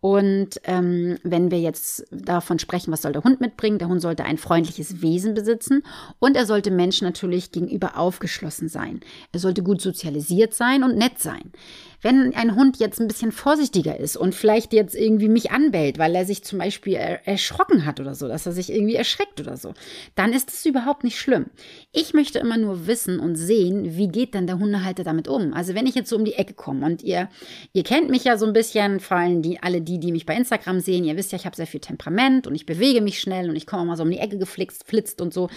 Und 0.00 0.60
ähm, 0.64 1.18
wenn 1.24 1.50
wir 1.50 1.60
jetzt 1.60 2.04
davon 2.12 2.60
sprechen, 2.60 2.92
was 2.92 3.02
soll 3.02 3.12
der 3.12 3.24
Hund 3.24 3.40
mitbringen, 3.40 3.80
der 3.80 3.88
Hund 3.88 4.00
sollte 4.00 4.24
ein 4.24 4.38
freundliches 4.38 5.02
Wesen 5.02 5.34
besitzen 5.34 5.82
und 6.20 6.36
er 6.36 6.46
sollte 6.46 6.70
Menschen 6.70 7.06
natürlich 7.06 7.50
gegenüber 7.50 7.98
aufgeschlossen 7.98 8.68
sein. 8.68 9.00
Er 9.32 9.40
sollte 9.40 9.64
gut 9.64 9.80
sozialisiert 9.80 10.54
sein 10.54 10.84
und 10.84 10.96
nett 10.96 11.18
sein. 11.18 11.50
Wenn 12.00 12.34
ein 12.34 12.54
Hund 12.54 12.78
jetzt 12.78 13.00
ein 13.00 13.08
bisschen 13.08 13.32
vorsichtiger 13.32 13.98
ist 13.98 14.16
und 14.16 14.34
vielleicht 14.34 14.72
jetzt 14.72 14.94
irgendwie 14.94 15.28
mich 15.28 15.50
anbellt, 15.50 15.98
weil 15.98 16.14
er 16.14 16.24
sich 16.24 16.44
zum 16.44 16.58
Beispiel 16.58 16.94
erschrocken 16.94 17.84
hat 17.84 17.98
oder 17.98 18.14
so, 18.14 18.28
dass 18.28 18.46
er 18.46 18.52
sich 18.52 18.70
irgendwie 18.70 18.94
erschreckt 18.94 19.40
oder 19.40 19.56
so, 19.56 19.74
dann 20.14 20.32
ist 20.32 20.50
es 20.50 20.64
überhaupt 20.64 21.02
nicht 21.02 21.18
schlimm. 21.18 21.46
Ich 21.92 22.14
möchte 22.14 22.38
immer 22.38 22.56
nur 22.56 22.86
wissen 22.86 23.18
und 23.18 23.34
sehen, 23.34 23.96
wie 23.96 24.08
geht 24.08 24.34
denn 24.34 24.46
der 24.46 24.58
Hundehalter 24.58 25.02
damit 25.02 25.26
um. 25.26 25.52
Also 25.54 25.74
wenn 25.74 25.86
ich 25.86 25.94
jetzt 25.94 26.10
so 26.10 26.16
um 26.16 26.24
die 26.24 26.34
Ecke 26.34 26.54
komme 26.54 26.86
und 26.86 27.02
ihr, 27.02 27.28
ihr 27.72 27.82
kennt 27.82 28.10
mich 28.10 28.24
ja 28.24 28.38
so 28.38 28.46
ein 28.46 28.52
bisschen, 28.52 29.00
vor 29.00 29.16
allem 29.16 29.42
die, 29.42 29.62
alle 29.62 29.80
die, 29.80 29.98
die 29.98 30.12
mich 30.12 30.26
bei 30.26 30.36
Instagram 30.36 30.80
sehen, 30.80 31.04
ihr 31.04 31.16
wisst 31.16 31.32
ja, 31.32 31.38
ich 31.38 31.46
habe 31.46 31.56
sehr 31.56 31.66
viel 31.66 31.80
Temperament 31.80 32.46
und 32.46 32.54
ich 32.54 32.66
bewege 32.66 33.00
mich 33.00 33.20
schnell 33.20 33.50
und 33.50 33.56
ich 33.56 33.66
komme 33.66 33.84
mal 33.84 33.96
so 33.96 34.04
um 34.04 34.10
die 34.10 34.18
Ecke 34.18 34.38
geflitzt, 34.38 34.86
flitzt 34.86 35.20
und 35.20 35.34
so 35.34 35.48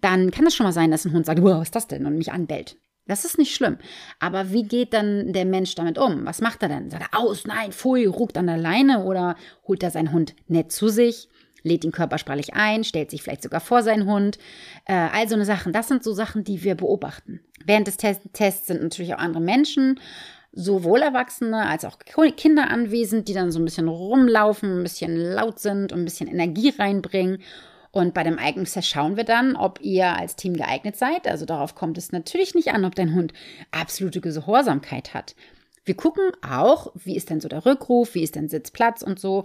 dann 0.00 0.30
kann 0.30 0.46
es 0.46 0.54
schon 0.54 0.64
mal 0.64 0.72
sein, 0.72 0.90
dass 0.90 1.04
ein 1.04 1.12
Hund 1.12 1.26
sagt, 1.26 1.42
wow, 1.42 1.60
was 1.60 1.68
ist 1.68 1.76
das 1.76 1.86
denn? 1.86 2.06
und 2.06 2.16
mich 2.16 2.32
anbellt. 2.32 2.76
Das 3.06 3.24
ist 3.24 3.36
nicht 3.36 3.54
schlimm. 3.54 3.78
Aber 4.20 4.52
wie 4.52 4.62
geht 4.62 4.94
dann 4.94 5.32
der 5.32 5.44
Mensch 5.44 5.74
damit 5.74 5.98
um? 5.98 6.24
Was 6.24 6.40
macht 6.40 6.62
er 6.62 6.68
denn? 6.68 6.90
Sagt 6.90 7.08
er 7.10 7.18
aus, 7.18 7.46
nein, 7.46 7.72
pfui, 7.72 8.06
ruckt 8.06 8.38
an 8.38 8.46
der 8.46 8.58
Leine 8.58 9.04
oder 9.04 9.36
holt 9.66 9.82
er 9.82 9.90
seinen 9.90 10.12
Hund 10.12 10.36
nett 10.46 10.70
zu 10.70 10.88
sich, 10.88 11.28
lädt 11.64 11.84
ihn 11.84 11.92
körpersprachlich 11.92 12.54
ein, 12.54 12.84
stellt 12.84 13.10
sich 13.10 13.22
vielleicht 13.22 13.42
sogar 13.42 13.60
vor 13.60 13.82
seinen 13.82 14.06
Hund. 14.06 14.38
Äh, 14.84 14.94
all 14.94 15.28
so 15.28 15.34
eine 15.34 15.44
Sachen. 15.44 15.72
Das 15.72 15.88
sind 15.88 16.04
so 16.04 16.12
Sachen, 16.12 16.44
die 16.44 16.62
wir 16.62 16.76
beobachten. 16.76 17.40
Während 17.64 17.86
des 17.88 17.96
Test 17.96 18.22
Tests 18.32 18.68
sind 18.68 18.82
natürlich 18.82 19.14
auch 19.14 19.18
andere 19.18 19.42
Menschen, 19.42 20.00
sowohl 20.52 21.00
Erwachsene 21.00 21.66
als 21.66 21.84
auch 21.84 21.98
Kinder 22.36 22.70
anwesend, 22.70 23.26
die 23.28 23.34
dann 23.34 23.50
so 23.50 23.58
ein 23.58 23.64
bisschen 23.64 23.88
rumlaufen, 23.88 24.78
ein 24.78 24.82
bisschen 24.82 25.16
laut 25.16 25.58
sind 25.58 25.92
und 25.92 26.00
ein 26.00 26.04
bisschen 26.04 26.28
Energie 26.28 26.70
reinbringen. 26.70 27.42
Und 27.92 28.14
bei 28.14 28.24
dem 28.24 28.38
Eignungstest 28.38 28.88
schauen 28.88 29.16
wir 29.16 29.24
dann, 29.24 29.54
ob 29.54 29.78
ihr 29.82 30.16
als 30.16 30.34
Team 30.34 30.54
geeignet 30.54 30.96
seid. 30.96 31.28
Also 31.28 31.44
darauf 31.44 31.74
kommt 31.74 31.98
es 31.98 32.10
natürlich 32.10 32.54
nicht 32.54 32.72
an, 32.72 32.86
ob 32.86 32.94
dein 32.94 33.14
Hund 33.14 33.34
absolute 33.70 34.22
Gehorsamkeit 34.22 35.12
hat. 35.12 35.36
Wir 35.84 35.96
gucken 35.96 36.30
auch, 36.48 36.92
wie 36.94 37.16
ist 37.16 37.28
denn 37.28 37.40
so 37.40 37.48
der 37.48 37.66
Rückruf, 37.66 38.14
wie 38.14 38.22
ist 38.22 38.36
denn 38.36 38.48
Sitzplatz 38.48 39.02
und 39.02 39.18
so. 39.18 39.42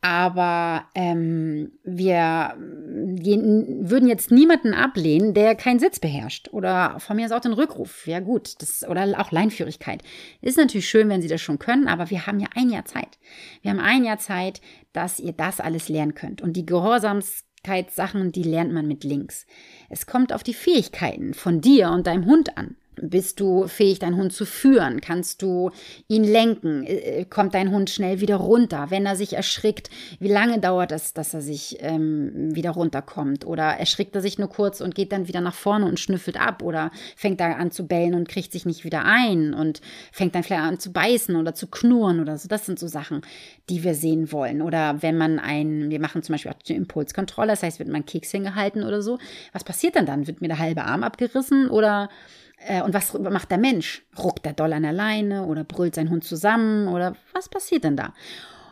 Aber 0.00 0.84
ähm, 0.94 1.72
wir 1.84 2.54
würden 2.58 4.08
jetzt 4.08 4.30
niemanden 4.30 4.74
ablehnen, 4.74 5.32
der 5.32 5.54
keinen 5.54 5.78
Sitz 5.78 6.00
beherrscht. 6.00 6.48
Oder 6.52 6.98
von 6.98 7.16
mir 7.16 7.24
aus 7.24 7.32
auch 7.32 7.40
den 7.40 7.52
Rückruf. 7.52 8.06
Ja, 8.06 8.20
gut. 8.20 8.60
Das, 8.60 8.86
oder 8.86 9.18
auch 9.18 9.30
Leinführigkeit. 9.30 10.02
Ist 10.42 10.58
natürlich 10.58 10.88
schön, 10.88 11.08
wenn 11.08 11.22
Sie 11.22 11.28
das 11.28 11.40
schon 11.40 11.58
können, 11.58 11.88
aber 11.88 12.10
wir 12.10 12.26
haben 12.26 12.40
ja 12.40 12.48
ein 12.54 12.68
Jahr 12.68 12.84
Zeit. 12.84 13.18
Wir 13.62 13.70
haben 13.70 13.80
ein 13.80 14.04
Jahr 14.04 14.18
Zeit, 14.18 14.60
dass 14.92 15.20
ihr 15.20 15.32
das 15.32 15.60
alles 15.60 15.88
lernen 15.88 16.14
könnt. 16.14 16.42
Und 16.42 16.54
die 16.54 16.66
Gehorsams 16.66 17.45
Sachen, 17.90 18.32
die 18.32 18.42
lernt 18.42 18.72
man 18.72 18.86
mit 18.86 19.04
Links. 19.04 19.46
Es 19.88 20.06
kommt 20.06 20.32
auf 20.32 20.42
die 20.42 20.54
Fähigkeiten 20.54 21.34
von 21.34 21.60
dir 21.60 21.90
und 21.90 22.06
deinem 22.06 22.26
Hund 22.26 22.56
an. 22.56 22.76
Bist 23.00 23.40
du 23.40 23.66
fähig, 23.68 23.98
deinen 23.98 24.16
Hund 24.16 24.32
zu 24.32 24.46
führen? 24.46 25.00
Kannst 25.00 25.42
du 25.42 25.70
ihn 26.08 26.24
lenken? 26.24 26.84
Äh, 26.84 27.26
kommt 27.28 27.54
dein 27.54 27.70
Hund 27.70 27.90
schnell 27.90 28.20
wieder 28.20 28.36
runter? 28.36 28.86
Wenn 28.88 29.04
er 29.04 29.16
sich 29.16 29.34
erschrickt, 29.34 29.90
wie 30.18 30.28
lange 30.28 30.58
dauert 30.60 30.92
es, 30.92 31.12
dass 31.12 31.34
er 31.34 31.42
sich 31.42 31.76
ähm, 31.80 32.54
wieder 32.54 32.70
runterkommt? 32.70 33.46
Oder 33.46 33.64
erschrickt 33.64 34.14
er 34.14 34.22
sich 34.22 34.38
nur 34.38 34.48
kurz 34.48 34.80
und 34.80 34.94
geht 34.94 35.12
dann 35.12 35.28
wieder 35.28 35.42
nach 35.42 35.54
vorne 35.54 35.84
und 35.84 36.00
schnüffelt 36.00 36.40
ab? 36.40 36.62
Oder 36.62 36.90
fängt 37.16 37.40
er 37.40 37.58
an 37.58 37.70
zu 37.70 37.86
bellen 37.86 38.14
und 38.14 38.28
kriegt 38.28 38.52
sich 38.52 38.64
nicht 38.64 38.84
wieder 38.84 39.04
ein 39.04 39.52
und 39.52 39.82
fängt 40.10 40.34
dann 40.34 40.42
vielleicht 40.42 40.62
an 40.62 40.78
zu 40.78 40.90
beißen 40.92 41.36
oder 41.36 41.54
zu 41.54 41.66
knurren 41.66 42.20
oder 42.20 42.38
so? 42.38 42.48
Das 42.48 42.64
sind 42.64 42.78
so 42.78 42.86
Sachen, 42.86 43.20
die 43.68 43.84
wir 43.84 43.94
sehen 43.94 44.32
wollen. 44.32 44.62
Oder 44.62 45.02
wenn 45.02 45.18
man 45.18 45.38
ein, 45.38 45.90
wir 45.90 46.00
machen 46.00 46.22
zum 46.22 46.32
Beispiel 46.32 46.52
auch 46.52 46.68
eine 46.68 46.78
Impulskontrolle, 46.78 47.50
das 47.50 47.62
heißt, 47.62 47.78
wird 47.78 47.90
man 47.90 48.06
Keks 48.06 48.30
hingehalten 48.30 48.82
oder 48.84 49.02
so. 49.02 49.18
Was 49.52 49.64
passiert 49.64 49.96
dann 49.96 50.06
dann? 50.06 50.26
Wird 50.26 50.40
mir 50.40 50.48
der 50.48 50.58
halbe 50.58 50.84
Arm 50.84 51.02
abgerissen 51.02 51.68
oder 51.68 52.04
äh, 52.04 52.45
und 52.84 52.94
was 52.94 53.12
macht 53.18 53.50
der 53.50 53.58
Mensch? 53.58 54.04
Ruckt 54.18 54.46
er 54.46 54.52
doll 54.52 54.72
an 54.72 54.82
der 54.82 54.92
Leine 54.92 55.46
oder 55.46 55.64
brüllt 55.64 55.94
sein 55.94 56.10
Hund 56.10 56.24
zusammen 56.24 56.88
oder 56.88 57.16
was 57.32 57.48
passiert 57.48 57.84
denn 57.84 57.96
da? 57.96 58.12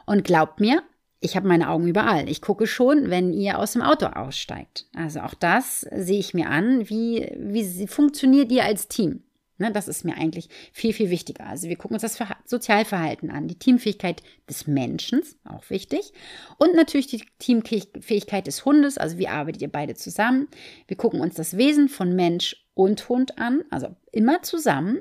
Und 0.07 0.24
glaubt 0.24 0.61
mir, 0.61 0.83
ich 1.20 1.37
habe 1.37 1.48
meine 1.48 1.70
Augen 1.70 1.88
überall. 1.88 2.28
Ich 2.28 2.42
gucke 2.42 2.66
schon, 2.66 3.09
wenn 3.09 3.33
ihr 3.33 3.59
aus 3.59 3.72
dem 3.72 3.83
Auto 3.83 4.07
aussteigt. 4.07 4.87
Also 4.94 5.20
auch 5.20 5.35
das 5.35 5.80
sehe 5.80 6.18
ich 6.18 6.35
mir 6.35 6.50
an. 6.50 6.88
Wie, 6.90 7.33
wie 7.38 7.87
funktioniert 7.87 8.52
ihr 8.52 8.64
als 8.64 8.88
Team? 8.88 9.22
Ne, 9.57 9.70
das 9.70 9.87
ist 9.87 10.04
mir 10.04 10.16
eigentlich 10.16 10.48
viel, 10.72 10.92
viel 10.92 11.11
wichtiger. 11.11 11.46
Also 11.46 11.68
wir 11.68 11.76
gucken 11.76 11.94
uns 11.94 12.02
das 12.02 12.18
Sozialverhalten 12.44 13.30
an, 13.30 13.46
die 13.46 13.59
Teamfähigkeit 13.59 14.20
des 14.50 14.66
Menschen, 14.66 15.22
auch 15.44 15.70
wichtig. 15.70 16.12
Und 16.59 16.74
natürlich 16.74 17.07
die 17.07 17.22
Teamfähigkeit 17.38 18.48
des 18.48 18.64
Hundes, 18.64 18.98
also 18.98 19.16
wie 19.16 19.28
arbeitet 19.28 19.62
ihr 19.62 19.70
beide 19.70 19.94
zusammen. 19.94 20.48
Wir 20.88 20.96
gucken 20.96 21.20
uns 21.20 21.37
das 21.37 21.57
Wesen 21.57 21.88
von 21.88 22.16
Mensch 22.16 22.63
und 22.74 23.08
Hund 23.08 23.38
an, 23.38 23.64
also 23.70 23.88
immer 24.12 24.42
zusammen. 24.42 25.00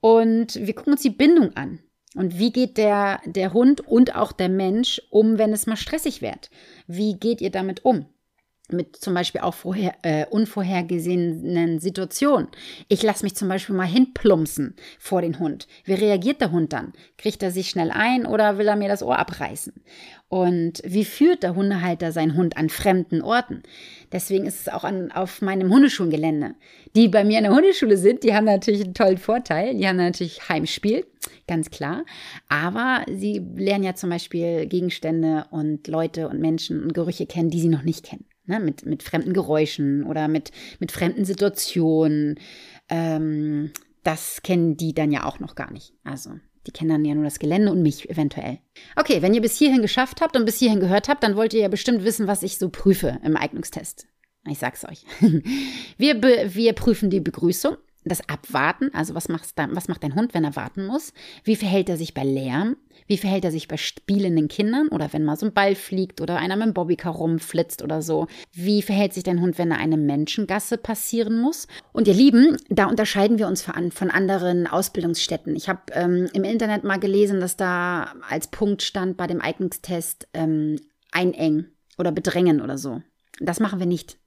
Und 0.00 0.54
wir 0.54 0.74
gucken 0.74 0.92
uns 0.92 1.02
die 1.02 1.10
Bindung 1.10 1.56
an. 1.56 1.80
Und 2.14 2.38
wie 2.38 2.52
geht 2.52 2.76
der, 2.78 3.20
der 3.24 3.52
Hund 3.52 3.80
und 3.80 4.14
auch 4.14 4.32
der 4.32 4.48
Mensch 4.48 5.02
um, 5.10 5.38
wenn 5.38 5.52
es 5.52 5.66
mal 5.66 5.76
stressig 5.76 6.22
wird? 6.22 6.50
Wie 6.86 7.14
geht 7.18 7.40
ihr 7.40 7.50
damit 7.50 7.84
um? 7.84 8.06
mit 8.70 8.96
zum 8.96 9.12
Beispiel 9.12 9.42
auch 9.42 9.54
vorher, 9.54 9.94
äh, 10.02 10.26
unvorhergesehenen 10.26 11.80
Situationen. 11.80 12.48
Ich 12.88 13.02
lasse 13.02 13.24
mich 13.24 13.34
zum 13.34 13.48
Beispiel 13.48 13.74
mal 13.74 13.86
hinplumpsen 13.86 14.74
vor 14.98 15.20
den 15.20 15.38
Hund. 15.38 15.68
Wie 15.84 15.92
reagiert 15.92 16.40
der 16.40 16.50
Hund 16.50 16.72
dann? 16.72 16.94
Kriegt 17.18 17.42
er 17.42 17.50
sich 17.50 17.68
schnell 17.68 17.90
ein 17.90 18.24
oder 18.24 18.56
will 18.56 18.68
er 18.68 18.76
mir 18.76 18.88
das 18.88 19.02
Ohr 19.02 19.18
abreißen? 19.18 19.74
Und 20.28 20.82
wie 20.84 21.04
führt 21.04 21.42
der 21.42 21.54
Hundehalter 21.54 22.10
seinen 22.10 22.36
Hund 22.36 22.56
an 22.56 22.70
fremden 22.70 23.20
Orten? 23.20 23.62
Deswegen 24.14 24.46
ist 24.46 24.60
es 24.60 24.68
auch 24.68 24.84
an, 24.84 25.10
auf 25.10 25.42
meinem 25.42 25.70
Hundeschulengelände. 25.70 26.54
Die 26.94 27.08
bei 27.08 27.24
mir 27.24 27.38
in 27.38 27.44
der 27.44 27.52
Hundeschule 27.52 27.96
sind, 27.96 28.22
die 28.22 28.32
haben 28.32 28.44
natürlich 28.44 28.84
einen 28.84 28.94
tollen 28.94 29.18
Vorteil. 29.18 29.74
Die 29.74 29.88
haben 29.88 29.96
natürlich 29.96 30.48
Heimspiel, 30.48 31.04
ganz 31.48 31.68
klar. 31.70 32.04
Aber 32.48 33.04
sie 33.10 33.42
lernen 33.56 33.82
ja 33.82 33.96
zum 33.96 34.10
Beispiel 34.10 34.66
Gegenstände 34.66 35.46
und 35.50 35.88
Leute 35.88 36.28
und 36.28 36.40
Menschen 36.40 36.84
und 36.84 36.94
Gerüche 36.94 37.26
kennen, 37.26 37.50
die 37.50 37.60
sie 37.60 37.68
noch 37.68 37.82
nicht 37.82 38.04
kennen 38.04 38.24
ne, 38.46 38.60
mit, 38.60 38.86
mit 38.86 39.02
fremden 39.02 39.32
Geräuschen 39.32 40.04
oder 40.04 40.28
mit, 40.28 40.52
mit 40.78 40.92
fremden 40.92 41.24
Situationen. 41.24 42.38
Ähm, 42.88 43.72
das 44.04 44.42
kennen 44.42 44.76
die 44.76 44.94
dann 44.94 45.10
ja 45.10 45.24
auch 45.24 45.40
noch 45.40 45.54
gar 45.54 45.72
nicht. 45.72 45.92
Also 46.04 46.30
die 46.66 46.72
kennen 46.72 46.90
dann 46.90 47.04
ja 47.04 47.14
nur 47.14 47.24
das 47.24 47.38
Gelände 47.38 47.70
und 47.70 47.82
mich 47.82 48.08
eventuell. 48.10 48.58
Okay, 48.96 49.22
wenn 49.22 49.34
ihr 49.34 49.40
bis 49.40 49.56
hierhin 49.56 49.82
geschafft 49.82 50.20
habt 50.20 50.36
und 50.36 50.44
bis 50.44 50.58
hierhin 50.58 50.80
gehört 50.80 51.08
habt, 51.08 51.22
dann 51.22 51.36
wollt 51.36 51.54
ihr 51.54 51.60
ja 51.60 51.68
bestimmt 51.68 52.04
wissen, 52.04 52.26
was 52.26 52.42
ich 52.42 52.58
so 52.58 52.68
prüfe 52.68 53.20
im 53.22 53.36
Eignungstest. 53.36 54.06
Ich 54.48 54.58
sag's 54.58 54.84
euch. 54.84 55.04
Wir, 55.96 56.22
wir 56.22 56.72
prüfen 56.74 57.08
die 57.08 57.20
Begrüßung, 57.20 57.76
das 58.04 58.28
Abwarten, 58.28 58.90
also 58.92 59.14
was, 59.14 59.28
machst 59.28 59.54
was 59.56 59.88
macht 59.88 60.02
dein 60.02 60.14
Hund, 60.14 60.34
wenn 60.34 60.44
er 60.44 60.56
warten 60.56 60.86
muss? 60.86 61.12
Wie 61.42 61.56
verhält 61.56 61.88
er 61.88 61.96
sich 61.96 62.14
bei 62.14 62.24
Lärm? 62.24 62.76
Wie 63.06 63.18
verhält 63.18 63.44
er 63.44 63.50
sich 63.50 63.68
bei 63.68 63.76
spielenden 63.76 64.48
Kindern 64.48 64.88
oder 64.88 65.12
wenn 65.12 65.24
mal 65.24 65.36
so 65.36 65.46
ein 65.46 65.54
Ball 65.54 65.74
fliegt 65.74 66.20
oder 66.20 66.36
einer 66.36 66.56
mit 66.56 66.66
dem 66.66 66.74
Bobbycar 66.74 67.14
rumflitzt 67.14 67.82
oder 67.82 68.02
so? 68.02 68.26
Wie 68.52 68.82
verhält 68.82 69.14
sich 69.14 69.24
dein 69.24 69.40
Hund, 69.40 69.58
wenn 69.58 69.70
er 69.70 69.78
eine 69.78 69.96
Menschengasse 69.96 70.78
passieren 70.78 71.40
muss? 71.40 71.66
Und 71.92 72.08
ihr 72.08 72.14
Lieben, 72.14 72.56
da 72.68 72.86
unterscheiden 72.86 73.38
wir 73.38 73.48
uns 73.48 73.62
von, 73.62 73.90
von 73.90 74.10
anderen 74.10 74.66
Ausbildungsstätten. 74.66 75.56
Ich 75.56 75.68
habe 75.68 75.80
ähm, 75.92 76.28
im 76.32 76.44
Internet 76.44 76.84
mal 76.84 76.98
gelesen, 76.98 77.40
dass 77.40 77.56
da 77.56 78.14
als 78.28 78.48
Punkt 78.48 78.82
stand 78.82 79.16
bei 79.16 79.26
dem 79.26 79.40
Eignungstest 79.40 80.28
ähm, 80.34 80.76
einengen 81.10 81.72
oder 81.98 82.12
bedrängen 82.12 82.60
oder 82.60 82.78
so. 82.78 83.02
Das 83.40 83.60
machen 83.60 83.78
wir 83.78 83.86
nicht. 83.86 84.18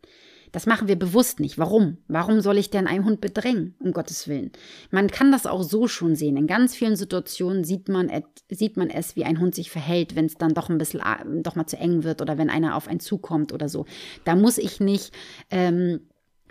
Das 0.51 0.65
machen 0.65 0.87
wir 0.87 0.97
bewusst 0.97 1.39
nicht. 1.39 1.57
Warum? 1.57 1.97
Warum 2.07 2.41
soll 2.41 2.57
ich 2.57 2.69
denn 2.69 2.87
einen 2.87 3.05
Hund 3.05 3.21
bedrängen? 3.21 3.75
Um 3.79 3.91
Gottes 3.91 4.27
Willen. 4.27 4.51
Man 4.91 5.09
kann 5.09 5.31
das 5.31 5.45
auch 5.45 5.63
so 5.63 5.87
schon 5.87 6.15
sehen. 6.15 6.37
In 6.37 6.47
ganz 6.47 6.75
vielen 6.75 6.95
Situationen 6.95 7.63
sieht 7.63 7.89
man, 7.89 8.09
sieht 8.49 8.77
man 8.77 8.89
es, 8.89 9.15
wie 9.15 9.25
ein 9.25 9.39
Hund 9.39 9.55
sich 9.55 9.69
verhält, 9.69 10.15
wenn 10.15 10.25
es 10.25 10.35
dann 10.35 10.53
doch 10.53 10.69
ein 10.69 10.77
bisschen, 10.77 11.01
doch 11.43 11.55
mal 11.55 11.67
zu 11.67 11.77
eng 11.77 12.03
wird 12.03 12.21
oder 12.21 12.37
wenn 12.37 12.49
einer 12.49 12.75
auf 12.75 12.87
einen 12.87 12.99
zukommt 12.99 13.53
oder 13.53 13.69
so. 13.69 13.85
Da 14.23 14.35
muss 14.35 14.57
ich 14.57 14.79
nicht, 14.79 15.13
ähm, 15.51 16.01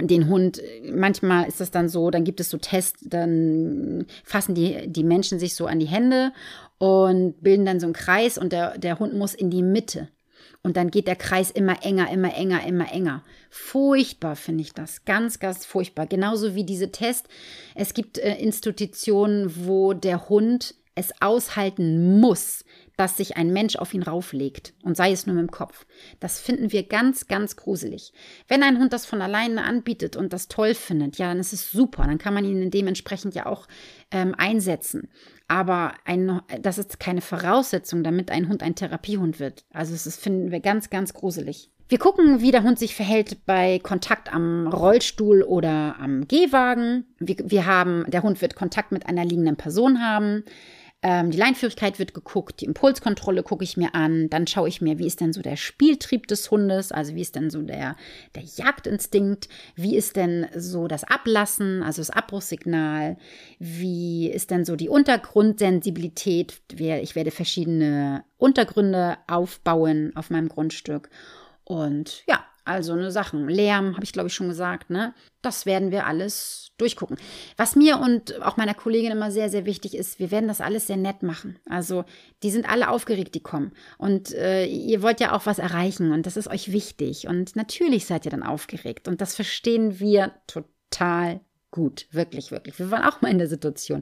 den 0.00 0.28
Hund, 0.28 0.60
manchmal 0.92 1.48
ist 1.48 1.60
das 1.60 1.70
dann 1.70 1.88
so, 1.88 2.10
dann 2.10 2.24
gibt 2.24 2.40
es 2.40 2.50
so 2.50 2.58
Tests, 2.58 3.02
dann 3.06 4.06
fassen 4.24 4.54
die, 4.54 4.88
die 4.88 5.04
Menschen 5.04 5.38
sich 5.38 5.54
so 5.54 5.66
an 5.66 5.78
die 5.78 5.86
Hände 5.86 6.32
und 6.78 7.42
bilden 7.42 7.64
dann 7.64 7.80
so 7.80 7.86
einen 7.86 7.94
Kreis 7.94 8.36
und 8.36 8.52
der, 8.52 8.76
der 8.78 8.98
Hund 8.98 9.14
muss 9.14 9.34
in 9.34 9.50
die 9.50 9.62
Mitte. 9.62 10.08
Und 10.66 10.76
dann 10.76 10.90
geht 10.90 11.06
der 11.06 11.14
Kreis 11.14 11.52
immer 11.52 11.84
enger, 11.84 12.10
immer 12.10 12.34
enger, 12.34 12.66
immer 12.66 12.92
enger. 12.92 13.22
Furchtbar 13.50 14.34
finde 14.34 14.62
ich 14.62 14.72
das. 14.72 15.04
Ganz, 15.04 15.38
ganz 15.38 15.64
furchtbar. 15.64 16.08
Genauso 16.08 16.56
wie 16.56 16.64
diese 16.64 16.90
Test. 16.90 17.28
Es 17.76 17.94
gibt 17.94 18.18
äh, 18.18 18.34
Institutionen, 18.34 19.64
wo 19.64 19.92
der 19.92 20.28
Hund 20.28 20.74
es 20.96 21.12
aushalten 21.20 22.18
muss, 22.18 22.64
dass 22.96 23.16
sich 23.16 23.36
ein 23.36 23.52
Mensch 23.52 23.76
auf 23.76 23.92
ihn 23.94 24.02
rauflegt 24.02 24.72
und 24.82 24.96
sei 24.96 25.12
es 25.12 25.26
nur 25.26 25.36
mit 25.36 25.46
dem 25.46 25.50
Kopf. 25.50 25.86
Das 26.18 26.40
finden 26.40 26.72
wir 26.72 26.82
ganz, 26.82 27.28
ganz 27.28 27.54
gruselig. 27.54 28.12
Wenn 28.48 28.62
ein 28.62 28.78
Hund 28.78 28.92
das 28.92 29.06
von 29.06 29.20
alleine 29.20 29.64
anbietet 29.64 30.16
und 30.16 30.32
das 30.32 30.48
toll 30.48 30.74
findet, 30.74 31.18
ja, 31.18 31.28
dann 31.28 31.38
ist 31.38 31.52
es 31.52 31.70
super. 31.70 32.04
Dann 32.04 32.18
kann 32.18 32.34
man 32.34 32.44
ihn 32.44 32.70
dementsprechend 32.70 33.34
ja 33.34 33.46
auch 33.46 33.68
ähm, 34.10 34.34
einsetzen. 34.36 35.10
Aber 35.46 35.92
ein, 36.04 36.40
das 36.60 36.78
ist 36.78 36.98
keine 36.98 37.20
Voraussetzung, 37.20 38.02
damit 38.02 38.30
ein 38.30 38.48
Hund 38.48 38.62
ein 38.62 38.74
Therapiehund 38.74 39.38
wird. 39.38 39.64
Also 39.72 39.92
das 39.92 40.16
finden 40.16 40.50
wir 40.50 40.60
ganz, 40.60 40.90
ganz 40.90 41.12
gruselig. 41.12 41.70
Wir 41.88 41.98
gucken, 41.98 42.40
wie 42.40 42.50
der 42.50 42.64
Hund 42.64 42.80
sich 42.80 42.96
verhält 42.96 43.46
bei 43.46 43.78
Kontakt 43.78 44.32
am 44.32 44.66
Rollstuhl 44.66 45.42
oder 45.42 45.96
am 46.00 46.26
Gehwagen. 46.26 47.04
Wir, 47.20 47.36
wir 47.44 47.66
haben, 47.66 48.04
der 48.08 48.24
Hund 48.24 48.42
wird 48.42 48.56
Kontakt 48.56 48.90
mit 48.90 49.06
einer 49.06 49.24
liegenden 49.24 49.56
Person 49.56 50.02
haben. 50.02 50.42
Ähm, 51.08 51.30
die 51.30 51.38
Leinführigkeit 51.38 52.00
wird 52.00 52.14
geguckt, 52.14 52.60
die 52.60 52.64
Impulskontrolle 52.64 53.44
gucke 53.44 53.62
ich 53.62 53.76
mir 53.76 53.94
an. 53.94 54.28
Dann 54.28 54.48
schaue 54.48 54.66
ich 54.66 54.80
mir, 54.80 54.98
wie 54.98 55.06
ist 55.06 55.20
denn 55.20 55.32
so 55.32 55.40
der 55.40 55.54
Spieltrieb 55.54 56.26
des 56.26 56.50
Hundes, 56.50 56.90
also 56.90 57.14
wie 57.14 57.20
ist 57.20 57.36
denn 57.36 57.48
so 57.48 57.62
der, 57.62 57.94
der 58.34 58.42
Jagdinstinkt, 58.42 59.48
wie 59.76 59.94
ist 59.94 60.16
denn 60.16 60.48
so 60.56 60.88
das 60.88 61.04
Ablassen, 61.04 61.84
also 61.84 62.00
das 62.00 62.10
Abbruchssignal, 62.10 63.18
wie 63.60 64.28
ist 64.28 64.50
denn 64.50 64.64
so 64.64 64.74
die 64.74 64.88
Untergrundsensibilität. 64.88 66.60
Ich 66.76 67.14
werde 67.14 67.30
verschiedene 67.30 68.24
Untergründe 68.36 69.16
aufbauen 69.28 70.10
auf 70.16 70.30
meinem 70.30 70.48
Grundstück. 70.48 71.08
Und 71.62 72.24
ja, 72.26 72.44
also 72.66 72.92
eine 72.92 73.10
Sachen. 73.10 73.48
Lärm, 73.48 73.94
habe 73.94 74.04
ich 74.04 74.12
glaube 74.12 74.28
ich 74.28 74.34
schon 74.34 74.48
gesagt, 74.48 74.90
ne? 74.90 75.14
Das 75.42 75.66
werden 75.66 75.90
wir 75.90 76.06
alles 76.06 76.72
durchgucken. 76.78 77.16
Was 77.56 77.76
mir 77.76 77.98
und 77.98 78.42
auch 78.42 78.56
meiner 78.56 78.74
Kollegin 78.74 79.12
immer 79.12 79.30
sehr, 79.30 79.48
sehr 79.48 79.64
wichtig 79.64 79.96
ist, 79.96 80.18
wir 80.18 80.30
werden 80.30 80.48
das 80.48 80.60
alles 80.60 80.86
sehr 80.86 80.96
nett 80.96 81.22
machen. 81.22 81.58
Also 81.68 82.04
die 82.42 82.50
sind 82.50 82.68
alle 82.68 82.90
aufgeregt, 82.90 83.34
die 83.34 83.42
kommen. 83.42 83.72
Und 83.98 84.34
äh, 84.34 84.66
ihr 84.66 85.02
wollt 85.02 85.20
ja 85.20 85.32
auch 85.32 85.46
was 85.46 85.58
erreichen 85.58 86.12
und 86.12 86.26
das 86.26 86.36
ist 86.36 86.48
euch 86.48 86.72
wichtig. 86.72 87.28
Und 87.28 87.56
natürlich 87.56 88.06
seid 88.06 88.24
ihr 88.24 88.30
dann 88.30 88.42
aufgeregt. 88.42 89.08
Und 89.08 89.20
das 89.20 89.34
verstehen 89.34 90.00
wir 90.00 90.34
total 90.46 91.40
gut. 91.76 92.06
Wirklich, 92.10 92.50
wirklich. 92.50 92.78
Wir 92.78 92.90
waren 92.90 93.04
auch 93.04 93.20
mal 93.20 93.30
in 93.30 93.36
der 93.36 93.48
Situation. 93.48 94.00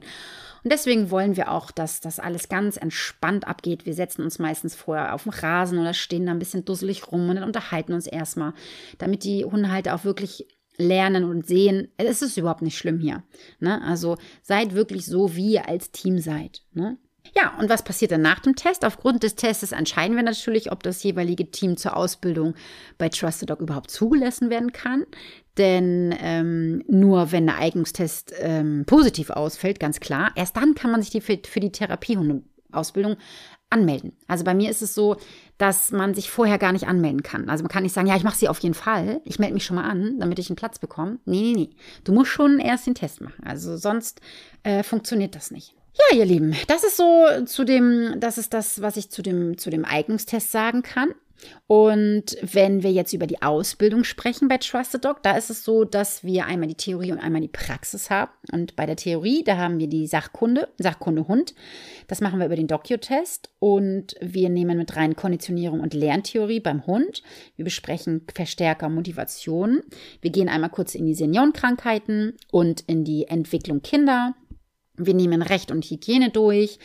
Und 0.63 0.71
deswegen 0.71 1.11
wollen 1.11 1.35
wir 1.35 1.51
auch, 1.51 1.71
dass 1.71 1.99
das 1.99 2.19
alles 2.19 2.47
ganz 2.47 2.77
entspannt 2.77 3.45
abgeht. 3.45 3.85
Wir 3.85 3.93
setzen 3.93 4.23
uns 4.23 4.39
meistens 4.39 4.75
vorher 4.75 5.13
auf 5.13 5.23
den 5.23 5.33
Rasen 5.33 5.77
oder 5.77 5.93
stehen 5.93 6.25
da 6.25 6.31
ein 6.31 6.39
bisschen 6.39 6.63
dusselig 6.63 7.11
rum 7.11 7.29
und 7.29 7.35
dann 7.35 7.43
unterhalten 7.43 7.91
uns 7.91 8.07
erstmal, 8.07 8.53
damit 8.97 9.25
die 9.25 9.43
Hundehalter 9.43 9.93
auch 9.93 10.05
wirklich 10.05 10.47
lernen 10.77 11.25
und 11.25 11.45
sehen, 11.45 11.89
es 11.97 12.21
ist 12.21 12.37
überhaupt 12.37 12.61
nicht 12.61 12.77
schlimm 12.77 12.99
hier. 12.99 13.23
Ne? 13.59 13.81
Also 13.83 14.17
seid 14.41 14.73
wirklich 14.73 15.05
so, 15.05 15.35
wie 15.35 15.53
ihr 15.53 15.67
als 15.67 15.91
Team 15.91 16.19
seid. 16.19 16.63
Ne? 16.71 16.97
Ja, 17.35 17.57
und 17.59 17.69
was 17.69 17.83
passiert 17.83 18.11
dann 18.11 18.21
nach 18.21 18.39
dem 18.39 18.55
Test? 18.55 18.85
Aufgrund 18.85 19.23
des 19.23 19.35
Tests 19.35 19.71
entscheiden 19.71 20.15
wir 20.15 20.23
natürlich, 20.23 20.71
ob 20.71 20.83
das 20.83 21.03
jeweilige 21.03 21.49
Team 21.51 21.75
zur 21.75 21.97
Ausbildung 21.97 22.55
bei 22.97 23.09
Trusted 23.09 23.49
Dog 23.49 23.59
überhaupt 23.59 23.91
zugelassen 23.91 24.49
werden 24.49 24.71
kann. 24.71 25.05
Denn 25.57 26.13
ähm, 26.19 26.83
nur 26.87 27.31
wenn 27.31 27.45
der 27.45 27.57
Eignungstest 27.57 28.33
ähm, 28.39 28.83
positiv 28.85 29.29
ausfällt, 29.29 29.79
ganz 29.79 29.99
klar, 29.99 30.31
erst 30.35 30.57
dann 30.57 30.75
kann 30.75 30.91
man 30.91 31.01
sich 31.01 31.11
die 31.11 31.21
für, 31.21 31.39
für 31.47 31.59
die 31.59 31.71
Therapiehundeausbildung 31.71 33.15
anmelden. 33.69 34.13
Also 34.27 34.43
bei 34.43 34.53
mir 34.53 34.69
ist 34.69 34.81
es 34.81 34.93
so, 34.93 35.17
dass 35.57 35.91
man 35.91 36.13
sich 36.13 36.29
vorher 36.29 36.57
gar 36.57 36.71
nicht 36.71 36.87
anmelden 36.87 37.23
kann. 37.23 37.49
Also 37.49 37.63
man 37.63 37.71
kann 37.71 37.83
nicht 37.83 37.93
sagen, 37.93 38.07
ja, 38.07 38.15
ich 38.15 38.23
mache 38.23 38.37
sie 38.37 38.49
auf 38.49 38.59
jeden 38.59 38.75
Fall, 38.75 39.21
ich 39.23 39.39
melde 39.39 39.53
mich 39.53 39.65
schon 39.65 39.75
mal 39.75 39.89
an, 39.89 40.19
damit 40.19 40.39
ich 40.39 40.49
einen 40.49 40.55
Platz 40.55 40.79
bekomme. 40.79 41.19
Nee, 41.25 41.41
nee, 41.41 41.53
nee. 41.53 41.69
Du 42.03 42.13
musst 42.13 42.31
schon 42.31 42.59
erst 42.59 42.87
den 42.87 42.95
Test 42.95 43.21
machen. 43.21 43.43
Also 43.43 43.77
sonst 43.77 44.21
äh, 44.63 44.83
funktioniert 44.83 45.35
das 45.35 45.51
nicht. 45.51 45.75
Ja, 45.93 46.17
ihr 46.17 46.25
Lieben, 46.25 46.53
das 46.67 46.83
ist 46.83 46.97
so 46.97 47.25
zu 47.45 47.63
dem, 47.63 48.15
das 48.19 48.37
ist 48.37 48.53
das, 48.53 48.81
was 48.81 48.97
ich 48.97 49.11
zu 49.11 49.21
dem, 49.21 49.57
zu 49.57 49.69
dem 49.69 49.85
Eignungstest 49.85 50.51
sagen 50.51 50.83
kann. 50.83 51.15
Und 51.67 52.37
wenn 52.41 52.83
wir 52.83 52.91
jetzt 52.91 53.13
über 53.13 53.27
die 53.27 53.41
Ausbildung 53.41 54.03
sprechen 54.03 54.47
bei 54.47 54.57
Trusted 54.57 55.03
Dog, 55.03 55.23
da 55.23 55.35
ist 55.35 55.49
es 55.49 55.63
so, 55.63 55.83
dass 55.83 56.23
wir 56.23 56.45
einmal 56.45 56.67
die 56.67 56.75
Theorie 56.75 57.11
und 57.11 57.19
einmal 57.19 57.41
die 57.41 57.47
Praxis 57.47 58.09
haben. 58.09 58.31
Und 58.51 58.75
bei 58.75 58.85
der 58.85 58.95
Theorie, 58.95 59.43
da 59.43 59.57
haben 59.57 59.79
wir 59.79 59.87
die 59.87 60.07
Sachkunde, 60.07 60.69
Sachkunde 60.77 61.27
Hund. 61.27 61.55
Das 62.07 62.21
machen 62.21 62.39
wir 62.39 62.45
über 62.45 62.55
den 62.55 62.67
Docu-Test. 62.67 63.49
Und 63.59 64.15
wir 64.21 64.49
nehmen 64.49 64.77
mit 64.77 64.95
rein 64.95 65.15
Konditionierung 65.15 65.79
und 65.79 65.93
Lerntheorie 65.93 66.59
beim 66.59 66.85
Hund. 66.85 67.23
Wir 67.55 67.65
besprechen 67.65 68.25
Verstärker, 68.33 68.89
Motivation. 68.89 69.81
Wir 70.21 70.31
gehen 70.31 70.49
einmal 70.49 70.69
kurz 70.69 70.95
in 70.95 71.05
die 71.05 71.15
Seniorenkrankheiten 71.15 72.33
und 72.51 72.81
in 72.81 73.03
die 73.03 73.27
Entwicklung 73.27 73.81
Kinder. 73.81 74.35
Wir 74.97 75.13
nehmen 75.13 75.41
Recht 75.41 75.71
und 75.71 75.83
Hygiene 75.85 76.29
durch. 76.29 76.79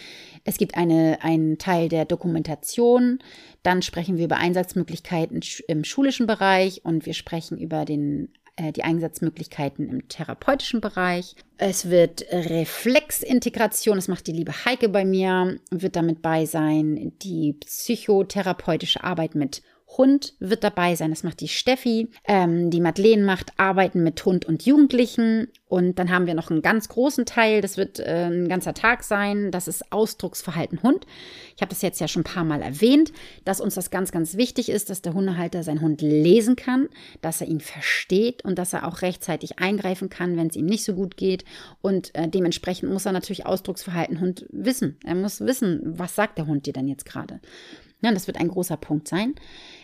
Es 0.45 0.59
gibt 0.59 0.77
eine, 0.77 1.19
einen 1.23 1.59
Teil 1.59 1.89
der 1.89 2.05
Dokumentation. 2.05 3.19
Dann 3.63 3.83
sprechen 3.83 4.17
wir 4.17 4.25
über 4.25 4.37
Einsatzmöglichkeiten 4.37 5.41
im 5.69 5.85
schulischen 5.85 6.27
Bereich 6.27 6.85
und 6.85 7.07
wir 7.07 7.15
sprechen 7.15 7.59
über 7.59 7.85
den, 7.85 8.33
äh, 8.57 8.73
die 8.73 8.85
Einsatzmöglichkeiten 8.85 9.89
im 9.89 10.09
therapeutischen 10.09 10.81
Bereich. 10.81 11.37
Es 11.59 11.91
wird 11.91 12.25
Reflexintegration, 12.31 13.97
das 13.97 14.09
macht 14.09 14.27
die 14.27 14.33
liebe 14.33 14.65
Heike 14.65 14.89
bei 14.89 15.05
mir, 15.05 15.59
wird 15.71 15.97
damit 15.97 16.23
bei 16.23 16.47
sein. 16.47 17.13
Die 17.23 17.55
psychotherapeutische 17.55 19.05
Arbeit 19.05 19.35
mit 19.35 19.63
Hund 19.97 20.35
wird 20.39 20.65
dabei 20.65 20.95
sein. 20.95 21.11
Das 21.11 21.25
macht 21.25 21.41
die 21.41 21.49
Steffi. 21.49 22.09
Ähm, 22.25 22.71
die 22.71 22.81
Madeleine 22.81 23.25
macht 23.25 23.53
Arbeiten 23.59 24.03
mit 24.03 24.25
Hund 24.25 24.45
und 24.45 24.65
Jugendlichen. 24.65 25.49
Und 25.67 25.99
dann 25.99 26.11
haben 26.11 26.27
wir 26.27 26.35
noch 26.35 26.51
einen 26.51 26.63
ganz 26.63 26.89
großen 26.89 27.27
Teil. 27.27 27.61
Das 27.61 27.77
wird 27.77 28.01
äh, 28.01 28.27
ein 28.27 28.49
ganzer 28.49 28.75
Tag 28.75 29.03
sein. 29.03 29.51
Das 29.51 29.69
ist 29.69 29.93
Ausdrucksverhalten 29.93 30.83
Hund. 30.83 31.07
Ich 31.57 31.63
habe 31.63 31.71
das 31.71 31.83
jetzt 31.83 32.01
ja 32.01 32.09
schon 32.09 32.23
ein 32.23 32.33
paar 32.33 32.45
Mal 32.45 32.63
erwähnt, 32.63 33.13
dass 33.45 33.61
uns 33.61 33.75
das 33.75 33.91
ganz, 33.91 34.13
ganz 34.13 34.37
wichtig 34.37 34.69
ist, 34.69 34.91
dass 34.91 35.03
der 35.03 35.15
Hundehalter 35.15 35.63
seinen 35.63 35.81
Hund 35.81 36.03
lesen 36.03 36.57
kann, 36.57 36.89
dass 37.21 37.41
er 37.41 37.49
ihn 37.49 37.61
versteht 37.61 38.45
und 38.45 38.59
dass 38.59 38.73
er 38.73 38.87
auch 38.87 39.03
rechtzeitig 39.03 39.59
eingreifen 39.59 40.09
kann, 40.09 40.37
wenn 40.37 40.49
es 40.49 40.57
ihm 40.57 40.67
nicht 40.67 40.85
so 40.85 40.95
gut 40.95 41.17
geht. 41.17 41.45
Und 41.83 42.15
äh, 42.15 42.29
dementsprechend 42.29 42.91
muss 42.91 43.07
er 43.07 43.13
natürlich 43.13 43.47
Ausdrucksverhalten 43.47 44.21
Hund 44.21 44.47
wissen. 44.51 44.99
Er 45.05 45.15
muss 45.15 45.41
wissen, 45.41 45.81
was 45.85 46.15
sagt 46.15 46.39
der 46.39 46.47
Hund 46.47 46.67
dir 46.67 46.73
denn 46.73 46.89
jetzt 46.89 47.07
gerade. 47.07 47.41
Ja, 48.03 48.13
das 48.13 48.27
wird 48.27 48.39
ein 48.39 48.49
großer 48.49 48.77
Punkt 48.77 49.09
sein. 49.09 49.35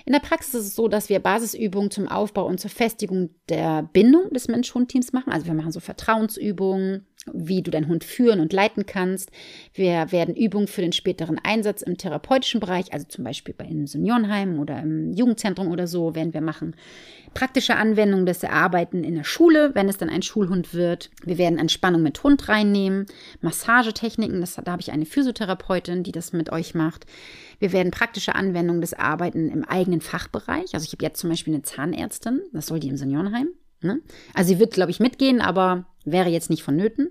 In 0.04 0.12
der 0.12 0.20
Praxis 0.20 0.54
ist 0.54 0.66
es 0.66 0.74
so, 0.74 0.88
dass 0.88 1.08
wir 1.08 1.20
Basisübungen 1.20 1.90
zum 1.90 2.08
Aufbau 2.08 2.46
und 2.46 2.58
zur 2.58 2.70
Festigung 2.70 3.30
der 3.48 3.82
Bindung 3.82 4.30
des 4.32 4.48
Mensch-Hund-Teams 4.48 5.12
machen. 5.12 5.32
Also 5.32 5.46
wir 5.46 5.54
machen 5.54 5.72
so 5.72 5.80
Vertrauensübungen, 5.80 7.06
wie 7.32 7.62
du 7.62 7.70
deinen 7.70 7.88
Hund 7.88 8.04
führen 8.04 8.40
und 8.40 8.52
leiten 8.52 8.86
kannst. 8.86 9.30
Wir 9.74 10.12
werden 10.12 10.34
Übungen 10.34 10.68
für 10.68 10.80
den 10.80 10.92
späteren 10.92 11.38
Einsatz 11.42 11.82
im 11.82 11.98
therapeutischen 11.98 12.60
Bereich, 12.60 12.92
also 12.92 13.06
zum 13.08 13.24
Beispiel 13.24 13.54
bei 13.56 13.64
einem 13.64 13.86
Seniorenheim 13.86 14.58
oder 14.58 14.80
im 14.80 15.12
Jugendzentrum 15.12 15.68
oder 15.68 15.86
so, 15.86 16.14
werden 16.14 16.34
wir 16.34 16.40
machen. 16.40 16.76
Praktische 17.34 17.76
Anwendungen 17.76 18.26
des 18.26 18.42
Erarbeiten 18.42 19.04
in 19.04 19.14
der 19.14 19.24
Schule, 19.24 19.74
wenn 19.74 19.88
es 19.88 19.98
dann 19.98 20.08
ein 20.08 20.22
Schulhund 20.22 20.72
wird. 20.72 21.10
Wir 21.24 21.36
werden 21.36 21.58
Entspannung 21.58 22.02
mit 22.02 22.22
Hund 22.22 22.48
reinnehmen, 22.48 23.06
Massagetechniken, 23.40 24.40
das, 24.40 24.54
da 24.54 24.72
habe 24.72 24.82
ich 24.82 24.92
eine 24.92 25.04
Physiotherapeutin, 25.04 26.02
die 26.02 26.12
das 26.12 26.32
mit 26.32 26.50
euch 26.50 26.74
macht. 26.74 27.06
Wir 27.58 27.72
werden 27.72 27.90
praktische 27.90 28.34
Anwendungen 28.34 28.80
des 28.80 28.94
Arbeiten 28.94 29.48
im 29.48 29.64
eigenen 29.64 30.00
Fachbereich. 30.00 30.74
Also 30.74 30.84
ich 30.84 30.92
habe 30.92 31.02
jetzt 31.02 31.20
zum 31.20 31.30
Beispiel 31.30 31.54
eine 31.54 31.62
Zahnärztin, 31.62 32.42
das 32.52 32.66
soll 32.66 32.80
die 32.80 32.88
im 32.88 32.96
Seniorenheim. 32.96 33.48
Ne? 33.82 34.00
Also 34.34 34.48
sie 34.48 34.58
wird, 34.58 34.72
glaube 34.72 34.90
ich, 34.90 35.00
mitgehen, 35.00 35.40
aber 35.40 35.86
wäre 36.06 36.28
jetzt 36.28 36.50
nicht 36.50 36.62
vonnöten. 36.62 37.10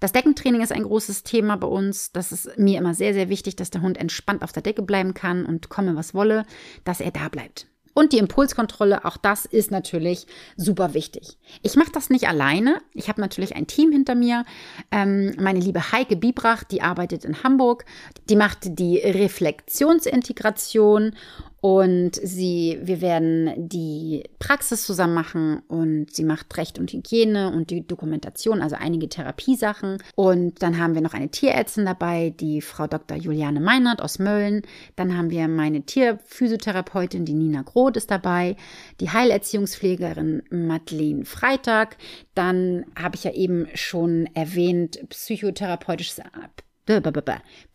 Das 0.00 0.12
Deckentraining 0.12 0.62
ist 0.62 0.72
ein 0.72 0.82
großes 0.82 1.22
Thema 1.22 1.56
bei 1.56 1.68
uns. 1.68 2.12
Das 2.12 2.32
ist 2.32 2.58
mir 2.58 2.78
immer 2.78 2.94
sehr, 2.94 3.14
sehr 3.14 3.28
wichtig, 3.28 3.56
dass 3.56 3.70
der 3.70 3.82
Hund 3.82 3.98
entspannt 3.98 4.42
auf 4.42 4.52
der 4.52 4.62
Decke 4.62 4.82
bleiben 4.82 5.14
kann 5.14 5.44
und 5.44 5.68
komme, 5.68 5.94
was 5.94 6.14
wolle, 6.14 6.44
dass 6.84 7.00
er 7.00 7.10
da 7.10 7.28
bleibt. 7.28 7.66
Und 7.92 8.12
die 8.12 8.18
Impulskontrolle, 8.18 9.04
auch 9.04 9.16
das 9.16 9.44
ist 9.44 9.70
natürlich 9.70 10.26
super 10.56 10.94
wichtig. 10.94 11.36
Ich 11.62 11.76
mache 11.76 11.92
das 11.92 12.08
nicht 12.08 12.28
alleine. 12.28 12.80
Ich 12.94 13.08
habe 13.08 13.20
natürlich 13.20 13.56
ein 13.56 13.66
Team 13.66 13.90
hinter 13.90 14.14
mir. 14.14 14.44
Ähm, 14.92 15.34
meine 15.38 15.58
liebe 15.58 15.92
Heike 15.92 16.16
Biebrach, 16.16 16.62
die 16.64 16.82
arbeitet 16.82 17.24
in 17.24 17.42
Hamburg. 17.42 17.84
Die 18.28 18.36
macht 18.36 18.78
die 18.78 18.98
Reflexionsintegration 18.98 21.16
und 21.60 22.16
sie, 22.16 22.78
wir 22.82 23.02
werden 23.02 23.68
die 23.68 24.24
Praxis 24.38 24.86
zusammen 24.86 25.12
machen 25.12 25.60
und 25.68 26.06
sie 26.10 26.24
macht 26.24 26.56
Recht 26.56 26.78
und 26.78 26.90
Hygiene 26.90 27.52
und 27.52 27.70
die 27.70 27.86
Dokumentation, 27.86 28.62
also 28.62 28.76
einige 28.76 29.10
Therapiesachen. 29.10 29.98
Und 30.14 30.62
dann 30.62 30.78
haben 30.78 30.94
wir 30.94 31.02
noch 31.02 31.12
eine 31.12 31.28
Tierärztin 31.28 31.84
dabei, 31.84 32.30
die 32.30 32.62
Frau 32.62 32.86
Dr. 32.86 33.18
Juliane 33.18 33.60
Meinert 33.60 34.00
aus 34.00 34.18
Mölln. 34.18 34.62
Dann 34.96 35.16
haben 35.16 35.28
wir 35.28 35.48
meine 35.48 35.82
Tierphysiotherapeutin, 35.82 37.26
die 37.26 37.34
Nina 37.34 37.60
Groth 37.62 37.98
ist 37.98 38.10
dabei, 38.10 38.56
die 39.00 39.10
Heilerziehungspflegerin 39.10 40.42
Madeleine 40.50 41.26
Freitag. 41.26 41.98
Dann 42.34 42.86
habe 42.98 43.16
ich 43.16 43.24
ja 43.24 43.32
eben 43.32 43.68
schon 43.74 44.30
erwähnt, 44.32 44.98
psychotherapeutisches 45.10 46.20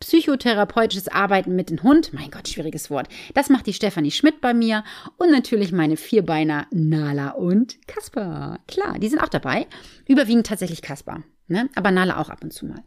Psychotherapeutisches 0.00 1.08
Arbeiten 1.08 1.56
mit 1.56 1.70
dem 1.70 1.82
Hund, 1.82 2.12
mein 2.12 2.30
Gott, 2.30 2.48
schwieriges 2.48 2.90
Wort. 2.90 3.08
Das 3.34 3.48
macht 3.48 3.66
die 3.66 3.72
Stefanie 3.72 4.10
Schmidt 4.10 4.40
bei 4.40 4.52
mir 4.52 4.84
und 5.16 5.30
natürlich 5.30 5.72
meine 5.72 5.96
Vierbeiner 5.96 6.66
Nala 6.70 7.30
und 7.30 7.78
Kasper. 7.86 8.60
Klar, 8.68 8.98
die 8.98 9.08
sind 9.08 9.20
auch 9.20 9.28
dabei. 9.28 9.66
Überwiegend 10.06 10.46
tatsächlich 10.46 10.82
Kasper, 10.82 11.22
ne? 11.48 11.68
aber 11.74 11.90
Nala 11.90 12.18
auch 12.18 12.28
ab 12.28 12.42
und 12.42 12.52
zu 12.52 12.66
mal. 12.66 12.82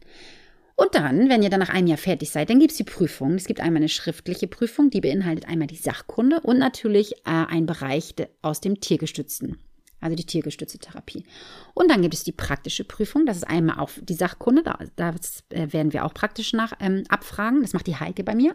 Und 0.76 0.94
dann, 0.94 1.28
wenn 1.28 1.42
ihr 1.42 1.50
dann 1.50 1.60
nach 1.60 1.68
einem 1.68 1.88
Jahr 1.88 1.98
fertig 1.98 2.30
seid, 2.30 2.48
dann 2.48 2.58
gibt 2.58 2.70
es 2.70 2.78
die 2.78 2.84
Prüfung. 2.84 3.34
Es 3.34 3.44
gibt 3.44 3.60
einmal 3.60 3.80
eine 3.80 3.90
schriftliche 3.90 4.46
Prüfung, 4.46 4.88
die 4.88 5.02
beinhaltet 5.02 5.46
einmal 5.46 5.66
die 5.66 5.76
Sachkunde 5.76 6.40
und 6.40 6.58
natürlich 6.58 7.12
äh, 7.26 7.46
einen 7.48 7.66
Bereich 7.66 8.14
aus 8.40 8.62
dem 8.62 8.80
Tiergestützten 8.80 9.58
also 10.00 10.16
die 10.16 10.24
tiergestützte 10.24 10.78
Therapie. 10.78 11.24
Und 11.74 11.90
dann 11.90 12.02
gibt 12.02 12.14
es 12.14 12.24
die 12.24 12.32
praktische 12.32 12.84
Prüfung, 12.84 13.26
das 13.26 13.38
ist 13.38 13.44
einmal 13.44 13.78
auch 13.78 13.90
die 14.00 14.14
Sachkunde, 14.14 14.62
da, 14.62 14.78
da 14.96 15.14
äh, 15.50 15.72
werden 15.72 15.92
wir 15.92 16.04
auch 16.04 16.14
praktisch 16.14 16.52
nach 16.52 16.72
ähm, 16.80 17.04
abfragen, 17.08 17.62
das 17.62 17.72
macht 17.72 17.86
die 17.86 17.96
Heike 17.96 18.24
bei 18.24 18.34
mir. 18.34 18.54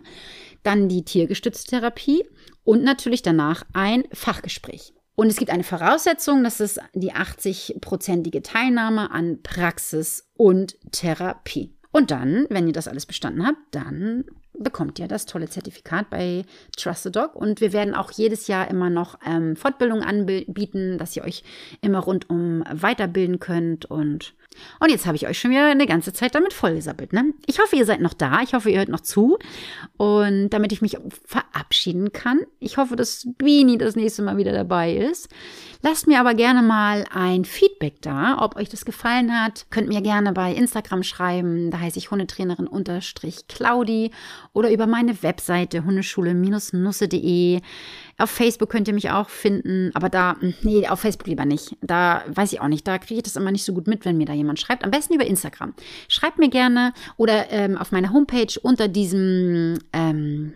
Dann 0.63 0.89
die 0.89 1.03
tiergestützte 1.03 1.71
Therapie 1.71 2.23
und 2.63 2.83
natürlich 2.83 3.21
danach 3.21 3.63
ein 3.73 4.03
Fachgespräch. 4.11 4.93
Und 5.15 5.27
es 5.27 5.37
gibt 5.37 5.51
eine 5.51 5.63
Voraussetzung, 5.63 6.43
das 6.43 6.59
ist 6.59 6.79
die 6.93 7.13
80-prozentige 7.13 8.43
Teilnahme 8.43 9.11
an 9.11 9.41
Praxis 9.43 10.27
und 10.35 10.75
Therapie. 10.91 11.73
Und 11.91 12.11
dann, 12.11 12.45
wenn 12.49 12.67
ihr 12.67 12.73
das 12.73 12.89
alles 12.89 13.05
bestanden 13.05 13.47
habt, 13.47 13.57
dann 13.71 14.25
bekommt 14.59 14.99
ihr 14.99 15.07
das 15.07 15.25
tolle 15.25 15.49
Zertifikat 15.49 16.09
bei 16.09 16.43
Trust. 16.77 17.05
Und 17.33 17.61
wir 17.61 17.73
werden 17.73 17.93
auch 17.93 18.11
jedes 18.11 18.47
Jahr 18.47 18.69
immer 18.69 18.89
noch 18.89 19.19
ähm, 19.25 19.55
Fortbildungen 19.55 20.03
anbieten, 20.03 20.97
dass 20.97 21.15
ihr 21.15 21.23
euch 21.23 21.43
immer 21.81 21.99
rundum 21.99 22.63
weiterbilden 22.71 23.39
könnt. 23.39 23.85
Und, 23.85 24.33
und 24.79 24.89
jetzt 24.89 25.05
habe 25.05 25.15
ich 25.15 25.27
euch 25.27 25.39
schon 25.39 25.51
wieder 25.51 25.65
eine 25.65 25.85
ganze 25.85 26.13
Zeit 26.13 26.35
damit 26.35 26.53
vollgesappelt. 26.53 27.13
Ne? 27.13 27.33
Ich 27.45 27.59
hoffe, 27.59 27.75
ihr 27.75 27.85
seid 27.85 28.01
noch 28.01 28.13
da. 28.13 28.41
Ich 28.41 28.53
hoffe, 28.53 28.69
ihr 28.69 28.79
hört 28.79 28.89
noch 28.89 29.01
zu. 29.01 29.37
Und 29.97 30.49
damit 30.49 30.71
ich 30.71 30.81
mich 30.81 30.97
verabschieden 31.25 32.11
kann, 32.13 32.41
ich 32.59 32.77
hoffe, 32.77 32.95
dass 32.95 33.27
Beanie 33.37 33.77
das 33.77 33.95
nächste 33.95 34.21
Mal 34.21 34.37
wieder 34.37 34.51
dabei 34.51 34.93
ist. 34.93 35.29
Lasst 35.81 36.07
mir 36.07 36.19
aber 36.19 36.33
gerne 36.33 36.61
mal 36.61 37.05
ein 37.13 37.45
Feedback 37.45 38.01
da, 38.01 38.37
ob 38.41 38.55
euch 38.55 38.69
das 38.69 38.85
gefallen 38.85 39.31
hat. 39.31 39.67
Könnt 39.69 39.87
mir 39.87 40.01
gerne 40.01 40.33
bei 40.33 40.51
Instagram 40.53 41.03
schreiben, 41.03 41.69
da 41.69 41.79
heiße 41.79 41.99
ich 41.99 42.09
Hundetrainerin 42.09 42.67
unterstrich 42.67 43.47
Claudi 43.47 44.11
oder 44.53 44.71
über 44.71 44.87
meine 44.87 45.21
Webseite 45.21 45.85
hundeschule-nusse.de. 45.85 47.61
Auf 48.17 48.29
Facebook 48.29 48.69
könnt 48.69 48.87
ihr 48.87 48.93
mich 48.93 49.09
auch 49.09 49.29
finden, 49.29 49.91
aber 49.93 50.09
da, 50.09 50.37
nee, 50.61 50.87
auf 50.87 51.01
Facebook 51.01 51.27
lieber 51.27 51.45
nicht. 51.45 51.75
Da 51.81 52.23
weiß 52.27 52.53
ich 52.53 52.61
auch 52.61 52.67
nicht, 52.67 52.87
da 52.87 52.97
kriege 52.97 53.15
ich 53.17 53.23
das 53.23 53.35
immer 53.35 53.51
nicht 53.51 53.65
so 53.65 53.73
gut 53.73 53.87
mit, 53.87 54.05
wenn 54.05 54.17
mir 54.17 54.25
da 54.25 54.33
jemand 54.33 54.59
schreibt. 54.59 54.85
Am 54.85 54.91
besten 54.91 55.15
über 55.15 55.25
Instagram. 55.25 55.73
Schreibt 56.07 56.39
mir 56.39 56.49
gerne 56.49 56.93
oder 57.17 57.51
ähm, 57.51 57.77
auf 57.77 57.91
meiner 57.91 58.13
Homepage 58.13 58.59
unter 58.61 58.87
diesem 58.87 59.79
ähm, 59.91 60.53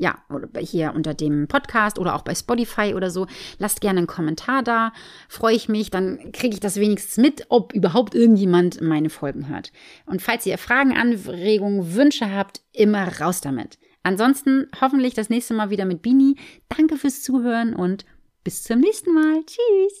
ja, 0.00 0.18
hier 0.58 0.94
unter 0.94 1.12
dem 1.12 1.46
Podcast 1.46 1.98
oder 1.98 2.14
auch 2.14 2.22
bei 2.22 2.34
Spotify 2.34 2.94
oder 2.94 3.10
so. 3.10 3.26
Lasst 3.58 3.82
gerne 3.82 3.98
einen 3.98 4.06
Kommentar 4.06 4.62
da. 4.62 4.92
Freue 5.28 5.54
ich 5.54 5.68
mich, 5.68 5.90
dann 5.90 6.32
kriege 6.32 6.54
ich 6.54 6.60
das 6.60 6.76
wenigstens 6.76 7.18
mit, 7.18 7.44
ob 7.50 7.74
überhaupt 7.74 8.14
irgendjemand 8.14 8.80
meine 8.80 9.10
Folgen 9.10 9.48
hört. 9.48 9.72
Und 10.06 10.22
falls 10.22 10.46
ihr 10.46 10.56
Fragen, 10.56 10.96
Anregungen, 10.96 11.94
Wünsche 11.94 12.32
habt, 12.34 12.62
immer 12.72 13.20
raus 13.20 13.42
damit. 13.42 13.78
Ansonsten 14.02 14.68
hoffentlich 14.80 15.14
das 15.14 15.28
nächste 15.28 15.54
Mal 15.54 15.70
wieder 15.70 15.84
mit 15.84 16.02
Bini. 16.02 16.36
Danke 16.68 16.96
fürs 16.96 17.22
Zuhören 17.22 17.74
und 17.74 18.04
bis 18.44 18.62
zum 18.62 18.80
nächsten 18.80 19.12
Mal. 19.12 19.44
Tschüss. 19.44 19.98